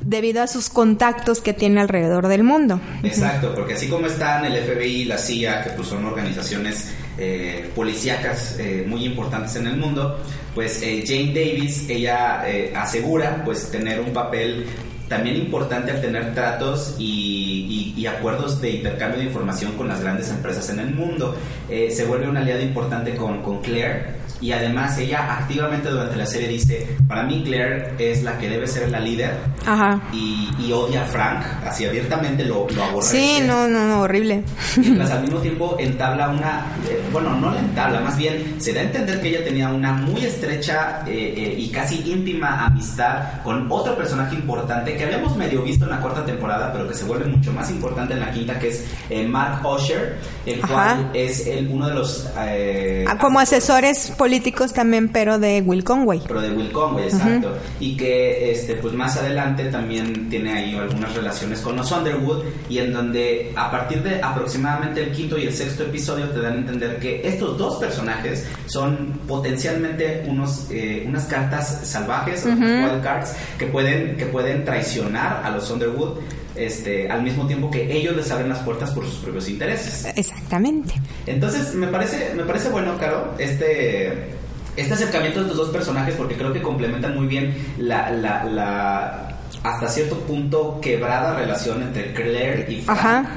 debido 0.00 0.42
a 0.42 0.46
sus 0.46 0.68
contactos 0.68 1.40
que 1.40 1.52
tiene 1.52 1.80
alrededor 1.80 2.28
del 2.28 2.44
mundo. 2.44 2.80
Exacto, 3.02 3.54
porque 3.54 3.74
así 3.74 3.88
como 3.88 4.06
están 4.06 4.44
el 4.44 4.62
FBI 4.62 5.02
y 5.02 5.04
la 5.04 5.18
CIA, 5.18 5.64
que 5.64 5.70
pues 5.70 5.88
son 5.88 6.04
organizaciones 6.04 6.92
eh, 7.18 7.70
policíacas 7.74 8.56
eh, 8.58 8.84
muy 8.86 9.04
importantes 9.04 9.56
en 9.56 9.66
el 9.66 9.76
mundo, 9.76 10.18
pues 10.54 10.82
eh, 10.82 11.02
Jane 11.06 11.28
Davis, 11.28 11.88
ella 11.88 12.42
eh, 12.46 12.72
asegura 12.74 13.42
pues 13.44 13.70
tener 13.70 14.00
un 14.00 14.12
papel 14.12 14.66
también 15.08 15.36
importante 15.36 15.92
al 15.92 16.00
tener 16.00 16.34
tratos 16.34 16.96
y, 16.98 17.94
y, 17.96 18.06
acuerdos 18.06 18.60
de 18.60 18.70
intercambio 18.70 19.20
de 19.20 19.26
información 19.26 19.72
con 19.76 19.86
las 19.86 20.00
grandes 20.00 20.30
empresas 20.30 20.68
en 20.70 20.80
el 20.80 20.92
mundo. 20.92 21.36
se 21.68 22.04
vuelve 22.06 22.28
un 22.28 22.36
aliado 22.36 22.60
importante 22.60 23.14
con, 23.14 23.40
con 23.40 23.62
Claire, 23.62 24.16
y 24.40 24.52
además 24.52 24.98
ella 24.98 25.38
activamente 25.38 25.88
durante 25.88 26.16
la 26.16 26.26
serie 26.26 26.48
dice, 26.48 26.96
para 27.08 27.22
mí 27.22 27.42
Claire 27.44 27.94
es 27.98 28.22
la 28.22 28.36
que 28.38 28.48
debe 28.48 28.66
ser 28.66 28.90
la 28.90 29.00
líder 29.00 29.34
Ajá. 29.64 30.00
Y, 30.12 30.48
y, 30.60 30.72
odia 30.72 31.02
a 31.02 31.06
Frank, 31.06 31.44
así 31.66 31.84
abiertamente 31.86 32.44
lo, 32.44 32.68
lo 32.70 32.84
aborrece. 32.84 33.16
Sí, 33.16 33.40
no, 33.44 33.66
no, 33.66 33.84
no, 33.86 34.02
horrible. 34.02 34.44
Mientras 34.76 35.10
al 35.12 35.22
mismo 35.22 35.40
tiempo 35.40 35.76
entabla 35.78 36.28
una, 36.28 36.66
eh, 36.88 37.02
bueno, 37.10 37.34
no 37.34 37.50
la 37.50 37.60
entabla, 37.60 38.00
más 38.00 38.16
bien 38.16 38.56
se 38.58 38.72
da 38.72 38.82
a 38.82 38.84
entender 38.84 39.20
que 39.20 39.28
ella 39.28 39.44
tenía 39.44 39.68
una 39.68 39.92
muy 39.92 40.24
estrecha 40.24 41.02
eh, 41.06 41.34
eh, 41.36 41.54
y 41.58 41.68
casi 41.70 42.08
íntima 42.08 42.66
amistad 42.66 43.42
con 43.42 43.66
otro 43.70 43.96
personaje 43.96 44.36
importante 44.36 44.96
que 44.96 45.04
habíamos 45.04 45.36
medio 45.36 45.62
visto 45.62 45.84
en 45.84 45.90
la 45.90 46.00
cuarta 46.00 46.24
temporada, 46.24 46.72
pero 46.72 46.86
que 46.86 46.94
se 46.94 47.04
vuelve 47.04 47.24
mucho 47.26 47.52
más 47.52 47.68
importante 47.70 48.14
en 48.14 48.20
la 48.20 48.30
quinta, 48.30 48.58
que 48.58 48.68
es 48.68 48.84
Mark 49.28 49.66
Usher, 49.66 50.18
el 50.44 50.60
cual 50.60 51.10
es 51.12 51.46
el, 51.46 51.68
uno 51.68 51.88
de 51.88 51.94
los... 51.94 52.28
Ah, 52.36 53.18
como 53.18 53.40
asesores 53.40 54.10
políticos 54.10 54.25
también, 54.72 55.08
pero 55.08 55.38
de 55.38 55.62
Will 55.62 55.84
Conway. 55.84 56.22
Pero 56.26 56.40
de 56.40 56.50
Will 56.50 56.72
Conway, 56.72 57.04
exacto. 57.04 57.52
Y 57.80 57.96
que 57.96 58.50
este 58.50 58.74
pues 58.76 58.94
más 58.94 59.16
adelante 59.16 59.64
también 59.66 60.28
tiene 60.28 60.52
ahí 60.52 60.74
algunas 60.76 61.14
relaciones 61.14 61.60
con 61.60 61.76
los 61.76 61.90
Underwood 61.90 62.44
y 62.68 62.78
en 62.78 62.92
donde 62.92 63.52
a 63.56 63.70
partir 63.70 64.02
de 64.02 64.20
aproximadamente 64.22 65.02
el 65.02 65.12
quinto 65.12 65.38
y 65.38 65.44
el 65.44 65.52
sexto 65.52 65.84
episodio 65.84 66.28
te 66.30 66.40
dan 66.40 66.54
a 66.54 66.56
entender 66.56 66.98
que 66.98 67.26
estos 67.26 67.56
dos 67.58 67.76
personajes 67.76 68.46
son 68.66 69.20
potencialmente 69.26 70.24
unos 70.26 70.66
eh, 70.70 71.04
unas 71.06 71.24
cartas 71.24 71.80
salvajes, 71.84 72.44
uh 72.44 72.48
wild 72.48 73.02
cards, 73.02 73.34
que 73.58 73.66
pueden, 73.66 74.16
que 74.16 74.26
pueden 74.26 74.64
traicionar 74.64 75.42
a 75.44 75.50
los 75.50 75.70
Underwood 75.70 76.18
este, 76.56 77.10
al 77.10 77.22
mismo 77.22 77.46
tiempo 77.46 77.70
que 77.70 77.96
ellos 77.96 78.16
les 78.16 78.30
abren 78.30 78.48
las 78.48 78.60
puertas 78.60 78.90
por 78.90 79.04
sus 79.04 79.16
propios 79.16 79.48
intereses. 79.48 80.06
Exactamente. 80.16 80.94
Entonces, 81.26 81.74
me 81.74 81.88
parece, 81.88 82.32
me 82.34 82.44
parece 82.44 82.68
bueno, 82.68 82.96
Caro, 82.98 83.34
este, 83.38 84.30
este 84.76 84.94
acercamiento 84.94 85.40
de 85.40 85.46
estos 85.46 85.58
dos 85.58 85.70
personajes 85.70 86.14
porque 86.14 86.36
creo 86.36 86.52
que 86.52 86.62
complementan 86.62 87.16
muy 87.16 87.26
bien 87.26 87.54
la, 87.78 88.10
la, 88.10 88.44
la 88.44 89.38
hasta 89.62 89.88
cierto 89.88 90.18
punto 90.20 90.78
quebrada 90.80 91.34
relación 91.36 91.82
entre 91.82 92.12
Claire 92.12 92.66
y 92.70 92.80
Frank 92.82 93.28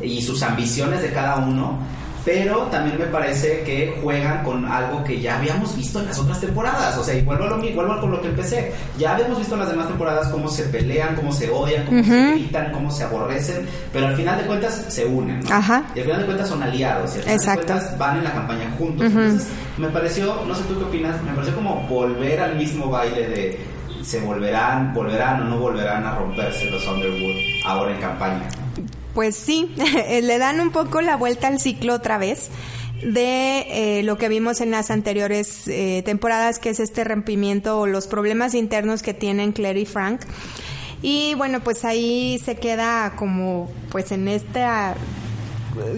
y 0.00 0.22
sus 0.22 0.42
ambiciones 0.42 1.02
de 1.02 1.12
cada 1.12 1.36
uno 1.36 1.78
pero 2.24 2.62
también 2.64 2.98
me 2.98 3.06
parece 3.06 3.62
que 3.64 3.98
juegan 4.02 4.44
con 4.44 4.64
algo 4.64 5.02
que 5.04 5.20
ya 5.20 5.38
habíamos 5.38 5.74
visto 5.76 6.00
en 6.00 6.06
las 6.06 6.18
otras 6.18 6.40
temporadas. 6.40 6.96
O 6.98 7.04
sea, 7.04 7.14
y 7.14 7.22
vuelvo, 7.22 7.44
a 7.44 7.50
lo, 7.50 7.58
vuelvo 7.58 8.00
con 8.00 8.10
lo 8.10 8.20
que 8.20 8.28
empecé. 8.28 8.72
Ya 8.98 9.14
habíamos 9.14 9.38
visto 9.38 9.54
en 9.54 9.60
las 9.60 9.70
demás 9.70 9.88
temporadas 9.88 10.28
cómo 10.28 10.48
se 10.48 10.64
pelean, 10.64 11.14
cómo 11.14 11.32
se 11.32 11.50
odian, 11.50 11.86
cómo 11.86 12.02
se 12.04 12.32
gritan, 12.32 12.72
cómo 12.72 12.90
se 12.90 13.04
aborrecen, 13.04 13.66
pero 13.92 14.08
al 14.08 14.16
final 14.16 14.38
de 14.38 14.46
cuentas 14.46 14.84
se 14.88 15.06
unen. 15.06 15.40
¿no? 15.40 15.54
Ajá. 15.54 15.84
Y 15.94 16.00
al 16.00 16.04
final 16.04 16.20
de 16.20 16.26
cuentas 16.26 16.48
son 16.48 16.62
aliados. 16.62 17.14
Y 17.14 17.18
al 17.18 17.24
final 17.24 17.38
de 17.38 17.44
cuentas 17.44 17.98
van 17.98 18.18
en 18.18 18.24
la 18.24 18.32
campaña 18.32 18.74
juntos. 18.78 19.06
Entonces, 19.06 19.48
me 19.76 19.88
pareció, 19.88 20.44
no 20.46 20.54
sé 20.54 20.62
tú 20.64 20.78
qué 20.78 20.84
opinas, 20.84 21.22
me 21.22 21.32
pareció 21.32 21.54
como 21.54 21.86
volver 21.88 22.40
al 22.40 22.56
mismo 22.56 22.90
baile 22.90 23.28
de 23.28 23.78
se 24.02 24.20
volverán, 24.20 24.94
volverán 24.94 25.42
o 25.42 25.44
no 25.44 25.58
volverán 25.58 26.06
a 26.06 26.14
romperse 26.14 26.70
los 26.70 26.86
Underwood 26.86 27.36
ahora 27.66 27.92
en 27.92 28.00
campaña 28.00 28.48
pues 29.18 29.34
sí, 29.34 29.68
le 30.22 30.38
dan 30.38 30.60
un 30.60 30.70
poco 30.70 31.00
la 31.00 31.16
vuelta 31.16 31.48
al 31.48 31.58
ciclo 31.58 31.94
otra 31.94 32.18
vez 32.18 32.50
de 33.02 33.98
eh, 33.98 34.02
lo 34.04 34.16
que 34.16 34.28
vimos 34.28 34.60
en 34.60 34.70
las 34.70 34.92
anteriores 34.92 35.66
eh, 35.66 36.04
temporadas, 36.04 36.60
que 36.60 36.70
es 36.70 36.78
este 36.78 37.02
rompimiento 37.02 37.80
o 37.80 37.88
los 37.88 38.06
problemas 38.06 38.54
internos 38.54 39.02
que 39.02 39.14
tienen 39.14 39.50
Claire 39.50 39.80
y 39.80 39.86
Frank. 39.86 40.20
Y 41.02 41.34
bueno, 41.34 41.58
pues 41.64 41.84
ahí 41.84 42.40
se 42.44 42.58
queda 42.58 43.16
como 43.16 43.68
pues 43.90 44.12
en 44.12 44.28
esta 44.28 44.94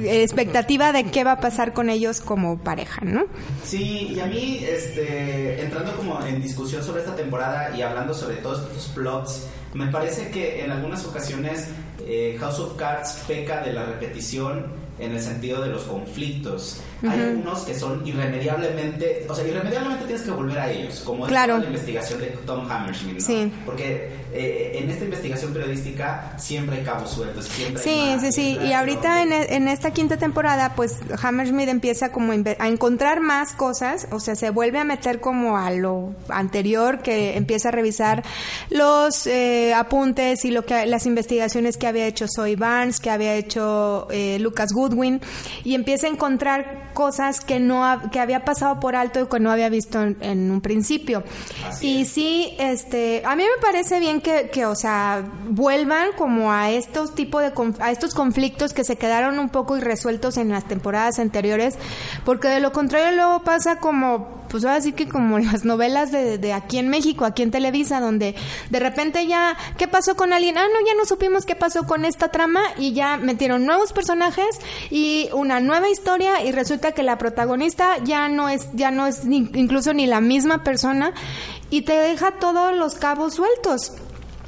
expectativa 0.05 0.93
de 0.93 1.05
qué 1.05 1.25
va 1.25 1.33
a 1.33 1.41
pasar 1.41 1.73
con 1.73 1.91
ellos 1.91 2.21
como 2.21 2.59
pareja, 2.59 3.03
¿no? 3.05 3.25
Sí, 3.65 4.13
y 4.15 4.21
a 4.21 4.27
mí, 4.27 4.61
este, 4.63 5.63
entrando 5.63 5.95
como 5.97 6.25
en 6.25 6.43
discusión 6.43 6.83
sobre 6.83 7.01
esta 7.01 7.17
temporada 7.17 7.77
y 7.77 7.83
hablando 7.83 8.15
sobre 8.15 8.37
todos 8.37 8.63
estos 8.63 8.89
plots, 8.95 9.47
me 9.75 9.87
parece 9.87 10.31
que 10.31 10.65
en 10.65 10.71
algunas 10.71 11.05
ocasiones 11.05 11.69
eh, 12.07 12.37
House 12.41 12.59
of 12.59 12.77
Cards 12.77 13.23
peca 13.29 13.63
de 13.63 13.73
la 13.73 13.85
repetición 13.85 14.67
en 14.99 15.13
el 15.13 15.21
sentido 15.21 15.63
de 15.63 15.69
los 15.69 15.83
conflictos. 15.85 16.81
Hay 17.09 17.21
algunos 17.21 17.61
que 17.61 17.75
son 17.75 18.07
irremediablemente, 18.07 19.27
o 19.29 19.35
sea, 19.35 19.47
irremediablemente 19.47 20.05
tienes 20.05 20.23
que 20.23 20.31
volver 20.31 20.59
a 20.59 20.71
ellos, 20.71 21.01
como 21.01 21.27
es 21.27 21.33
la 21.33 21.47
investigación 21.47 22.21
de 22.21 22.27
Tom 22.47 22.71
Hammerschmidt, 22.71 23.15
¿no? 23.15 23.21
Sí. 23.21 23.53
Porque 23.65 24.13
eh, 24.33 24.73
en 24.75 24.91
esta 24.91 25.05
investigación 25.05 25.53
periodística 25.53 26.35
siempre 26.39 26.77
hay 26.79 26.85
cabos 26.85 27.11
sueltos, 27.11 27.47
siempre 27.47 27.83
Sí, 27.83 27.91
hay 27.91 28.21
sí, 28.21 28.33
sí, 28.33 28.59
y 28.63 28.73
ahorita 28.73 29.23
en, 29.23 29.33
en, 29.33 29.69
esta 29.69 29.93
quinta 29.93 30.19
temporada, 30.19 30.75
pues 30.77 30.99
Hammerschmidt 31.23 31.69
empieza 31.69 32.13
como 32.13 32.33
a 32.33 32.69
encontrar 32.69 33.21
más 33.21 33.53
cosas, 33.53 34.07
o 34.11 34.21
sea, 34.21 34.37
se 34.37 34.51
vuelve 34.51 34.79
a 34.79 34.85
meter 34.85 35.21
como 35.21 35.57
a 35.57 35.71
lo 35.71 36.15
anterior, 36.29 37.03
que 37.03 37.37
empieza 37.37 37.69
a 37.69 37.73
revisar 37.73 38.23
los 38.69 39.27
eh, 39.27 39.75
apuntes 39.75 40.45
y 40.45 40.51
lo 40.51 40.65
que 40.65 40.87
las 40.87 41.07
investigaciones 41.07 41.77
que 41.77 41.87
había 41.87 42.07
hecho 42.07 42.27
Zoe 42.29 42.57
Barnes, 42.57 43.01
que 43.01 43.11
había 43.11 43.35
hecho 43.35 44.07
eh, 44.11 44.39
Lucas 44.39 44.73
Goodwin, 44.73 45.21
y 45.65 45.75
empieza 45.75 46.07
a 46.07 46.11
encontrar 46.11 46.90
cosas 47.01 47.41
que 47.41 47.59
no 47.61 47.83
que 48.13 48.21
había 48.21 48.45
pasado 48.45 48.79
por 48.79 48.95
alto 48.95 49.21
y 49.21 49.27
que 49.27 49.41
no 49.41 49.51
había 49.51 49.71
visto 49.71 50.03
en, 50.03 50.51
un 50.51 50.61
principio. 50.61 51.25
y 51.81 52.05
sí, 52.05 52.55
este, 52.59 53.23
a 53.25 53.35
mí 53.37 53.43
me 53.43 53.63
parece 53.63 54.01
bien 54.01 54.01
bien 54.01 54.21
que, 54.21 54.51
que, 54.51 54.67
o 54.67 54.75
sea, 54.75 55.25
vuelvan 55.49 56.09
como 56.19 56.53
a 56.53 56.71
estos 56.71 57.15
tipos 57.15 57.41
de 57.41 57.53
a 57.79 57.91
estos 57.91 58.13
conflictos 58.13 58.75
que 58.75 58.85
se 58.85 58.97
quedaron 58.97 59.39
un 59.39 59.49
poco 59.49 59.79
irresueltos 59.79 60.37
en 60.37 60.51
las 60.51 60.67
temporadas 60.67 61.19
anteriores, 61.19 61.79
porque 62.27 62.49
de 62.49 62.61
lo 62.61 62.71
contrario 62.71 63.17
luego 63.17 63.45
pasa 63.45 63.77
como, 63.77 64.40
pues 64.51 64.65
ahora 64.65 64.81
sí 64.81 64.93
que 64.93 65.09
como 65.09 65.39
las 65.39 65.65
novelas 65.65 66.11
de, 66.11 66.39
de 66.39 66.53
aquí 66.53 66.79
en 66.79 66.89
México, 66.89 67.25
aquí 67.25 67.43
en 67.43 67.51
Televisa, 67.51 68.01
donde 68.01 68.35
de 68.69 68.81
repente 68.81 69.27
ya, 69.27 69.57
¿qué 69.79 69.87
pasó 69.87 70.17
con 70.17 70.33
alguien? 70.33 70.59
Ah, 70.59 70.67
no, 70.67 70.87
ya 70.87 70.95
no 70.95 71.05
supimos 71.07 71.47
qué 71.47 71.55
pasó 71.55 71.87
con 71.87 72.05
esta 72.05 72.29
trama 72.29 72.61
y 72.77 72.93
ya 72.93 73.17
metieron 73.17 73.65
nuevos 73.65 73.93
personajes 73.93 74.49
y 74.91 75.29
una 75.33 75.61
nueva 75.61 75.89
historia 75.89 76.45
y 76.45 76.53
resulta 76.53 76.93
que 76.93 77.03
la 77.03 77.17
protagonista 77.17 77.99
ya 78.05 78.29
no 78.29 78.49
es, 78.49 78.69
ya 78.73 78.91
no 78.91 79.07
es 79.07 79.25
incluso 79.25 79.95
ni 79.95 80.07
la 80.07 80.21
misma 80.21 80.65
persona 80.65 81.13
y 81.71 81.83
te 81.83 81.93
deja 81.93 82.33
todos 82.33 82.75
los 82.77 82.97
cabos 82.97 83.35
sueltos. 83.35 83.93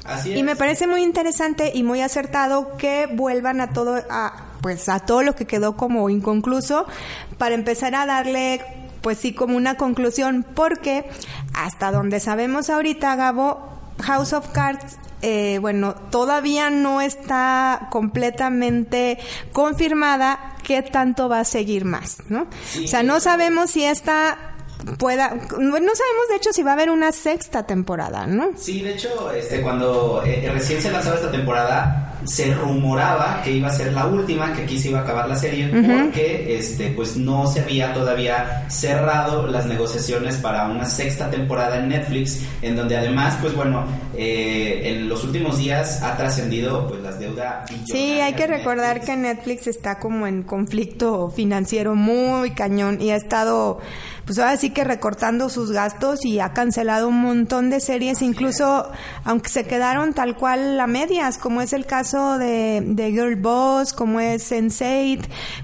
Así 0.03 0.33
Y 0.33 0.43
me 0.43 0.57
parece 0.57 0.85
muy 0.85 1.01
interesante 1.01 1.71
y 1.73 1.83
muy 1.83 2.01
acertado 2.01 2.75
que 2.77 3.07
vuelvan 3.07 3.61
a 3.61 3.71
todo, 3.71 4.03
a, 4.09 4.47
pues 4.61 4.89
a 4.89 4.99
todo 4.99 5.23
lo 5.23 5.33
que 5.33 5.47
quedó 5.47 5.77
como 5.77 6.09
inconcluso 6.09 6.85
para 7.37 7.55
empezar 7.55 7.95
a 7.95 8.05
darle 8.05 8.82
pues 9.03 9.19
sí 9.19 9.33
como 9.33 9.55
una 9.55 9.75
conclusión 9.75 10.43
porque 10.55 11.05
hasta 11.53 11.91
donde 11.91 12.19
sabemos 12.19 12.71
ahorita 12.71 13.15
Gabo 13.15 13.69
House 14.01 14.33
of 14.33 14.49
Cards 14.49 14.97
eh, 15.25 15.59
bueno, 15.59 15.95
todavía 16.09 16.69
no 16.69 16.99
está 16.99 17.87
completamente 17.91 19.17
confirmada 19.53 20.57
qué 20.63 20.81
tanto 20.81 21.29
va 21.29 21.39
a 21.39 21.45
seguir 21.45 21.85
más, 21.85 22.17
¿no? 22.27 22.47
o 22.83 22.87
sea, 22.87 23.03
no 23.03 23.21
sabemos 23.21 23.71
si 23.71 23.85
esta 23.85 24.53
pueda, 24.97 25.29
no 25.29 25.77
sabemos 25.77 26.27
de 26.29 26.35
hecho 26.35 26.51
si 26.51 26.61
va 26.61 26.71
a 26.71 26.73
haber 26.73 26.89
una 26.89 27.13
sexta 27.13 27.65
temporada, 27.65 28.27
¿no? 28.27 28.51
Sí, 28.57 28.81
de 28.81 28.95
hecho, 28.95 29.31
este, 29.31 29.61
cuando 29.61 30.21
eh, 30.25 30.49
recién 30.53 30.81
se 30.81 30.91
lanzaba 30.91 31.15
esta 31.15 31.31
temporada, 31.31 32.12
se 32.25 32.53
rumoraba 32.53 33.41
que 33.43 33.51
iba 33.51 33.67
a 33.67 33.71
ser 33.71 33.93
la 33.93 34.05
última, 34.05 34.53
que 34.53 34.63
aquí 34.63 34.79
se 34.79 34.89
iba 34.89 34.99
a 34.99 35.03
acabar 35.03 35.27
la 35.27 35.35
serie, 35.35 35.67
porque 35.67 36.57
este, 36.57 36.91
pues 36.91 37.17
no 37.17 37.47
se 37.47 37.61
había 37.61 37.93
todavía 37.93 38.65
cerrado 38.69 39.47
las 39.47 39.65
negociaciones 39.65 40.37
para 40.37 40.67
una 40.67 40.85
sexta 40.85 41.29
temporada 41.29 41.77
en 41.77 41.89
Netflix, 41.89 42.41
en 42.61 42.75
donde 42.75 42.97
además, 42.97 43.37
pues 43.41 43.55
bueno, 43.55 43.85
eh, 44.15 44.81
en 44.85 45.09
los 45.09 45.23
últimos 45.23 45.57
días 45.57 46.01
ha 46.01 46.15
trascendido 46.15 46.87
pues 46.87 47.01
las 47.01 47.19
deudas. 47.19 47.69
Sí, 47.85 48.19
hay 48.19 48.33
que 48.33 48.47
recordar 48.47 49.01
que 49.01 49.15
Netflix 49.15 49.67
está 49.67 49.99
como 49.99 50.27
en 50.27 50.43
conflicto 50.43 51.29
financiero 51.29 51.95
muy 51.95 52.51
cañón 52.51 53.01
y 53.01 53.11
ha 53.11 53.15
estado 53.15 53.79
pues 54.25 54.39
ahora 54.39 54.55
sí 54.57 54.69
que 54.69 54.83
recortando 54.83 55.49
sus 55.49 55.71
gastos 55.71 56.23
y 56.23 56.39
ha 56.39 56.53
cancelado 56.53 57.09
un 57.09 57.21
montón 57.21 57.69
de 57.69 57.79
series, 57.79 58.21
incluso 58.21 58.89
aunque 59.25 59.49
se 59.49 59.65
quedaron 59.65 60.13
tal 60.13 60.37
cual 60.37 60.79
a 60.79 60.87
medias, 60.87 61.37
como 61.37 61.61
es 61.61 61.73
el 61.73 61.85
caso 61.85 62.12
de, 62.13 62.81
de 62.85 63.11
Girl 63.11 63.35
Boss, 63.35 63.93
como 63.93 64.19
es 64.19 64.51
Sense8, 64.51 65.21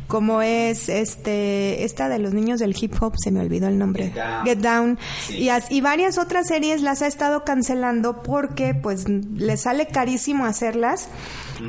como 0.08 0.42
es 0.42 0.90
este 0.90 1.84
esta 1.84 2.10
de 2.10 2.20
los 2.20 2.34
niños 2.34 2.60
del 2.60 2.76
hip 2.80 2.94
hop, 3.02 3.14
se 3.18 3.32
me 3.32 3.40
olvidó 3.40 3.68
el 3.68 3.78
nombre, 3.78 4.12
Get 4.44 4.60
Down, 4.60 4.98
Y, 5.30 5.50
y 5.70 5.82
varias 5.82 6.18
otras 6.18 6.48
series 6.48 6.82
las 6.82 7.02
ha 7.02 7.08
estado 7.08 7.44
cancelando 7.44 8.24
porque 8.24 8.74
pues 8.74 9.08
le 9.08 9.58
sale 9.58 9.88
carísimo 9.88 10.46
hacerlas 10.46 11.08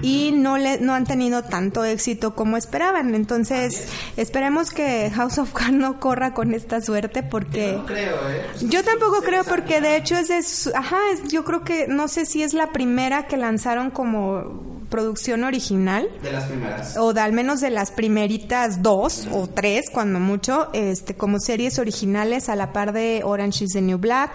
y 0.03 0.33
no 0.33 0.59
le 0.59 0.81
no 0.81 0.95
han 0.95 1.05
tenido 1.05 1.43
tanto 1.43 1.85
éxito 1.85 2.35
como 2.35 2.57
esperaban. 2.57 3.15
Entonces, 3.15 3.89
esperemos 4.17 4.71
que 4.71 5.11
House 5.15 5.39
of 5.39 5.53
Cards 5.53 5.73
no 5.73 6.01
corra 6.01 6.35
con 6.35 6.55
esta 6.55 6.81
suerte 6.81 7.23
porque 7.23 7.73
yo, 7.73 7.87
creo, 7.87 8.17
¿eh? 8.31 8.43
yo 8.63 8.85
tampoco 8.85 9.23
creo 9.23 9.45
porque 9.45 9.81
de 9.81 9.97
hecho 9.97 10.17
es 10.17 10.29
de 10.29 10.73
ajá, 10.75 10.99
yo 11.29 11.45
creo 11.45 11.63
que 11.63 11.87
no 11.89 12.09
sé 12.09 12.27
si 12.27 12.43
es 12.43 12.55
la 12.55 12.73
primera 12.73 13.27
que 13.27 13.37
lanzaron 13.37 13.91
como 13.91 14.71
producción 14.91 15.45
original. 15.45 16.09
De 16.23 16.33
las 16.33 16.45
primeras. 16.45 16.97
O 16.99 17.15
de 17.15 17.21
al 17.21 17.33
menos 17.33 17.61
de 17.61 17.71
las 17.71 17.91
primeritas 17.91 18.83
dos 18.83 19.29
o 19.33 19.47
tres, 19.47 19.89
cuando 19.91 20.21
mucho, 20.21 20.69
este, 20.75 21.15
como 21.15 21.39
series 21.39 21.79
originales 21.79 22.49
a 22.49 22.57
la 22.57 22.73
par 22.73 22.93
de 22.93 23.23
Orange 23.25 23.65
is 23.65 23.73
the 23.73 23.81
New 23.81 23.99
Black. 23.99 24.33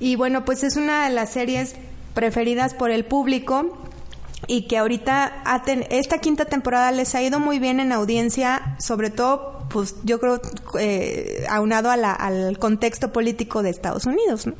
Y 0.00 0.16
bueno, 0.16 0.44
pues 0.44 0.62
es 0.62 0.76
una 0.76 1.04
de 1.04 1.14
las 1.14 1.30
series 1.30 1.74
preferidas 2.14 2.72
por 2.74 2.90
el 2.90 3.04
público 3.04 3.76
y 4.46 4.62
que 4.62 4.78
ahorita 4.78 5.44
esta 5.90 6.18
quinta 6.18 6.44
temporada 6.44 6.90
les 6.92 7.14
ha 7.14 7.22
ido 7.22 7.40
muy 7.40 7.58
bien 7.58 7.80
en 7.80 7.92
audiencia, 7.92 8.76
sobre 8.78 9.10
todo, 9.10 9.66
pues 9.70 9.96
yo 10.04 10.20
creo, 10.20 10.40
eh, 10.78 11.44
aunado 11.48 11.90
al 11.90 12.58
contexto 12.58 13.12
político 13.12 13.62
de 13.62 13.70
Estados 13.70 14.06
Unidos. 14.06 14.46
¿no? 14.46 14.54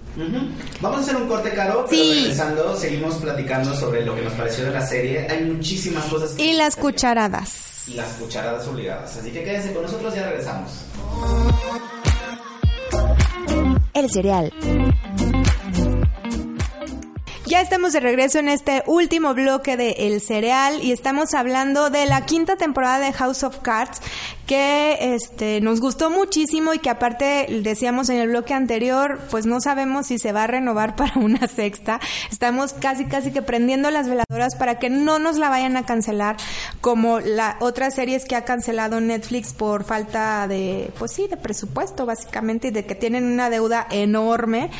Vamos 0.80 0.98
a 0.98 1.02
hacer 1.02 1.16
un 1.16 1.28
corte, 1.28 1.52
Caro, 1.52 1.86
pero 1.88 2.02
regresando, 2.14 2.76
seguimos 2.76 3.16
platicando 3.16 3.74
sobre 3.74 4.04
lo 4.04 4.14
que 4.14 4.22
nos 4.22 4.32
pareció 4.34 4.64
de 4.64 4.70
la 4.70 4.86
serie. 4.86 5.26
Hay 5.28 5.44
muchísimas 5.44 6.04
cosas. 6.06 6.38
y 6.38 6.52
las 6.54 6.76
cucharadas. 6.76 7.86
Y 7.86 7.94
las 7.94 8.12
cucharadas 8.14 8.66
obligadas. 8.66 9.16
Así 9.16 9.30
que 9.30 9.44
quédense 9.44 9.72
con 9.72 9.82
nosotros, 9.82 10.14
ya 10.14 10.26
regresamos. 10.26 10.70
El 13.92 14.10
cereal. 14.10 14.52
Ya 17.46 17.60
estamos 17.60 17.92
de 17.92 18.00
regreso 18.00 18.38
en 18.38 18.48
este 18.48 18.82
último 18.86 19.34
bloque 19.34 19.76
de 19.76 19.90
El 19.98 20.22
Cereal 20.22 20.82
y 20.82 20.92
estamos 20.92 21.34
hablando 21.34 21.90
de 21.90 22.06
la 22.06 22.24
quinta 22.24 22.56
temporada 22.56 22.98
de 23.00 23.12
House 23.12 23.42
of 23.42 23.58
Cards 23.58 24.00
que 24.46 25.14
este 25.14 25.60
nos 25.60 25.80
gustó 25.80 26.10
muchísimo 26.10 26.74
y 26.74 26.78
que 26.78 26.90
aparte 26.90 27.46
decíamos 27.62 28.08
en 28.08 28.18
el 28.18 28.28
bloque 28.28 28.54
anterior, 28.54 29.20
pues 29.30 29.46
no 29.46 29.60
sabemos 29.60 30.06
si 30.08 30.18
se 30.18 30.32
va 30.32 30.44
a 30.44 30.46
renovar 30.46 30.96
para 30.96 31.18
una 31.20 31.46
sexta. 31.48 32.00
Estamos 32.30 32.72
casi 32.72 33.06
casi 33.06 33.32
que 33.32 33.42
prendiendo 33.42 33.90
las 33.90 34.08
veladoras 34.08 34.56
para 34.56 34.78
que 34.78 34.90
no 34.90 35.18
nos 35.18 35.38
la 35.38 35.48
vayan 35.48 35.76
a 35.76 35.86
cancelar 35.86 36.36
como 36.80 37.20
la 37.20 37.56
otras 37.60 37.94
series 37.94 38.24
que 38.24 38.36
ha 38.36 38.44
cancelado 38.44 39.00
Netflix 39.00 39.52
por 39.52 39.84
falta 39.84 40.46
de 40.48 40.90
pues 40.98 41.12
sí, 41.12 41.26
de 41.28 41.36
presupuesto 41.36 42.06
básicamente 42.06 42.68
y 42.68 42.70
de 42.70 42.84
que 42.84 42.94
tienen 42.94 43.24
una 43.24 43.50
deuda 43.50 43.86
enorme 43.90 44.70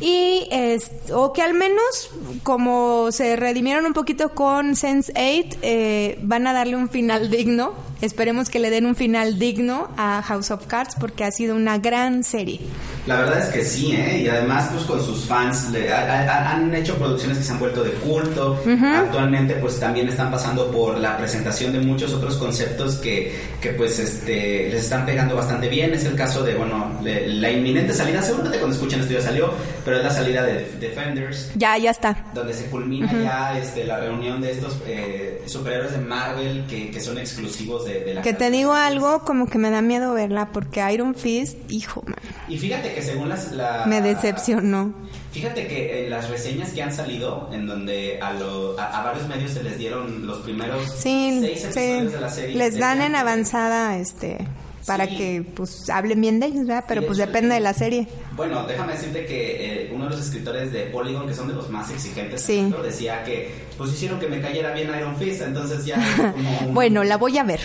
y 0.00 0.48
es, 0.50 0.90
o 1.12 1.32
que 1.32 1.42
al 1.42 1.54
menos 1.54 2.10
como 2.42 3.12
se 3.12 3.36
redimieron 3.36 3.86
un 3.86 3.92
poquito 3.92 4.30
con 4.34 4.72
Sense8, 4.72 5.58
eh, 5.62 6.18
van 6.22 6.46
a 6.46 6.52
darle 6.52 6.76
un 6.76 6.88
final 6.88 7.30
digno. 7.30 7.89
Esperemos 8.00 8.48
que 8.48 8.58
le 8.58 8.70
den 8.70 8.86
un 8.86 8.96
final 8.96 9.38
digno 9.38 9.88
a 9.96 10.22
House 10.22 10.50
of 10.50 10.66
Cards 10.66 10.94
porque 10.98 11.24
ha 11.24 11.30
sido 11.30 11.54
una 11.54 11.78
gran 11.78 12.24
serie. 12.24 12.60
La 13.06 13.16
verdad 13.16 13.40
es 13.40 13.46
que 13.46 13.64
sí, 13.64 13.92
¿eh? 13.92 14.22
Y 14.22 14.28
además, 14.28 14.68
pues 14.72 14.84
con 14.84 15.04
sus 15.04 15.24
fans 15.24 15.68
han 15.74 16.74
hecho 16.74 16.96
producciones 16.96 17.38
que 17.38 17.44
se 17.44 17.52
han 17.52 17.58
vuelto 17.58 17.82
de 17.82 17.90
culto. 17.92 18.58
Actualmente, 18.82 19.54
pues 19.54 19.78
también 19.80 20.08
están 20.08 20.30
pasando 20.30 20.70
por 20.70 20.98
la 20.98 21.16
presentación 21.16 21.72
de 21.72 21.80
muchos 21.80 22.12
otros 22.12 22.36
conceptos 22.36 22.96
que, 22.96 23.34
que 23.60 23.70
pues 23.70 23.98
este, 23.98 24.68
les 24.70 24.84
están 24.84 25.04
pegando 25.06 25.34
bastante 25.34 25.68
bien. 25.68 25.92
Es 25.92 26.04
el 26.04 26.14
caso 26.14 26.42
de, 26.42 26.54
bueno, 26.54 26.92
la 27.02 27.50
inminente 27.50 27.92
salida, 27.92 28.22
seguramente 28.22 28.58
cuando 28.58 28.76
escuchen 28.76 29.00
esto 29.00 29.12
ya 29.12 29.22
salió, 29.22 29.50
pero 29.84 29.98
es 29.98 30.04
la 30.04 30.10
salida 30.10 30.42
de 30.42 30.70
Defenders. 30.78 31.50
Ya, 31.54 31.76
ya 31.78 31.90
está 31.90 32.16
donde 32.34 32.54
se 32.54 32.66
culmina 32.66 33.10
ya 33.22 33.58
este, 33.58 33.84
la 33.84 33.98
reunión 33.98 34.40
de 34.40 34.52
estos 34.52 34.78
eh, 34.86 35.42
superhéroes 35.46 35.92
de 35.92 35.98
Marvel 35.98 36.64
que, 36.68 36.90
que 36.90 37.00
son 37.00 37.18
exclusivos 37.18 37.84
de, 37.84 37.89
de, 37.90 38.14
la 38.14 38.22
Que 38.22 38.32
te 38.32 38.50
digo 38.50 38.72
algo, 38.72 39.24
como 39.24 39.48
que 39.48 39.58
me 39.58 39.70
da 39.70 39.82
miedo 39.82 40.14
verla, 40.14 40.50
porque 40.52 40.82
Iron 40.92 41.14
Fist, 41.14 41.56
hijo, 41.70 42.02
man. 42.06 42.16
Y 42.48 42.58
fíjate 42.58 42.94
que 42.94 43.02
según 43.02 43.28
las... 43.28 43.52
La, 43.52 43.84
me 43.86 44.00
decepcionó. 44.00 44.94
Fíjate 45.32 45.66
que 45.68 46.04
en 46.04 46.10
las 46.10 46.28
reseñas 46.28 46.70
que 46.70 46.82
han 46.82 46.92
salido, 46.92 47.48
en 47.52 47.66
donde 47.66 48.18
a, 48.20 48.30
a, 48.30 49.04
varios 49.04 49.28
medios 49.28 49.52
se 49.52 49.62
les 49.62 49.78
dieron 49.78 50.26
los 50.26 50.38
primeros 50.38 50.92
seis 50.96 51.64
episodios 51.64 52.12
de 52.12 52.20
la 52.20 52.28
serie. 52.28 52.56
Les 52.56 52.78
dan 52.78 53.00
en 53.02 53.14
avanzada, 53.14 53.96
este 53.96 54.38
para 54.86 55.06
que 55.06 55.44
pues 55.54 55.88
hablen 55.90 56.20
bien 56.20 56.40
de 56.40 56.46
ellos, 56.46 56.66
¿verdad? 56.66 56.84
Pero 56.88 57.04
pues 57.06 57.18
depende 57.18 57.54
de 57.54 57.60
la 57.60 57.74
serie. 57.74 58.06
Bueno, 58.36 58.64
déjame 58.66 58.92
decirte 58.92 59.26
que 59.26 59.84
eh, 59.84 59.90
uno 59.92 60.04
de 60.04 60.10
los 60.10 60.20
escritores 60.20 60.72
de 60.72 60.84
Polygon, 60.84 61.26
que 61.26 61.34
son 61.34 61.48
de 61.48 61.54
los 61.54 61.68
más 61.68 61.90
exigentes, 61.90 62.46
decía 62.46 63.22
que 63.24 63.70
pues 63.76 63.92
hicieron 63.92 64.18
que 64.18 64.28
me 64.28 64.40
cayera 64.40 64.72
bien 64.72 64.90
Iron 64.96 65.16
Fist, 65.16 65.42
entonces 65.42 65.84
ya... 65.84 66.34
bueno, 66.72 67.04
la 67.04 67.16
voy 67.16 67.38
a 67.38 67.44
ver. 67.44 67.60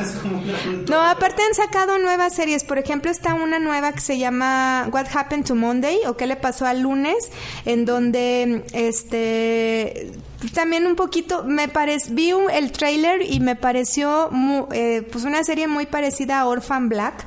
no, 0.88 1.02
aparte 1.02 1.42
han 1.42 1.54
sacado 1.54 1.98
nuevas 1.98 2.34
series, 2.34 2.64
por 2.64 2.78
ejemplo 2.78 3.10
está 3.10 3.34
una 3.34 3.58
nueva 3.58 3.92
que 3.92 4.00
se 4.00 4.18
llama 4.18 4.88
What 4.92 5.06
Happened 5.14 5.46
to 5.46 5.54
Monday 5.54 5.98
o 6.06 6.16
qué 6.16 6.26
le 6.26 6.36
pasó 6.36 6.66
al 6.66 6.80
lunes, 6.80 7.30
en 7.64 7.84
donde 7.84 8.64
este 8.72 10.12
también 10.50 10.86
un 10.86 10.96
poquito, 10.96 11.44
me 11.44 11.68
parece, 11.68 12.12
vi 12.12 12.32
el 12.52 12.72
trailer 12.72 13.22
y 13.22 13.40
me 13.40 13.54
pareció 13.56 14.30
eh, 14.72 15.06
pues 15.10 15.24
una 15.24 15.44
serie 15.44 15.68
muy 15.68 15.86
parecida 15.86 16.40
a 16.40 16.46
Orphan 16.46 16.88
Black, 16.88 17.24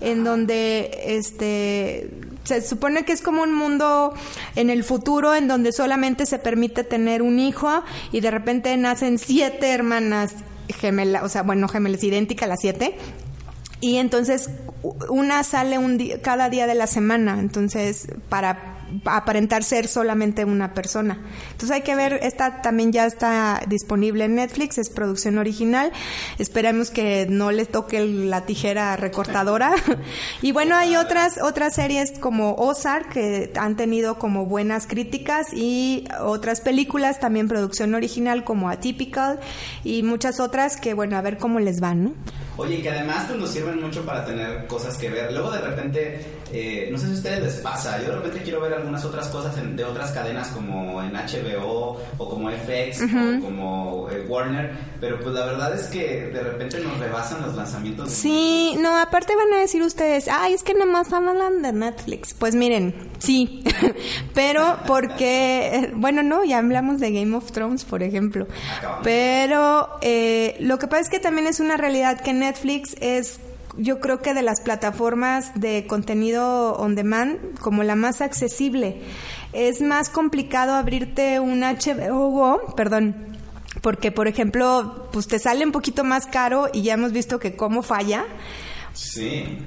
en 0.00 0.24
donde 0.24 0.90
este 1.04 2.10
se 2.44 2.60
supone 2.60 3.04
que 3.04 3.12
es 3.12 3.22
como 3.22 3.42
un 3.42 3.54
mundo 3.54 4.14
en 4.56 4.68
el 4.68 4.82
futuro 4.82 5.34
en 5.34 5.46
donde 5.46 5.72
solamente 5.72 6.26
se 6.26 6.38
permite 6.40 6.82
tener 6.82 7.22
un 7.22 7.38
hijo 7.38 7.84
y 8.10 8.20
de 8.20 8.32
repente 8.32 8.76
nacen 8.76 9.18
siete 9.18 9.70
hermanas 9.70 10.34
gemelas, 10.68 11.22
o 11.22 11.28
sea, 11.28 11.42
bueno, 11.42 11.68
gemelas 11.68 12.02
idénticas 12.02 12.48
las 12.48 12.60
siete. 12.60 12.96
Y 13.80 13.96
entonces 13.96 14.50
una 15.08 15.42
sale 15.44 15.78
un 15.78 15.98
cada 16.22 16.48
día 16.48 16.66
de 16.66 16.74
la 16.74 16.86
semana, 16.86 17.38
entonces 17.38 18.08
para 18.28 18.81
aparentar 19.04 19.64
ser 19.64 19.88
solamente 19.88 20.44
una 20.44 20.74
persona. 20.74 21.18
Entonces 21.52 21.70
hay 21.70 21.82
que 21.82 21.94
ver, 21.94 22.20
esta 22.22 22.62
también 22.62 22.92
ya 22.92 23.06
está 23.06 23.62
disponible 23.66 24.24
en 24.24 24.36
Netflix, 24.36 24.78
es 24.78 24.90
producción 24.90 25.38
original. 25.38 25.92
Esperemos 26.38 26.90
que 26.90 27.26
no 27.28 27.50
le 27.50 27.66
toque 27.66 28.04
la 28.04 28.44
tijera 28.46 28.96
recortadora. 28.96 29.74
y 30.42 30.52
bueno, 30.52 30.76
hay 30.76 30.96
otras, 30.96 31.40
otras 31.42 31.74
series 31.74 32.18
como 32.18 32.54
Ozark 32.54 33.12
que 33.12 33.52
han 33.56 33.76
tenido 33.76 34.18
como 34.18 34.46
buenas 34.46 34.86
críticas 34.86 35.48
y 35.54 36.04
otras 36.20 36.60
películas 36.60 37.20
también 37.20 37.48
producción 37.48 37.94
original 37.94 38.44
como 38.44 38.68
Atypical 38.68 39.40
y 39.84 40.02
muchas 40.02 40.40
otras 40.40 40.76
que 40.76 40.94
bueno, 40.94 41.16
a 41.16 41.20
ver 41.20 41.38
cómo 41.38 41.60
les 41.60 41.80
van, 41.80 42.04
¿no? 42.04 42.14
Oye, 42.56 42.82
que 42.82 42.90
además 42.90 43.24
pues, 43.28 43.40
nos 43.40 43.50
sirven 43.50 43.80
mucho 43.80 44.04
para 44.04 44.24
tener 44.24 44.66
cosas 44.66 44.96
que 44.98 45.08
ver. 45.08 45.32
Luego 45.32 45.50
de 45.50 45.60
repente, 45.60 46.20
eh, 46.52 46.88
no 46.92 46.98
sé 46.98 47.06
si 47.06 47.12
a 47.12 47.16
ustedes 47.16 47.42
les 47.42 47.54
pasa, 47.56 47.98
yo 48.02 48.10
de 48.10 48.16
repente 48.16 48.42
quiero 48.42 48.60
ver 48.60 48.74
algunas 48.82 49.04
otras 49.04 49.28
cosas 49.28 49.54
de 49.56 49.84
otras 49.84 50.12
cadenas 50.12 50.48
como 50.48 51.02
en 51.02 51.12
HBO 51.12 52.00
o 52.18 52.28
como 52.28 52.50
FX 52.50 53.02
o 53.02 53.40
como 53.40 54.08
eh, 54.10 54.24
Warner, 54.28 54.72
pero 55.00 55.20
pues 55.20 55.34
la 55.34 55.46
verdad 55.46 55.74
es 55.74 55.86
que 55.86 56.26
de 56.26 56.42
repente 56.42 56.78
nos 56.80 56.98
rebasan 56.98 57.42
los 57.42 57.54
lanzamientos. 57.54 58.10
sí, 58.10 58.76
no, 58.78 58.98
aparte 58.98 59.34
van 59.34 59.52
a 59.54 59.60
decir 59.60 59.82
ustedes, 59.82 60.28
ay, 60.28 60.54
es 60.54 60.62
que 60.62 60.74
nada 60.74 60.86
más 60.86 61.12
hablan 61.12 61.62
de 61.62 61.72
Netflix. 61.72 62.34
Pues 62.34 62.54
miren, 62.54 63.10
sí, 63.18 63.62
pero 64.34 64.78
porque, 64.86 65.92
bueno, 65.94 66.22
no, 66.22 66.44
ya 66.44 66.58
hablamos 66.58 67.00
de 67.00 67.12
Game 67.12 67.36
of 67.36 67.52
Thrones, 67.52 67.84
por 67.84 68.02
ejemplo, 68.02 68.46
pero 69.02 69.88
eh, 70.02 70.56
lo 70.60 70.78
que 70.78 70.88
pasa 70.88 71.02
es 71.02 71.08
que 71.08 71.20
también 71.20 71.46
es 71.46 71.60
una 71.60 71.76
realidad 71.76 72.20
que 72.20 72.32
Netflix 72.32 72.96
es 73.00 73.38
yo 73.76 74.00
creo 74.00 74.20
que 74.20 74.34
de 74.34 74.42
las 74.42 74.60
plataformas 74.60 75.52
de 75.54 75.86
contenido 75.86 76.74
on 76.74 76.94
demand 76.94 77.58
como 77.60 77.82
la 77.82 77.96
más 77.96 78.20
accesible. 78.20 79.02
Es 79.52 79.80
más 79.80 80.08
complicado 80.08 80.74
abrirte 80.74 81.40
un 81.40 81.60
HBO 81.60 82.74
perdón, 82.74 83.38
porque 83.80 84.12
por 84.12 84.28
ejemplo, 84.28 85.08
pues 85.12 85.26
te 85.26 85.38
sale 85.38 85.64
un 85.64 85.72
poquito 85.72 86.04
más 86.04 86.26
caro 86.26 86.68
y 86.72 86.82
ya 86.82 86.94
hemos 86.94 87.12
visto 87.12 87.38
que 87.38 87.56
cómo 87.56 87.82
falla. 87.82 88.24
Sí 88.92 89.58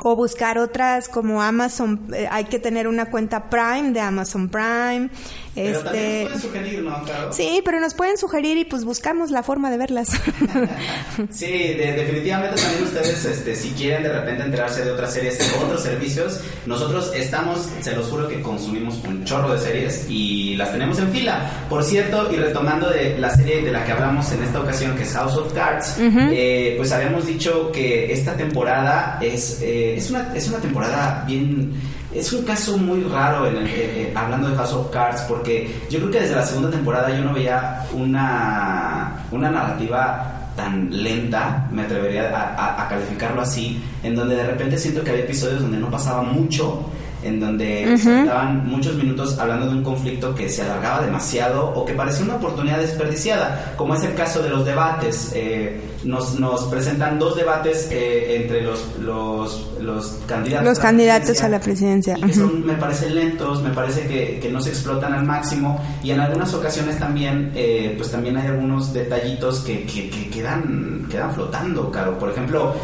o 0.00 0.16
buscar 0.16 0.58
otras 0.58 1.08
como 1.08 1.42
Amazon, 1.42 2.08
eh, 2.14 2.26
hay 2.30 2.44
que 2.44 2.58
tener 2.58 2.88
una 2.88 3.06
cuenta 3.06 3.50
Prime 3.50 3.92
de 3.92 4.00
Amazon 4.00 4.48
Prime. 4.48 5.10
Pero 5.54 5.80
este... 5.80 6.24
nos 6.30 6.30
pueden 6.30 6.40
sugerir, 6.40 6.82
¿no, 6.82 7.32
Sí, 7.32 7.60
pero 7.62 7.78
nos 7.78 7.92
pueden 7.92 8.16
sugerir 8.16 8.56
y 8.56 8.64
pues 8.64 8.86
buscamos 8.86 9.30
la 9.30 9.42
forma 9.42 9.70
de 9.70 9.76
verlas. 9.76 10.08
sí, 11.30 11.74
definitivamente 11.74 12.58
también 12.58 12.84
ustedes, 12.84 13.22
este, 13.26 13.54
si 13.54 13.68
quieren 13.72 14.02
de 14.02 14.14
repente 14.14 14.44
enterarse 14.44 14.82
de 14.82 14.92
otras 14.92 15.12
series 15.12 15.38
o 15.54 15.66
otros 15.66 15.82
servicios, 15.82 16.40
nosotros 16.64 17.12
estamos, 17.14 17.68
se 17.82 17.94
los 17.94 18.08
juro 18.08 18.28
que 18.28 18.40
consumimos 18.40 18.98
un 19.04 19.24
chorro 19.26 19.52
de 19.52 19.58
series 19.58 20.06
y 20.08 20.56
las 20.56 20.72
tenemos 20.72 20.98
en 20.98 21.12
fila. 21.12 21.66
Por 21.68 21.84
cierto, 21.84 22.32
y 22.32 22.36
retomando 22.36 22.88
de 22.88 23.18
la 23.18 23.28
serie 23.36 23.60
de 23.62 23.70
la 23.70 23.84
que 23.84 23.92
hablamos 23.92 24.32
en 24.32 24.42
esta 24.42 24.58
ocasión, 24.58 24.96
que 24.96 25.02
es 25.02 25.12
House 25.12 25.36
of 25.36 25.52
Cards, 25.52 25.96
eh, 25.98 26.76
pues 26.78 26.90
habíamos 26.92 27.26
dicho 27.26 27.70
que 27.70 28.10
esta 28.10 28.34
temporada 28.34 29.18
es... 29.20 29.60
Eh, 29.60 29.91
es, 29.96 30.10
una, 30.10 30.32
es 30.34 30.48
una 30.48 30.58
temporada 30.58 31.24
bien... 31.26 31.72
Es 32.12 32.30
un 32.30 32.44
caso 32.44 32.76
muy 32.76 33.02
raro 33.04 33.46
en 33.46 33.56
el, 33.56 33.66
eh, 33.66 34.12
hablando 34.14 34.50
de 34.50 34.56
House 34.56 34.74
of 34.74 34.90
Cards 34.90 35.22
porque 35.22 35.74
yo 35.88 35.98
creo 35.98 36.10
que 36.10 36.20
desde 36.20 36.34
la 36.34 36.44
segunda 36.44 36.70
temporada 36.70 37.08
yo 37.08 37.24
no 37.24 37.32
veía 37.32 37.86
una, 37.94 39.24
una 39.30 39.50
narrativa 39.50 40.50
tan 40.54 40.90
lenta, 40.90 41.66
me 41.72 41.82
atrevería 41.82 42.28
a, 42.36 42.82
a, 42.82 42.88
calificarlo 42.88 43.40
así, 43.40 43.82
en 44.02 44.14
donde 44.14 44.36
de 44.36 44.44
repente 44.46 44.76
siento 44.76 45.02
que 45.02 45.10
había 45.10 45.24
episodios 45.24 45.62
donde 45.62 45.78
no 45.78 45.90
pasaba 45.90 46.22
mucho 46.22 46.84
en 47.22 47.40
donde 47.40 47.96
se 47.98 48.24
daban 48.24 48.66
muchos 48.66 48.94
minutos 48.94 49.38
hablando 49.38 49.66
de 49.66 49.76
un 49.76 49.82
conflicto 49.82 50.34
que 50.34 50.48
se 50.48 50.62
alargaba 50.62 51.04
demasiado 51.04 51.70
o 51.70 51.84
que 51.84 51.94
parecía 51.94 52.24
una 52.24 52.36
oportunidad 52.36 52.78
desperdiciada, 52.78 53.74
como 53.76 53.94
es 53.94 54.02
el 54.02 54.14
caso 54.14 54.42
de 54.42 54.50
los 54.50 54.64
debates. 54.64 55.32
Eh, 55.34 55.80
nos, 56.04 56.38
nos 56.38 56.64
presentan 56.64 57.18
dos 57.18 57.36
debates 57.36 57.88
eh, 57.90 58.42
entre 58.42 58.62
los, 58.62 58.98
los, 58.98 59.70
los 59.80 60.18
candidatos. 60.26 60.68
Los 60.68 60.78
a 60.78 60.82
candidatos 60.82 61.42
a 61.42 61.48
la 61.48 61.60
presidencia. 61.60 62.14
que 62.14 62.32
son, 62.32 62.66
me 62.66 62.74
parecen 62.74 63.14
lentos, 63.14 63.62
me 63.62 63.70
parece 63.70 64.06
que, 64.06 64.40
que, 64.40 64.50
no 64.50 64.60
se 64.60 64.70
explotan 64.70 65.12
al 65.12 65.24
máximo 65.24 65.80
y 66.02 66.10
en 66.10 66.20
algunas 66.20 66.52
ocasiones 66.54 66.98
también, 66.98 67.52
eh, 67.54 67.94
pues 67.96 68.10
también 68.10 68.36
hay 68.36 68.48
algunos 68.48 68.92
detallitos 68.92 69.60
que, 69.60 69.84
que, 69.84 70.10
que 70.10 70.28
quedan, 70.28 71.06
quedan 71.10 71.32
flotando, 71.32 71.90
claro. 71.90 72.18
Por 72.18 72.30
ejemplo, 72.30 72.74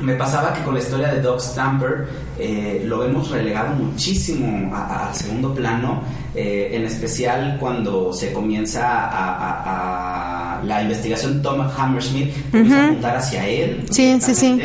me 0.00 0.14
pasaba 0.14 0.52
que 0.52 0.62
con 0.62 0.74
la 0.74 0.80
historia 0.80 1.08
de 1.08 1.20
Doc 1.20 1.40
Stamper 1.40 2.06
eh, 2.38 2.82
lo 2.84 3.04
hemos 3.04 3.30
relegado 3.30 3.74
muchísimo 3.74 4.74
al 4.74 5.14
segundo 5.14 5.54
plano, 5.54 6.02
eh, 6.34 6.70
en 6.72 6.84
especial 6.84 7.56
cuando 7.58 8.12
se 8.12 8.32
comienza 8.32 9.08
a, 9.10 10.60
la 10.64 10.82
investigación 10.82 11.42
Tom 11.42 11.60
Hammersmith, 11.60 12.50
comienza 12.50 12.80
a 12.80 12.86
apuntar 12.86 13.16
hacia 13.16 13.46
él. 13.46 13.84
Sí, 13.90 14.18
sí, 14.20 14.34
sí. 14.34 14.60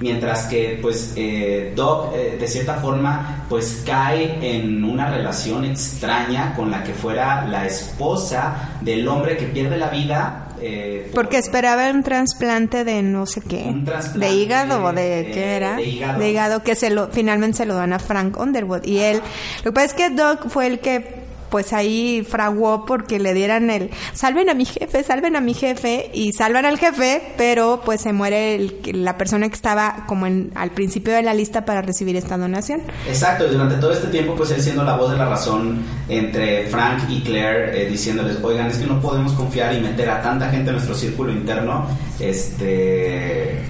Mientras 0.00 0.46
que, 0.46 0.78
pues, 0.80 1.12
eh, 1.16 1.72
Doc, 1.74 2.12
de 2.14 2.46
cierta 2.48 2.74
forma, 2.74 3.46
pues 3.48 3.82
cae 3.86 4.56
en 4.56 4.84
una 4.84 5.10
relación 5.10 5.64
extraña 5.64 6.54
con 6.54 6.70
la 6.70 6.82
que 6.82 6.92
fuera 6.92 7.46
la 7.46 7.66
esposa 7.66 8.78
del 8.80 9.06
hombre 9.08 9.36
que 9.36 9.46
pierde 9.46 9.76
la 9.76 9.88
vida 9.88 10.46
eh, 10.60 11.10
Porque 11.14 11.38
esperaba 11.38 11.90
un 11.90 12.02
trasplante 12.02 12.84
de 12.84 13.02
no 13.02 13.26
sé 13.26 13.40
qué. 13.40 13.74
de 14.14 14.34
hígado 14.34 14.82
o 14.84 14.92
de, 14.92 15.30
qué 15.32 15.56
era. 15.56 15.76
De 15.76 16.30
hígado. 16.30 16.62
que 16.62 16.74
se 16.74 16.90
lo, 16.90 17.08
finalmente 17.08 17.58
se 17.58 17.66
lo 17.66 17.74
dan 17.74 17.92
a 17.92 17.98
Frank 17.98 18.38
Underwood. 18.38 18.84
Y 18.84 18.98
él, 18.98 19.22
lo 19.58 19.70
que 19.70 19.72
pasa 19.72 19.86
es 19.86 19.94
que 19.94 20.10
Doc 20.10 20.48
fue 20.48 20.66
el 20.66 20.80
que 20.80 21.25
pues 21.56 21.72
ahí 21.72 22.22
fraguó 22.28 22.84
porque 22.84 23.18
le 23.18 23.32
dieran 23.32 23.70
el 23.70 23.88
salven 24.12 24.50
a 24.50 24.54
mi 24.54 24.66
jefe, 24.66 25.02
salven 25.02 25.36
a 25.36 25.40
mi 25.40 25.54
jefe 25.54 26.10
y 26.12 26.34
salvan 26.34 26.66
al 26.66 26.78
jefe, 26.78 27.32
pero 27.38 27.80
pues 27.82 28.02
se 28.02 28.12
muere 28.12 28.74
la 28.92 29.16
persona 29.16 29.48
que 29.48 29.54
estaba 29.54 30.04
como 30.06 30.26
en, 30.26 30.52
al 30.54 30.72
principio 30.72 31.14
de 31.14 31.22
la 31.22 31.32
lista 31.32 31.64
para 31.64 31.80
recibir 31.80 32.14
esta 32.14 32.36
donación. 32.36 32.82
Exacto, 33.08 33.46
y 33.46 33.52
durante 33.52 33.76
todo 33.76 33.90
este 33.90 34.08
tiempo 34.08 34.34
pues 34.34 34.50
él 34.50 34.60
siendo 34.60 34.84
la 34.84 34.98
voz 34.98 35.12
de 35.12 35.16
la 35.16 35.30
razón 35.30 35.82
entre 36.10 36.66
Frank 36.66 37.04
y 37.08 37.22
Claire 37.22 37.84
eh, 37.84 37.88
diciéndoles, 37.88 38.36
oigan, 38.42 38.66
es 38.66 38.76
que 38.76 38.86
no 38.86 39.00
podemos 39.00 39.32
confiar 39.32 39.72
y 39.72 39.80
meter 39.80 40.10
a 40.10 40.20
tanta 40.20 40.50
gente 40.50 40.68
en 40.68 40.76
nuestro 40.76 40.94
círculo 40.94 41.32
interno, 41.32 41.86
este 42.20 43.62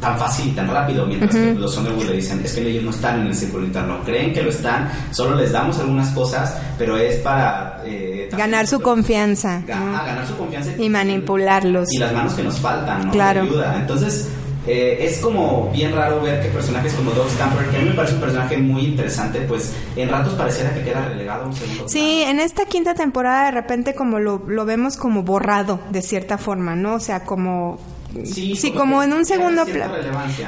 tan 0.00 0.18
fácil 0.18 0.48
y 0.48 0.50
tan 0.50 0.68
rápido, 0.68 1.06
mientras 1.06 1.34
que 1.34 1.54
los 1.54 1.76
Underwood 1.76 2.06
le 2.06 2.16
dicen, 2.16 2.40
es 2.44 2.52
que 2.52 2.68
ellos 2.68 2.84
no 2.84 2.90
están 2.90 3.20
en 3.20 3.28
el 3.28 3.34
círculo 3.34 3.64
interno, 3.64 4.00
creen 4.04 4.32
que 4.32 4.42
lo 4.42 4.50
están, 4.50 4.90
solo 5.10 5.36
les 5.36 5.52
damos 5.52 5.78
algunas 5.78 6.10
cosas, 6.10 6.56
pero 6.78 6.96
es 6.96 7.16
para... 7.16 7.82
Eh, 7.84 8.28
ganar 8.36 8.66
su 8.66 8.80
confianza. 8.80 9.62
ganar 9.66 10.26
su 10.26 10.36
confianza. 10.36 10.70
Y, 10.78 10.88
manipularlos. 10.88 11.92
Y 11.92 11.98
las 11.98 12.12
manos 12.12 12.34
que 12.34 12.42
nos 12.42 12.58
faltan, 12.58 13.06
¿no? 13.06 13.12
Claro. 13.12 13.42
Ayuda. 13.42 13.76
Entonces, 13.76 14.28
eh, 14.66 14.98
es 15.00 15.18
como 15.18 15.70
bien 15.72 15.94
raro 15.94 16.20
ver 16.20 16.42
que 16.42 16.48
personajes 16.48 16.92
como 16.94 17.12
Doug 17.12 17.30
Stamper, 17.30 17.68
que 17.68 17.76
a 17.76 17.80
mí 17.80 17.88
me 17.88 17.94
parece 17.94 18.14
un 18.14 18.20
personaje 18.20 18.56
muy 18.58 18.84
interesante, 18.84 19.40
pues 19.42 19.72
en 19.94 20.08
ratos 20.08 20.34
pareciera 20.34 20.74
que 20.74 20.82
queda 20.82 21.08
relegado 21.08 21.46
un 21.46 21.54
segundo. 21.54 21.88
Sí, 21.88 22.22
en 22.22 22.40
esta 22.40 22.64
quinta 22.64 22.94
temporada 22.94 23.46
de 23.46 23.52
repente 23.52 23.94
como 23.94 24.18
lo, 24.18 24.42
lo 24.46 24.64
vemos 24.64 24.96
como 24.96 25.22
borrado 25.22 25.78
de 25.90 26.02
cierta 26.02 26.36
forma, 26.36 26.74
¿no? 26.74 26.94
O 26.94 27.00
sea, 27.00 27.20
como 27.20 27.78
Sí, 28.24 28.72
como, 28.72 29.02
en 29.02 29.12
un 29.12 29.24
segundo 29.24 29.64
plano. 29.64 29.94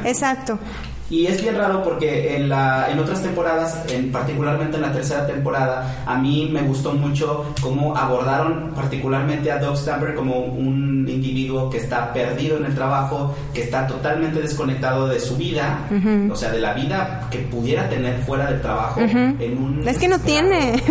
Exacto. 0.04 0.58
Y 1.10 1.26
es 1.26 1.40
bien 1.40 1.56
raro 1.56 1.82
porque 1.82 2.36
en, 2.36 2.50
la, 2.50 2.90
en 2.90 2.98
otras 2.98 3.22
temporadas, 3.22 3.82
en, 3.88 4.12
particularmente 4.12 4.76
en 4.76 4.82
la 4.82 4.92
tercera 4.92 5.26
temporada, 5.26 6.04
a 6.06 6.18
mí 6.18 6.50
me 6.52 6.60
gustó 6.62 6.92
mucho 6.92 7.46
cómo 7.62 7.96
abordaron 7.96 8.72
particularmente 8.74 9.50
a 9.50 9.58
Doug 9.58 9.76
Stamper 9.76 10.14
como 10.14 10.38
un 10.38 11.08
individuo 11.08 11.70
que 11.70 11.78
está 11.78 12.12
perdido 12.12 12.58
en 12.58 12.66
el 12.66 12.74
trabajo, 12.74 13.34
que 13.54 13.62
está 13.62 13.86
totalmente 13.86 14.42
desconectado 14.42 15.08
de 15.08 15.18
su 15.18 15.36
vida, 15.38 15.78
o 16.30 16.36
sea, 16.36 16.50
de 16.50 16.60
la 16.60 16.74
vida 16.74 17.26
que 17.30 17.38
pudiera 17.38 17.88
tener 17.88 18.20
fuera 18.24 18.50
del 18.50 18.60
trabajo. 18.60 19.00
en 19.00 19.58
un 19.58 19.88
es 19.88 19.96
que 19.96 20.08
no 20.08 20.18
tiene. 20.18 20.82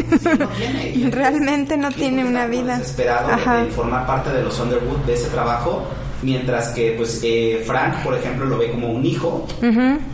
Realmente 1.11 1.77
no 1.77 1.91
tiene 1.91 2.25
una 2.25 2.47
vida. 2.47 2.79
Desesperado 2.79 3.29
de 3.63 3.69
formar 3.69 4.07
parte 4.07 4.31
de 4.31 4.41
los 4.41 4.59
Underwood 4.59 5.05
de 5.05 5.13
ese 5.13 5.27
trabajo 5.27 5.85
mientras 6.21 6.69
que 6.69 6.93
pues 6.97 7.21
eh, 7.23 7.63
Frank 7.65 8.03
por 8.03 8.15
ejemplo 8.15 8.45
lo 8.45 8.57
ve 8.57 8.71
como 8.71 8.91
un 8.91 9.05
hijo. 9.05 9.47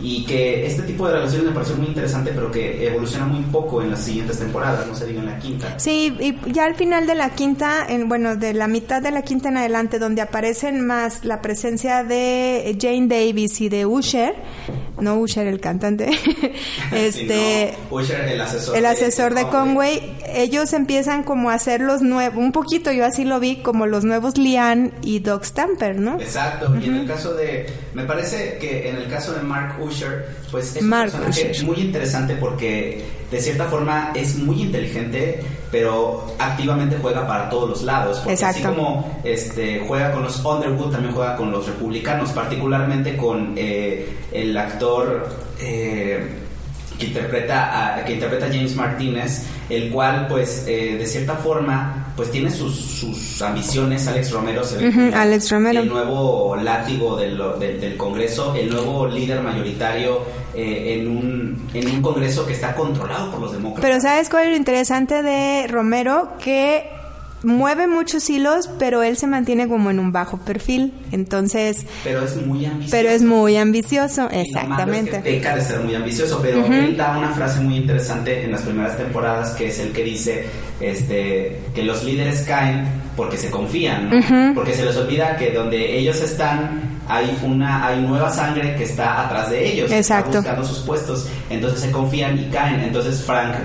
Y 0.01 0.25
que 0.25 0.65
este 0.65 0.83
tipo 0.83 1.07
de 1.07 1.13
relaciones 1.13 1.47
me 1.47 1.53
pareció 1.53 1.75
muy 1.75 1.87
interesante 1.87 2.31
pero 2.33 2.51
que 2.51 2.87
evoluciona 2.87 3.25
muy 3.25 3.43
poco 3.45 3.81
en 3.81 3.91
las 3.91 4.03
siguientes 4.03 4.39
temporadas 4.39 4.87
no 4.87 4.95
se 4.95 5.07
diga 5.07 5.19
en 5.21 5.27
la 5.27 5.39
quinta. 5.39 5.79
Sí 5.79 6.15
y 6.19 6.51
ya 6.51 6.65
al 6.65 6.75
final 6.75 7.07
de 7.07 7.15
la 7.15 7.31
quinta 7.31 7.85
en 7.87 8.09
bueno 8.09 8.35
de 8.35 8.53
la 8.53 8.67
mitad 8.67 9.01
de 9.01 9.11
la 9.11 9.21
quinta 9.21 9.49
en 9.49 9.57
adelante 9.57 9.99
donde 9.99 10.21
aparecen 10.21 10.85
más 10.85 11.25
la 11.25 11.41
presencia 11.41 12.03
de 12.03 12.77
Jane 12.79 13.07
Davis 13.07 13.61
y 13.61 13.69
de 13.69 13.85
Usher 13.85 14.35
no 15.03 15.19
Usher 15.19 15.47
el 15.47 15.59
cantante. 15.59 16.09
Este 16.91 17.73
Usher 17.89 18.27
el 18.27 18.41
asesor 18.41 18.77
el 18.77 18.85
asesor 18.85 19.33
de, 19.35 19.47
Conway. 19.47 20.17
Ellos 20.33 20.73
empiezan 20.73 21.23
como 21.23 21.49
a 21.49 21.55
hacer 21.55 21.81
los 21.81 22.01
nuevos 22.01 22.37
un 22.37 22.51
poquito 22.51 22.91
yo 22.91 23.05
así 23.05 23.23
lo 23.25 23.39
vi 23.39 23.57
como 23.57 23.85
los 23.85 24.03
nuevos 24.03 24.37
Lian 24.37 24.93
y 25.01 25.19
Doc 25.19 25.43
Stamper 25.43 25.83
Exacto, 26.19 26.75
y 26.81 26.85
en 26.85 26.95
el 26.95 27.07
caso 27.07 27.33
de, 27.33 27.65
me 27.93 28.03
parece 28.05 28.57
que 28.59 28.89
en 28.89 28.95
el 28.95 29.09
caso 29.09 29.33
de 29.33 29.41
Mark 29.41 29.81
Usher, 29.81 30.27
pues 30.51 30.75
es 30.75 30.81
un 30.81 30.89
personaje 30.89 31.53
muy 31.63 31.77
interesante 31.77 32.35
porque 32.35 33.03
de 33.33 33.41
cierta 33.41 33.65
forma 33.65 34.11
es 34.13 34.35
muy 34.35 34.61
inteligente, 34.61 35.39
pero 35.71 36.35
activamente 36.37 36.99
juega 37.01 37.25
para 37.27 37.49
todos 37.49 37.67
los 37.67 37.81
lados. 37.81 38.19
Porque 38.19 38.45
así 38.45 38.61
como 38.61 39.19
este, 39.23 39.83
juega 39.87 40.11
con 40.11 40.21
los 40.21 40.45
Underwood, 40.45 40.91
también 40.91 41.15
juega 41.15 41.35
con 41.35 41.51
los 41.51 41.65
republicanos, 41.65 42.29
particularmente 42.29 43.17
con 43.17 43.55
eh, 43.57 44.07
el 44.31 44.55
actor 44.55 45.27
eh, 45.59 46.27
que, 46.99 47.07
interpreta 47.07 47.95
a, 47.95 48.05
que 48.05 48.13
interpreta 48.13 48.45
James 48.45 48.75
Martínez, 48.75 49.47
el 49.67 49.89
cual 49.89 50.27
pues 50.27 50.65
eh, 50.67 50.95
de 50.99 51.05
cierta 51.07 51.33
forma 51.33 52.02
pues 52.15 52.31
tiene 52.31 52.51
sus, 52.51 52.75
sus 52.75 53.41
ambiciones, 53.41 54.07
Alex 54.07 54.31
Romero 54.31 54.63
se 54.63 54.77
ve 54.77 55.11
Alex 55.13 55.49
Romero. 55.51 55.81
el 55.81 55.89
nuevo 55.89 56.55
látigo 56.55 57.17
del, 57.17 57.41
del, 57.59 57.97
Congreso, 57.97 58.53
el 58.55 58.69
nuevo 58.69 59.07
líder 59.07 59.41
mayoritario 59.41 60.21
eh, 60.53 60.99
en, 60.99 61.07
un, 61.07 61.67
en 61.73 61.89
un 61.89 62.01
Congreso 62.01 62.45
que 62.45 62.53
está 62.53 62.75
controlado 62.75 63.31
por 63.31 63.41
los 63.41 63.51
demócratas. 63.51 63.89
Pero 63.89 64.01
¿sabes 64.01 64.29
cuál 64.29 64.45
es 64.45 64.49
lo 64.51 64.57
interesante 64.57 65.23
de 65.23 65.67
Romero? 65.67 66.33
Que 66.39 66.92
mueve 67.43 67.87
muchos 67.87 68.29
hilos, 68.29 68.69
pero 68.79 69.03
él 69.03 69.17
se 69.17 69.27
mantiene 69.27 69.67
como 69.67 69.89
en 69.89 69.99
un 69.99 70.11
bajo 70.11 70.37
perfil. 70.37 70.93
Entonces. 71.11 71.85
Pero 72.03 72.23
es 72.23 72.35
muy 72.35 72.65
ambicioso. 72.65 72.91
Pero 72.91 73.09
es 73.09 73.21
muy 73.21 73.57
ambicioso, 73.57 74.29
exactamente. 74.31 75.17
es 75.17 75.23
peca 75.23 75.55
de 75.55 75.61
ser 75.61 75.79
muy 75.81 75.95
ambicioso, 75.95 76.39
pero 76.41 76.65
él 76.65 76.97
da 76.97 77.17
una 77.17 77.29
frase 77.29 77.61
muy 77.61 77.75
interesante 77.75 78.43
en 78.43 78.51
las 78.51 78.61
primeras 78.61 78.97
temporadas 78.97 79.51
que 79.51 79.67
es 79.67 79.79
el 79.79 79.91
que 79.91 80.03
dice 80.03 80.45
este 80.79 81.61
que 81.73 81.83
los 81.83 82.03
líderes 82.03 82.41
caen 82.41 82.85
porque 83.15 83.37
se 83.37 83.49
confían, 83.49 84.09
porque 84.55 84.73
se 84.73 84.85
les 84.85 84.95
olvida 84.97 85.37
que 85.37 85.51
donde 85.51 85.97
ellos 85.97 86.21
están 86.21 86.93
hay 87.07 87.37
una 87.43 87.85
hay 87.85 88.01
nueva 88.01 88.29
sangre 88.29 88.75
que 88.75 88.83
está 88.83 89.25
atrás 89.25 89.49
de 89.49 89.73
ellos, 89.73 89.91
Exacto. 89.91 90.37
buscando 90.37 90.65
sus 90.65 90.79
puestos, 90.79 91.27
entonces 91.49 91.81
se 91.81 91.91
confían 91.91 92.39
y 92.39 92.45
caen. 92.45 92.81
Entonces 92.81 93.21
Frank 93.21 93.55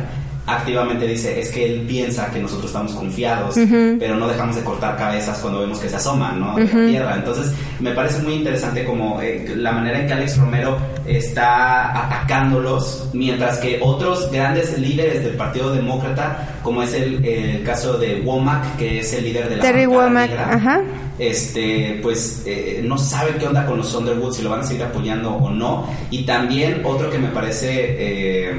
activamente 0.48 1.06
dice 1.06 1.38
es 1.38 1.50
que 1.50 1.64
él 1.64 1.84
piensa 1.86 2.30
que 2.30 2.40
nosotros 2.40 2.66
estamos 2.66 2.92
confiados, 2.92 3.54
pero 3.98 4.16
no 4.16 4.26
dejamos 4.26 4.56
de 4.56 4.62
cortar 4.62 4.96
cabezas 4.96 5.38
cuando 5.38 5.60
vemos 5.60 5.78
que 5.78 5.88
se 5.88 5.96
asoman, 5.96 6.40
¿no? 6.40 6.56
De 6.56 6.64
la 6.64 6.86
tierra. 6.86 7.14
Entonces, 7.16 7.52
me 7.80 7.92
parece 7.92 8.22
muy 8.22 8.34
interesante 8.34 8.84
como 8.84 9.20
eh, 9.20 9.54
la 9.56 9.72
manera 9.72 10.00
en 10.00 10.06
que 10.06 10.12
Alex 10.14 10.38
Romero 10.38 10.78
está 11.06 12.06
atacándolos, 12.06 13.10
mientras 13.12 13.58
que 13.58 13.78
otros 13.82 14.30
grandes 14.32 14.78
líderes 14.78 15.22
del 15.22 15.34
Partido 15.34 15.72
Demócrata, 15.72 16.58
como 16.62 16.82
es 16.82 16.94
el, 16.94 17.62
caso 17.64 17.98
de 17.98 18.22
Womack, 18.22 18.76
que 18.76 19.00
es 19.00 19.12
el 19.12 19.24
líder 19.24 19.50
de 19.50 19.56
la 19.56 19.62
Terry 19.62 19.86
Womack, 19.86 20.30
ajá. 20.32 20.82
este, 21.18 22.00
pues 22.02 22.42
eh, 22.46 22.80
no 22.84 22.96
sabe 22.96 23.32
qué 23.38 23.46
onda 23.46 23.66
con 23.66 23.78
los 23.78 23.94
Underwood, 23.94 24.32
si 24.32 24.42
lo 24.42 24.50
van 24.50 24.60
a 24.60 24.64
seguir 24.64 24.84
apoyando 24.84 25.30
o 25.30 25.50
no. 25.50 25.86
Y 26.10 26.24
también 26.24 26.80
otro 26.84 27.10
que 27.10 27.18
me 27.18 27.28
parece 27.28 27.68
eh, 27.70 28.58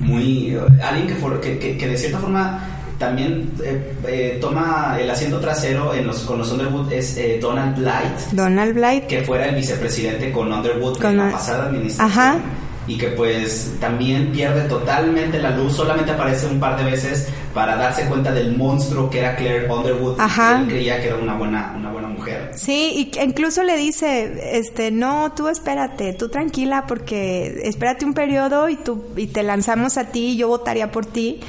muy 0.00 0.56
alguien 0.82 1.08
que, 1.40 1.58
que, 1.58 1.76
que, 1.76 1.88
de 1.88 1.96
cierta 1.96 2.18
forma 2.18 2.60
también 2.98 3.52
eh, 3.64 3.94
eh, 4.06 4.38
toma 4.40 4.96
el 5.00 5.08
asiento 5.08 5.38
trasero 5.38 5.94
en 5.94 6.06
los, 6.06 6.20
con 6.20 6.38
los 6.38 6.50
Underwood 6.50 6.92
es 6.92 7.16
eh, 7.16 7.38
Donald 7.40 7.76
Blight. 7.76 8.32
Donald 8.32 8.74
Blight. 8.74 9.06
Que 9.06 9.22
fuera 9.22 9.46
el 9.46 9.54
vicepresidente 9.54 10.32
con 10.32 10.52
Underwood 10.52 11.02
en 11.04 11.16
la 11.16 11.30
pasada 11.30 11.66
administración. 11.66 12.10
Ajá. 12.10 12.38
Y 12.88 12.96
que 12.96 13.08
pues 13.08 13.74
también 13.80 14.32
pierde 14.32 14.62
totalmente 14.62 15.38
la 15.38 15.50
luz, 15.50 15.74
solamente 15.74 16.10
aparece 16.10 16.46
un 16.46 16.58
par 16.58 16.76
de 16.76 16.90
veces 16.90 17.28
para 17.52 17.76
darse 17.76 18.06
cuenta 18.06 18.32
del 18.32 18.56
monstruo 18.56 19.10
que 19.10 19.20
era 19.20 19.36
Claire 19.36 19.70
Underwood. 19.70 20.18
Ajá. 20.18 20.60
él 20.60 20.68
creía 20.68 21.00
que 21.00 21.08
era 21.08 21.16
una 21.16 21.34
buena, 21.34 21.74
una 21.76 21.90
buena. 21.90 21.97
Sí, 22.54 23.12
y 23.14 23.20
incluso 23.20 23.62
le 23.62 23.76
dice, 23.76 24.56
este, 24.58 24.90
no, 24.90 25.32
tú 25.32 25.48
espérate, 25.48 26.12
tú 26.14 26.28
tranquila, 26.28 26.86
porque 26.86 27.60
espérate 27.64 28.04
un 28.04 28.14
periodo 28.14 28.68
y 28.68 28.76
tú 28.76 29.04
y 29.16 29.28
te 29.28 29.42
lanzamos 29.42 29.96
a 29.96 30.04
ti, 30.04 30.28
y 30.28 30.36
yo 30.36 30.48
votaría 30.48 30.90
por 30.90 31.06
ti 31.06 31.40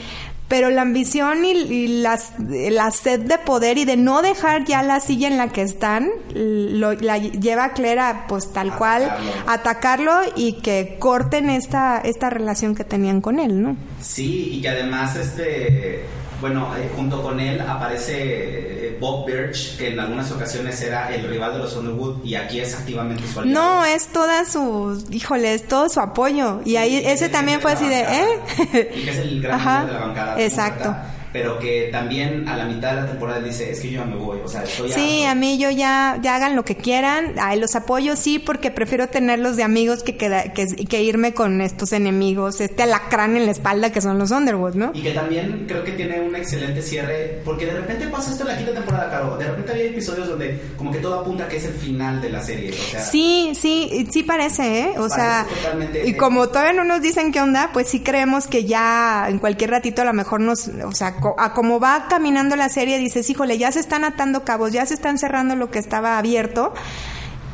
pero 0.50 0.72
la 0.72 0.82
ambición 0.82 1.46
y, 1.46 1.88
las, 2.02 2.34
la 2.40 2.90
sed 2.90 3.22
de 3.22 3.38
poder 3.38 3.78
y 3.78 3.86
de 3.86 3.96
no 3.96 4.22
dejar 4.24 4.66
ya 4.66 4.82
la 4.82 5.00
silla 5.00 5.28
en 5.28 5.38
la 5.38 5.50
que 5.50 5.62
están, 5.62 6.10
lo, 6.34 6.94
la 6.94 7.20
lleva 7.20 7.66
a 7.66 7.74
Claire 7.74 8.02
a, 8.02 8.26
pues 8.28 8.52
tal 8.52 8.76
cual, 8.76 9.16
atacarlo 9.48 10.12
y 10.36 10.54
que 10.54 10.98
corten 11.00 11.52
esta, 11.52 12.00
esta 12.00 12.32
relación 12.32 12.74
que 12.74 12.84
tenían 12.84 13.22
con 13.22 13.40
él, 13.40 13.62
¿no? 13.62 13.78
Sí, 14.02 14.54
y 14.54 14.62
que 14.62 14.70
además 14.70 15.16
este 15.16 16.04
bueno, 16.42 16.76
eh, 16.78 16.90
junto 16.96 17.22
con 17.22 17.40
él 17.40 17.62
aparece 17.62 18.88
eh, 18.88 18.98
Bob 19.00 19.26
Birch, 19.26 19.78
que 19.78 19.90
en 19.90 20.00
algunas 20.00 20.32
ocasiones 20.32 20.82
era 20.82 21.14
el 21.14 21.28
rival 21.28 21.54
de 21.54 21.60
los 21.60 21.76
Underwood 21.76 22.24
y 22.24 22.36
aquí 22.36 22.60
es 22.60 22.76
activamente 22.76 23.28
su 23.28 23.40
aliado. 23.40 23.62
No, 23.62 23.86
es 23.86 24.08
toda 24.08 24.46
su, 24.46 25.04
híjole, 25.12 25.54
es 25.54 25.68
todo 25.68 25.90
su 25.90 26.00
apoyo. 26.00 26.62
Y 26.66 26.76
ahí 26.76 27.02
ese 27.06 27.30
también 27.30 27.62
fue 27.62 27.74
así 27.74 27.88
de, 27.88 28.02
¿eh? 28.02 28.92
Y 28.96 29.04
que 29.04 29.12
es 29.12 29.18
el 29.18 29.42
gran 29.42 29.60
Ajá, 29.60 29.86
de 29.86 29.94
la 29.94 30.00
bancada. 30.00 30.42
Exacto 30.42 30.96
pero 31.32 31.60
que 31.60 31.90
también 31.92 32.48
a 32.48 32.58
la 32.58 32.66
mitad 32.66 32.96
de 32.96 33.02
la 33.02 33.08
temporada 33.08 33.40
dice, 33.40 33.72
es 33.72 33.80
que 33.80 33.92
yo 33.92 34.00
ya 34.02 34.06
me 34.06 34.16
voy, 34.16 34.40
o 34.44 34.48
sea, 34.48 34.64
estoy 34.64 34.92
Sí, 34.92 35.24
a 35.26 35.36
mí 35.36 35.58
yo 35.58 35.70
ya, 35.70 36.18
ya 36.22 36.36
hagan 36.36 36.56
lo 36.56 36.66
que 36.66 36.76
quieran, 36.76 37.36
ahí 37.40 37.60
los 37.60 37.76
apoyo, 37.76 38.16
sí, 38.16 38.40
porque 38.40 38.72
prefiero 38.72 39.08
tenerlos 39.08 39.56
de 39.56 39.64
amigos 39.64 40.04
que, 40.04 40.18
que, 40.18 40.52
que, 40.54 41.04
irme 41.04 41.34
con 41.34 41.62
estos 41.62 41.94
enemigos, 41.94 42.62
este 42.62 42.84
alacrán 42.84 43.38
en 43.38 43.46
la 43.46 43.52
espalda 43.52 43.92
que 43.92 44.02
son 44.02 44.18
los 44.18 44.32
Underwood, 44.32 44.76
¿no? 44.76 44.92
Y 44.94 45.02
que 45.02 45.12
también 45.12 45.66
creo 45.68 45.84
que 45.84 45.92
tiene 45.92 46.20
un 46.20 46.36
excelente 46.36 46.82
cierre, 46.82 47.42
porque 47.46 47.66
de 47.66 47.74
repente 47.74 48.08
pasa 48.08 48.32
esto 48.32 48.44
en 48.44 48.50
la 48.50 48.58
quinta 48.58 48.74
temporada, 48.74 49.10
Caro, 49.10 49.38
de 49.38 49.48
repente 49.48 49.72
había 49.72 49.86
episodios 49.86 50.28
donde 50.28 50.60
como 50.78 50.92
que 50.92 51.00
todo 51.00 51.20
apunta 51.20 51.48
que 51.48 51.58
es 51.58 51.66
el 51.66 51.74
final 51.74 52.22
de 52.22 52.30
la 52.30 52.42
serie, 52.42 52.72
o 52.72 52.74
sea... 52.74 53.00
Sí, 53.02 53.52
sí, 53.56 54.08
sí 54.12 54.24
parece, 54.24 54.80
¿eh? 54.80 54.94
O 54.98 55.10
sea, 55.10 55.46
y 56.06 56.14
como 56.14 56.48
todavía 56.48 56.74
no 56.74 56.84
nos 56.84 57.02
dicen 57.02 57.32
qué 57.32 57.42
onda, 57.42 57.70
pues 57.74 57.88
sí 57.88 58.02
creemos 58.02 58.48
que 58.48 58.66
ya 58.66 59.28
en 59.30 59.40
cualquier 59.40 59.72
ratito 59.72 60.02
a 60.02 60.06
lo 60.06 60.14
mejor 60.14 60.42
nos, 60.42 60.68
o 60.68 60.92
sea, 60.92 61.19
a 61.38 61.54
como 61.54 61.80
va 61.80 62.08
caminando 62.10 62.56
la 62.56 62.70
serie, 62.70 62.98
dices, 62.98 63.30
híjole, 63.30 63.58
ya 63.58 63.72
se 63.72 63.80
están 63.80 64.04
atando 64.04 64.44
cabos, 64.44 64.72
ya 64.72 64.86
se 64.86 64.94
están 64.94 65.18
cerrando 65.18 65.56
lo 65.56 65.72
que 65.72 65.80
estaba 65.80 66.18
abierto. 66.18 66.74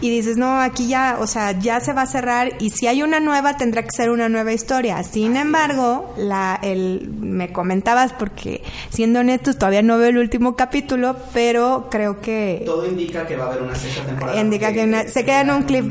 Y 0.02 0.10
dices, 0.10 0.36
no, 0.36 0.60
aquí 0.60 0.88
ya, 0.88 1.18
o 1.22 1.26
sea, 1.26 1.54
ya 1.54 1.80
se 1.80 1.94
va 1.94 2.02
a 2.02 2.06
cerrar 2.06 2.52
y 2.60 2.72
si 2.72 2.86
hay 2.86 3.02
una 3.02 3.22
nueva 3.22 3.56
tendrá 3.56 3.82
que 3.82 3.92
ser 3.92 4.10
una 4.10 4.28
nueva 4.28 4.52
historia. 4.52 5.02
Sin 5.04 5.38
embargo, 5.38 6.14
la, 6.18 6.60
el, 6.62 7.10
me 7.10 7.54
comentabas 7.54 8.12
porque 8.12 8.62
siendo 8.90 9.22
honestos 9.22 9.58
todavía 9.58 9.82
no 9.84 9.98
veo 9.98 10.10
el 10.10 10.18
último 10.18 10.58
capítulo, 10.58 11.16
pero 11.34 11.88
creo 11.90 12.20
que... 12.20 12.64
Todo 12.66 12.86
indica 12.86 13.26
que 13.26 13.38
va 13.38 13.46
a 13.46 13.48
haber 13.48 13.64
una 13.64 13.74
sexta 13.74 14.04
temporada. 14.04 14.40
Indica 14.40 14.74
que 14.74 15.08
se 15.08 15.24
queda 15.24 15.42
en 15.42 15.52
un 15.52 15.64
cliff, 15.64 15.86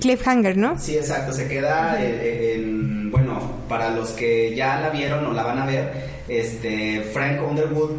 cliffhanger, 0.00 0.58
¿no? 0.58 0.78
Sí, 0.78 0.94
exacto, 0.94 1.32
se 1.32 1.48
queda 1.48 1.96
en, 2.00 3.10
bueno, 3.10 3.40
para 3.70 3.90
los 3.90 4.10
que 4.10 4.54
ya 4.54 4.80
la 4.80 4.90
vieron 4.90 5.24
o 5.26 5.32
la 5.32 5.42
van 5.42 5.60
a 5.60 5.66
ver, 5.66 6.15
este, 6.28 7.02
Frank 7.12 7.40
Underwood 7.48 7.92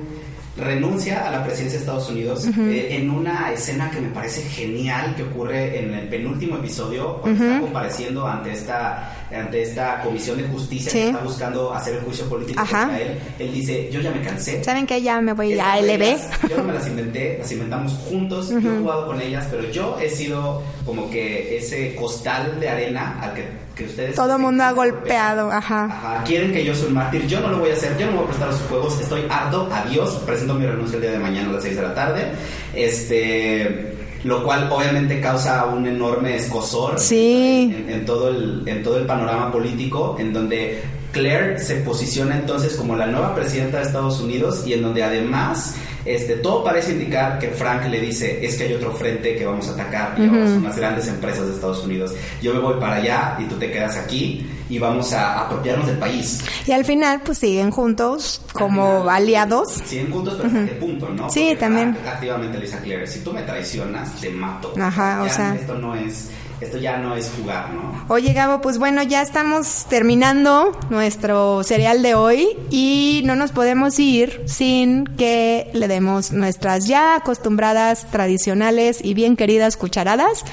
renuncia 0.57 1.28
a 1.28 1.32
la 1.32 1.43
presidencia 1.43 1.78
de 1.78 1.86
Estados 1.86 2.09
Unidos 2.09 2.47
eh, 2.57 2.88
en 2.91 3.09
una 3.09 3.51
escena 3.51 3.91
que 3.91 4.01
me 4.01 4.09
parece 4.09 4.41
genial 4.41 5.13
que 5.15 5.23
ocurre 5.23 5.80
en 5.80 5.93
el 5.93 6.07
penúltimo 6.07 6.57
episodio 6.57 7.21
cuando 7.21 7.43
está 7.43 7.59
compareciendo 7.59 8.28
ante 8.28 8.53
esta 8.53 9.13
ante 9.32 9.61
esta 9.61 10.01
comisión 10.01 10.38
de 10.38 10.47
justicia 10.47 10.91
que 10.91 11.07
está 11.07 11.19
buscando 11.19 11.73
hacer 11.73 11.95
el 11.95 12.01
juicio 12.01 12.25
político 12.28 12.59
contra 12.59 12.99
él. 12.99 13.19
Él 13.38 13.53
dice 13.53 13.89
yo 13.91 14.01
ya 14.01 14.11
me 14.11 14.21
cansé. 14.21 14.63
Saben 14.63 14.88
que 14.88 15.01
ya 15.01 15.21
me 15.21 15.34
voy 15.34 15.57
a 15.59 15.80
LB 15.80 16.17
yo 16.49 16.57
no 16.57 16.63
me 16.63 16.73
las 16.73 16.88
inventé 16.88 17.38
las 17.38 17.51
inventamos 17.51 17.93
juntos. 18.09 18.49
Yo 18.49 18.57
he 18.57 18.80
jugado 18.80 19.07
con 19.07 19.21
ellas 19.21 19.47
pero 19.51 19.69
yo 19.69 19.99
he 19.99 20.09
sido 20.09 20.63
como 20.86 21.09
que 21.11 21.57
ese 21.57 21.93
costal 21.95 22.59
de 22.59 22.69
arena 22.69 23.19
al 23.21 23.34
que 23.36 23.66
ustedes... 23.86 24.15
Todo 24.15 24.36
el 24.36 24.41
mundo 24.41 24.63
ha 24.63 24.71
golpeado, 24.71 25.51
ajá. 25.51 26.23
Quieren 26.25 26.51
que 26.51 26.63
yo 26.63 26.75
soy 26.75 26.88
un 26.88 26.95
mártir, 26.95 27.28
yo 27.28 27.39
no 27.39 27.49
lo 27.49 27.59
voy 27.59 27.71
a 27.71 27.73
hacer, 27.73 27.97
yo 27.97 28.05
no 28.07 28.11
me 28.13 28.17
voy 28.17 28.25
a 28.25 28.30
prestar 28.30 28.49
a 28.49 28.53
sus 28.53 28.67
juegos, 28.67 28.99
estoy 28.99 29.25
harto, 29.30 29.69
adiós, 29.71 30.21
presento 30.25 30.53
mi 30.53 30.65
renuncia 30.65 30.95
el 30.95 31.01
día 31.01 31.11
de 31.11 31.19
mañana 31.19 31.49
a 31.49 31.53
las 31.53 31.63
6 31.63 31.75
de 31.75 31.82
la 31.82 31.93
tarde. 31.93 32.32
Este 32.73 33.93
lo 34.23 34.43
cual 34.43 34.67
obviamente 34.71 35.21
causa 35.21 35.65
un 35.65 35.86
enorme 35.88 36.36
escosor 36.36 36.99
sí. 36.99 37.86
en, 37.88 38.05
todo 38.05 38.30
el, 38.30 38.63
en 38.65 38.84
todo 38.84 38.97
el 38.97 39.05
panorama 39.05 39.51
político, 39.51 40.17
en 40.19 40.34
donde 40.34 40.84
Claire 41.18 41.59
se 41.59 41.78
posiciona 41.78 42.36
entonces 42.36 42.76
como 42.76 42.95
la 42.95 43.07
nueva 43.07 43.34
presidenta 43.34 43.78
de 43.78 43.84
Estados 43.84 44.22
Unidos 44.22 44.63
y 44.65 44.74
en 44.74 44.84
donde 44.84 45.03
además 45.03 45.76
este, 46.07 46.36
todo 46.36 46.63
parece 46.63 46.93
indicar 46.93 47.38
que 47.38 47.49
Frank 47.49 47.86
le 47.88 47.99
dice, 47.99 48.45
es 48.45 48.55
que 48.55 48.63
hay 48.63 48.74
otro 48.74 48.93
frente 48.93 49.36
que 49.36 49.45
vamos 49.45 49.68
a 49.68 49.74
atacar, 49.74 50.15
y 50.18 50.26
son 50.26 50.63
las 50.63 50.78
grandes 50.78 51.07
empresas 51.09 51.45
de 51.47 51.53
Estados 51.53 51.84
Unidos. 51.84 52.13
Yo 52.41 52.53
me 52.53 52.59
voy 52.59 52.80
para 52.80 52.95
allá 52.95 53.38
y 53.39 53.43
tú 53.43 53.55
te 53.55 53.70
quedas 53.70 53.97
aquí 53.97 54.47
y 54.70 54.80
vamos 54.80 55.11
a 55.11 55.41
apropiarnos 55.45 55.88
del 55.88 55.97
país. 55.97 56.41
Y 56.65 56.72
al 56.72 56.86
final, 56.86 57.22
pues 57.26 57.39
siguen 57.39 57.72
juntos 57.72 58.41
como 58.53 59.09
aliados. 59.09 59.82
Siguen 59.86 60.11
juntos, 60.11 60.38
pero 60.41 60.65
qué 60.65 60.76
punto, 60.76 61.09
no? 61.09 61.30
Sí, 61.30 61.57
también. 61.59 61.97
activamente 62.05 62.57
le 62.57 62.65
dice 62.65 62.78
a 62.78 62.82
Claire, 62.82 63.05
si 63.05 63.20
tú 63.20 63.34
me 63.34 63.41
traicionas, 63.41 64.15
te 64.22 64.30
mato. 64.30 64.74
Ajá, 64.80 65.24
o 65.24 65.30
sea. 65.30 65.55
Esto 65.55 65.78
no 65.78 65.93
es 65.93 66.30
esto 66.60 66.78
ya 66.78 66.97
no 66.97 67.16
es 67.16 67.32
jugar, 67.38 67.70
¿no? 67.70 68.05
Oye, 68.08 68.34
Gabo, 68.34 68.62
pues 68.62 68.78
bueno, 68.78 69.03
ya 69.03 69.22
estamos 69.22 69.86
terminando 69.89 70.72
nuestro 70.89 71.64
serial 71.64 72.01
de 72.01 72.16
hoy 72.16 72.58
y 72.72 73.22
no 73.26 73.36
nos 73.36 73.51
podemos 73.51 73.99
ir 73.99 74.43
sin 74.45 75.05
que 75.05 75.70
le 75.74 75.88
demos 75.88 76.32
nuestras 76.32 76.88
ya 76.88 77.16
acostumbradas, 77.16 78.08
tradicionales 78.10 78.99
y 79.03 79.14
bien 79.14 79.36
queridas 79.36 79.78
cucharadas 79.78 80.43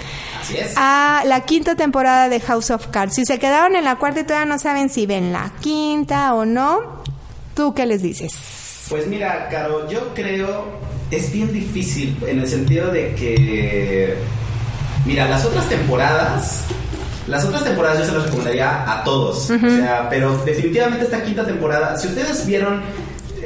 Así 0.40 0.56
es. 0.58 0.74
a 0.76 1.22
la 1.26 1.40
quinta 1.40 1.74
temporada 1.74 2.28
de 2.28 2.40
House 2.40 2.70
of 2.70 2.88
Cards. 2.88 3.14
Si 3.14 3.24
se 3.24 3.38
quedaron 3.38 3.76
en 3.76 3.84
la 3.84 3.96
cuarta 3.96 4.20
y 4.20 4.24
todavía 4.24 4.52
no 4.52 4.58
saben 4.58 4.90
si 4.90 5.06
ven 5.06 5.32
la 5.32 5.52
quinta 5.60 6.34
o 6.34 6.44
no, 6.44 7.02
¿tú 7.54 7.72
qué 7.74 7.86
les 7.86 8.02
dices? 8.02 8.32
Pues 8.88 9.06
mira, 9.06 9.48
Caro, 9.48 9.88
yo 9.88 10.12
creo 10.14 10.84
es 11.10 11.32
bien 11.32 11.52
difícil 11.52 12.16
en 12.26 12.40
el 12.40 12.48
sentido 12.48 12.90
de 12.90 13.14
que, 13.14 14.14
mira, 15.04 15.28
las 15.28 15.44
otras 15.44 15.68
temporadas 15.68 16.64
las 17.26 17.42
otras 17.44 17.64
temporadas 17.64 18.00
yo 18.00 18.04
se 18.04 18.12
las 18.12 18.24
recomendaría 18.24 18.92
a 18.92 19.02
todos. 19.02 19.50
O 19.50 19.58
sea, 19.58 20.08
pero 20.10 20.36
definitivamente 20.44 21.04
esta 21.04 21.22
quinta 21.22 21.44
temporada, 21.44 21.96
si 21.96 22.08
ustedes 22.08 22.44
vieron 22.46 22.82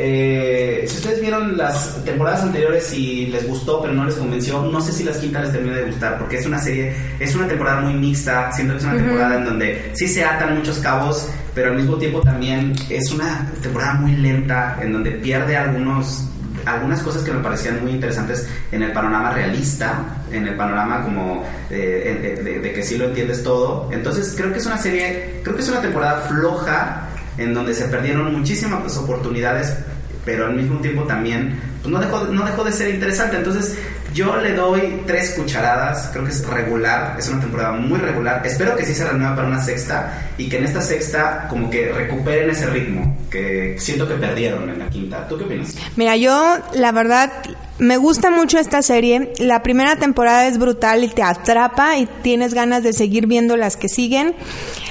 eh, 0.01 0.85
si 0.87 0.97
ustedes 0.97 1.21
vieron 1.21 1.57
las 1.57 2.05
temporadas 2.05 2.43
anteriores 2.43 2.95
y 2.95 3.27
les 3.27 3.49
gustó 3.49 3.83
pero 3.83 3.93
no 3.93 4.05
les 4.05 4.15
convenció, 4.15 4.63
no 4.63 4.81
sé 4.81 4.93
si 4.93 5.03
las 5.03 5.17
quintas 5.17 5.43
les 5.43 5.53
termina 5.53 5.77
de 5.77 5.87
gustar 5.87 6.19
porque 6.19 6.37
es 6.37 6.47
una 6.47 6.61
serie, 6.61 6.95
es 7.19 7.35
una 7.35 7.49
temporada 7.49 7.81
muy 7.81 7.95
mixta, 7.95 8.53
siento 8.53 8.75
que 8.75 8.79
es 8.79 8.85
una 8.85 8.97
temporada 8.97 9.39
en 9.39 9.45
donde 9.45 9.91
sí 9.95 10.07
se 10.07 10.25
atan 10.25 10.57
muchos 10.57 10.79
cabos, 10.79 11.29
pero 11.53 11.71
al 11.71 11.77
mismo 11.77 11.97
tiempo 11.97 12.21
también 12.21 12.75
es 12.89 13.11
una 13.11 13.51
temporada 13.61 13.95
muy 13.95 14.13
lenta 14.13 14.79
en 14.81 14.93
donde 14.93 15.11
pierde 15.11 15.57
algunos 15.57 16.29
algunas 16.75 17.03
cosas 17.03 17.23
que 17.23 17.33
me 17.33 17.43
parecían 17.43 17.83
muy 17.83 17.93
interesantes 17.93 18.49
en 18.71 18.83
el 18.83 18.93
panorama 18.93 19.33
realista, 19.33 20.05
en 20.31 20.47
el 20.47 20.57
panorama 20.57 21.03
como 21.03 21.45
eh, 21.71 22.61
de, 22.63 22.73
que 22.73 22.83
sí 22.83 22.97
lo 22.97 23.07
entiendes 23.07 23.43
todo. 23.43 23.89
Entonces 23.93 24.35
creo 24.37 24.53
que 24.53 24.59
es 24.59 24.67
una 24.67 24.79
serie, 24.79 25.41
creo 25.43 25.57
que 25.57 25.63
es 25.63 25.69
una 25.69 25.81
temporada 25.81 26.21
floja 26.23 27.09
en 27.37 27.55
donde 27.55 27.75
se 27.75 27.87
perdieron 27.87 28.35
muchísimas 28.37 28.97
oportunidades, 28.97 29.77
pero 30.25 30.47
al 30.47 30.55
mismo 30.55 30.81
tiempo 30.81 31.05
también 31.05 31.59
pues 31.83 31.93
no, 31.93 32.01
dejó, 32.01 32.25
no 32.25 32.45
dejó 32.45 32.65
de 32.65 32.73
ser 32.73 32.95
interesante. 32.95 33.37
Entonces 33.37 33.77
yo 34.15 34.37
le 34.37 34.55
doy 34.55 35.03
tres 35.07 35.33
cucharadas, 35.33 36.09
creo 36.13 36.25
que 36.25 36.31
es 36.31 36.47
regular, 36.47 37.17
es 37.19 37.29
una 37.29 37.41
temporada 37.41 37.73
muy 37.73 37.99
regular. 37.99 38.43
Espero 38.45 38.77
que 38.77 38.85
sí 38.85 38.95
se 38.95 39.07
renueva 39.07 39.37
para 39.37 39.49
una 39.49 39.63
sexta 39.63 40.31
y 40.39 40.49
que 40.49 40.59
en 40.59 40.65
esta 40.65 40.81
sexta 40.81 41.47
como 41.49 41.71
que 41.71 41.93
recuperen 41.93 42.51
ese 42.51 42.67
ritmo 42.67 43.17
que 43.31 43.77
siento 43.79 44.09
que 44.09 44.15
perdieron 44.15 44.69
en 44.71 44.79
la 44.79 44.89
quinta. 44.89 45.29
¿Tú 45.29 45.39
qué 45.39 45.45
opinas? 45.45 45.75
Mira, 45.97 46.17
yo 46.17 46.59
la 46.75 46.93
verdad 46.93 47.31
me 47.79 47.97
gusta 47.97 48.31
mucho 48.31 48.59
esta 48.59 48.83
serie. 48.83 49.33
La 49.39 49.63
primera 49.63 49.97
temporada 49.97 50.47
es 50.47 50.59
brutal 50.59 51.05
y 51.05 51.09
te 51.09 51.23
atrapa 51.23 51.99
y 51.99 52.07
tienes 52.23 52.55
ganas 52.55 52.83
de 52.83 52.93
seguir 52.93 53.27
viendo 53.27 53.57
las 53.57 53.77
que 53.77 53.89
siguen. 53.89 54.35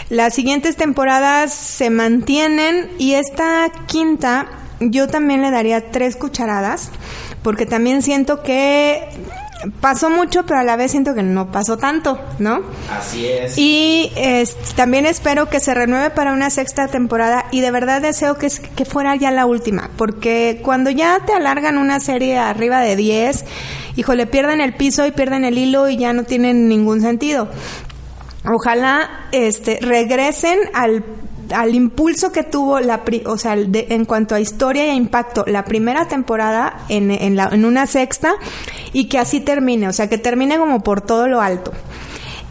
Las 0.09 0.35
siguientes 0.35 0.77
temporadas 0.77 1.53
se 1.53 1.89
mantienen 1.89 2.89
y 2.97 3.15
esta 3.15 3.69
quinta 3.87 4.47
yo 4.79 5.07
también 5.07 5.41
le 5.41 5.51
daría 5.51 5.91
tres 5.91 6.15
cucharadas 6.15 6.91
porque 7.47 7.65
también 7.65 8.01
siento 8.01 8.43
que 8.43 9.07
pasó 9.79 10.09
mucho, 10.09 10.45
pero 10.45 10.59
a 10.59 10.63
la 10.65 10.75
vez 10.75 10.91
siento 10.91 11.13
que 11.13 11.23
no 11.23 11.49
pasó 11.49 11.77
tanto, 11.77 12.19
¿no? 12.39 12.59
Así 12.91 13.25
es. 13.25 13.53
Y 13.57 14.11
también 14.75 15.05
espero 15.05 15.47
que 15.47 15.61
se 15.61 15.73
renueve 15.73 16.09
para 16.09 16.33
una 16.33 16.49
sexta 16.49 16.89
temporada 16.89 17.45
y 17.51 17.61
de 17.61 17.71
verdad 17.71 18.01
deseo 18.01 18.35
que, 18.35 18.49
que 18.75 18.83
fuera 18.83 19.15
ya 19.15 19.31
la 19.31 19.45
última, 19.45 19.89
porque 19.95 20.59
cuando 20.61 20.89
ya 20.89 21.21
te 21.25 21.31
alargan 21.31 21.77
una 21.77 22.01
serie 22.01 22.37
arriba 22.37 22.81
de 22.81 22.97
10, 22.97 23.45
híjole, 23.95 24.27
pierden 24.27 24.59
el 24.59 24.73
piso 24.73 25.07
y 25.07 25.11
pierden 25.11 25.45
el 25.45 25.57
hilo 25.57 25.87
y 25.87 25.95
ya 25.95 26.11
no 26.11 26.25
tienen 26.25 26.67
ningún 26.67 26.99
sentido. 26.99 27.47
Ojalá 28.43 29.29
este 29.31 29.79
regresen 29.81 30.59
al 30.73 31.05
al 31.53 31.75
impulso 31.75 32.31
que 32.31 32.43
tuvo 32.43 32.79
la 32.79 33.03
o 33.25 33.37
sea 33.37 33.55
en 33.55 34.05
cuanto 34.05 34.35
a 34.35 34.39
historia 34.39 34.85
e 34.85 34.93
impacto 34.93 35.43
la 35.47 35.65
primera 35.65 36.07
temporada 36.07 36.85
en, 36.89 37.11
en, 37.11 37.35
la, 37.35 37.49
en 37.51 37.65
una 37.65 37.87
sexta 37.87 38.35
y 38.93 39.05
que 39.05 39.19
así 39.19 39.39
termine 39.39 39.87
o 39.87 39.93
sea 39.93 40.07
que 40.09 40.17
termine 40.17 40.57
como 40.57 40.83
por 40.83 41.01
todo 41.01 41.27
lo 41.27 41.41
alto. 41.41 41.71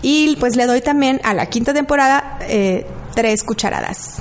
Y 0.02 0.36
pues 0.36 0.56
le 0.56 0.66
doy 0.66 0.80
también 0.82 1.20
a 1.24 1.34
la 1.34 1.46
quinta 1.46 1.74
temporada 1.74 2.38
eh, 2.42 2.86
tres 3.14 3.42
cucharadas. 3.42 4.20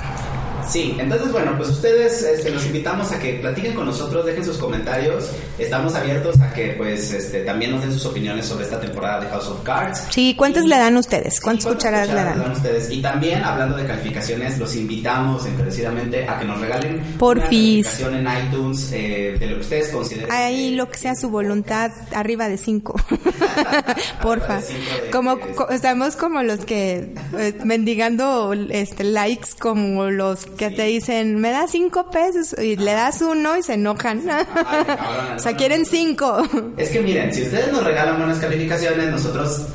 Sí, 0.68 0.96
entonces 0.98 1.30
bueno, 1.30 1.52
pues 1.56 1.68
ustedes 1.68 2.22
este, 2.22 2.50
los 2.50 2.66
invitamos 2.66 3.12
a 3.12 3.20
que 3.20 3.34
platiquen 3.34 3.74
con 3.74 3.86
nosotros, 3.86 4.26
dejen 4.26 4.44
sus 4.44 4.58
comentarios, 4.58 5.30
estamos 5.58 5.94
abiertos 5.94 6.40
a 6.40 6.52
que 6.52 6.74
pues 6.76 7.12
este, 7.12 7.40
también 7.40 7.70
nos 7.70 7.82
den 7.82 7.92
sus 7.92 8.04
opiniones 8.06 8.46
sobre 8.46 8.64
esta 8.64 8.80
temporada 8.80 9.20
de 9.20 9.28
House 9.28 9.48
of 9.48 9.62
Cards. 9.62 10.04
Sí, 10.10 10.34
¿cuántas 10.36 10.64
le 10.64 10.76
dan 10.76 10.96
ustedes? 10.96 11.40
¿Cuántas, 11.40 11.66
cucharadas, 11.66 12.08
le 12.08 12.14
dan? 12.14 12.50
ustedes? 12.50 12.90
Y 12.90 13.00
también 13.00 13.42
hablando 13.42 13.76
de 13.76 13.86
calificaciones, 13.86 14.58
los 14.58 14.74
invitamos 14.76 15.46
encarecidamente 15.46 16.28
a 16.28 16.38
que 16.38 16.44
nos 16.44 16.60
regalen 16.60 17.00
Por 17.18 17.38
una 17.38 17.46
calificación 17.46 18.14
en 18.14 18.46
iTunes 18.46 18.90
eh, 18.92 19.36
de 19.38 19.46
lo 19.46 19.56
que 19.56 19.60
ustedes 19.60 19.88
consideren. 19.88 20.30
Ahí 20.30 20.74
lo 20.74 20.88
que 20.88 20.98
sea 20.98 21.14
su 21.14 21.30
voluntad, 21.30 21.90
arriba 22.12 22.48
de 22.48 22.58
5. 22.58 22.94
Porfa. 24.22 24.60
como 25.12 25.38
estamos 25.70 26.16
como 26.16 26.42
los 26.42 26.64
que 26.64 27.14
eh, 27.38 27.58
mendigando 27.64 28.52
este 28.70 29.04
likes 29.04 29.50
como 29.58 30.06
los 30.06 30.46
que 30.46 30.70
te 30.70 30.84
dicen, 30.84 31.40
me 31.40 31.50
das 31.50 31.70
cinco 31.70 32.10
pesos 32.10 32.56
y 32.58 32.76
le 32.76 32.92
das 32.92 33.22
uno 33.22 33.56
y 33.56 33.62
se 33.62 33.74
enojan. 33.74 34.22
o 34.28 35.38
sea, 35.48 35.56
quieren 35.56 35.84
cinco. 35.86 36.42
Es 36.76 36.90
que 36.90 37.00
miren, 37.00 37.32
si 37.32 37.42
ustedes 37.42 37.72
nos 37.72 37.82
regalan 37.84 38.18
buenas 38.18 38.38
calificaciones, 38.38 39.10
nosotros 39.10 39.66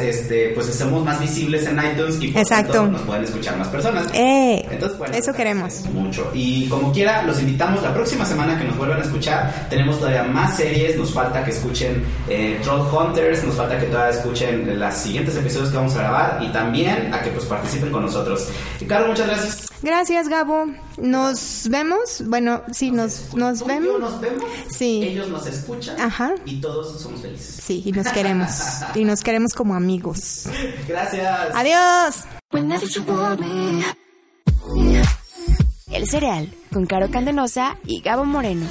este, 0.00 0.50
pues 0.50 0.68
estamos 0.68 1.04
más 1.04 1.20
visibles 1.20 1.66
en 1.66 1.78
iTunes 1.78 2.16
y 2.20 2.28
por 2.28 2.42
Exacto. 2.42 2.86
nos 2.86 3.02
pueden 3.02 3.24
escuchar 3.24 3.56
más 3.56 3.68
personas. 3.68 4.06
Eh, 4.14 4.66
Entonces, 4.70 4.98
bueno, 4.98 5.14
eso 5.14 5.32
queremos. 5.32 5.82
Mucho. 5.92 6.30
Y 6.34 6.68
como 6.68 6.92
quiera, 6.92 7.22
los 7.24 7.40
invitamos 7.40 7.82
la 7.82 7.92
próxima 7.92 8.24
semana 8.24 8.58
que 8.58 8.64
nos 8.64 8.76
vuelvan 8.76 9.00
a 9.00 9.04
escuchar. 9.04 9.66
Tenemos 9.68 9.98
todavía 9.98 10.24
más 10.24 10.56
series, 10.56 10.96
nos 10.96 11.12
falta 11.12 11.44
que 11.44 11.50
escuchen 11.50 12.02
eh, 12.28 12.58
Troll 12.62 12.86
Hunters, 12.92 13.44
nos 13.44 13.54
falta 13.56 13.78
que 13.78 13.86
todavía 13.86 14.18
escuchen 14.18 14.78
los 14.78 14.94
siguientes 14.94 15.36
episodios 15.36 15.70
que 15.70 15.76
vamos 15.76 15.94
a 15.96 15.98
grabar 15.98 16.38
y 16.42 16.48
también 16.52 17.12
a 17.12 17.22
que 17.22 17.30
pues 17.30 17.44
participen 17.44 17.90
con 17.90 18.02
nosotros. 18.02 18.48
Carlos, 18.86 19.10
muchas 19.10 19.26
gracias. 19.26 19.66
Gracias, 19.82 20.28
Gabo. 20.28 20.66
Nos 20.98 21.68
vemos. 21.70 22.22
Bueno, 22.26 22.62
sí, 22.72 22.90
nos, 22.90 23.34
nos 23.34 23.64
vemos. 23.66 24.00
nos 24.00 24.20
vemos. 24.20 24.44
Sí 24.68 25.15
ellos 25.16 25.28
nos 25.30 25.46
escuchan 25.46 25.98
Ajá. 26.00 26.34
y 26.44 26.60
todos 26.60 27.00
somos 27.00 27.20
felices. 27.22 27.60
Sí, 27.62 27.82
y 27.84 27.92
nos 27.92 28.06
queremos. 28.08 28.50
y 28.94 29.04
nos 29.04 29.22
queremos 29.22 29.52
como 29.54 29.74
amigos. 29.74 30.44
Gracias. 30.88 31.50
Adiós. 31.54 32.24
El 35.90 36.08
cereal 36.08 36.52
con 36.72 36.86
Caro 36.86 37.10
Candenosa 37.10 37.78
y 37.86 38.02
Gabo 38.02 38.24
Moreno. 38.24 38.66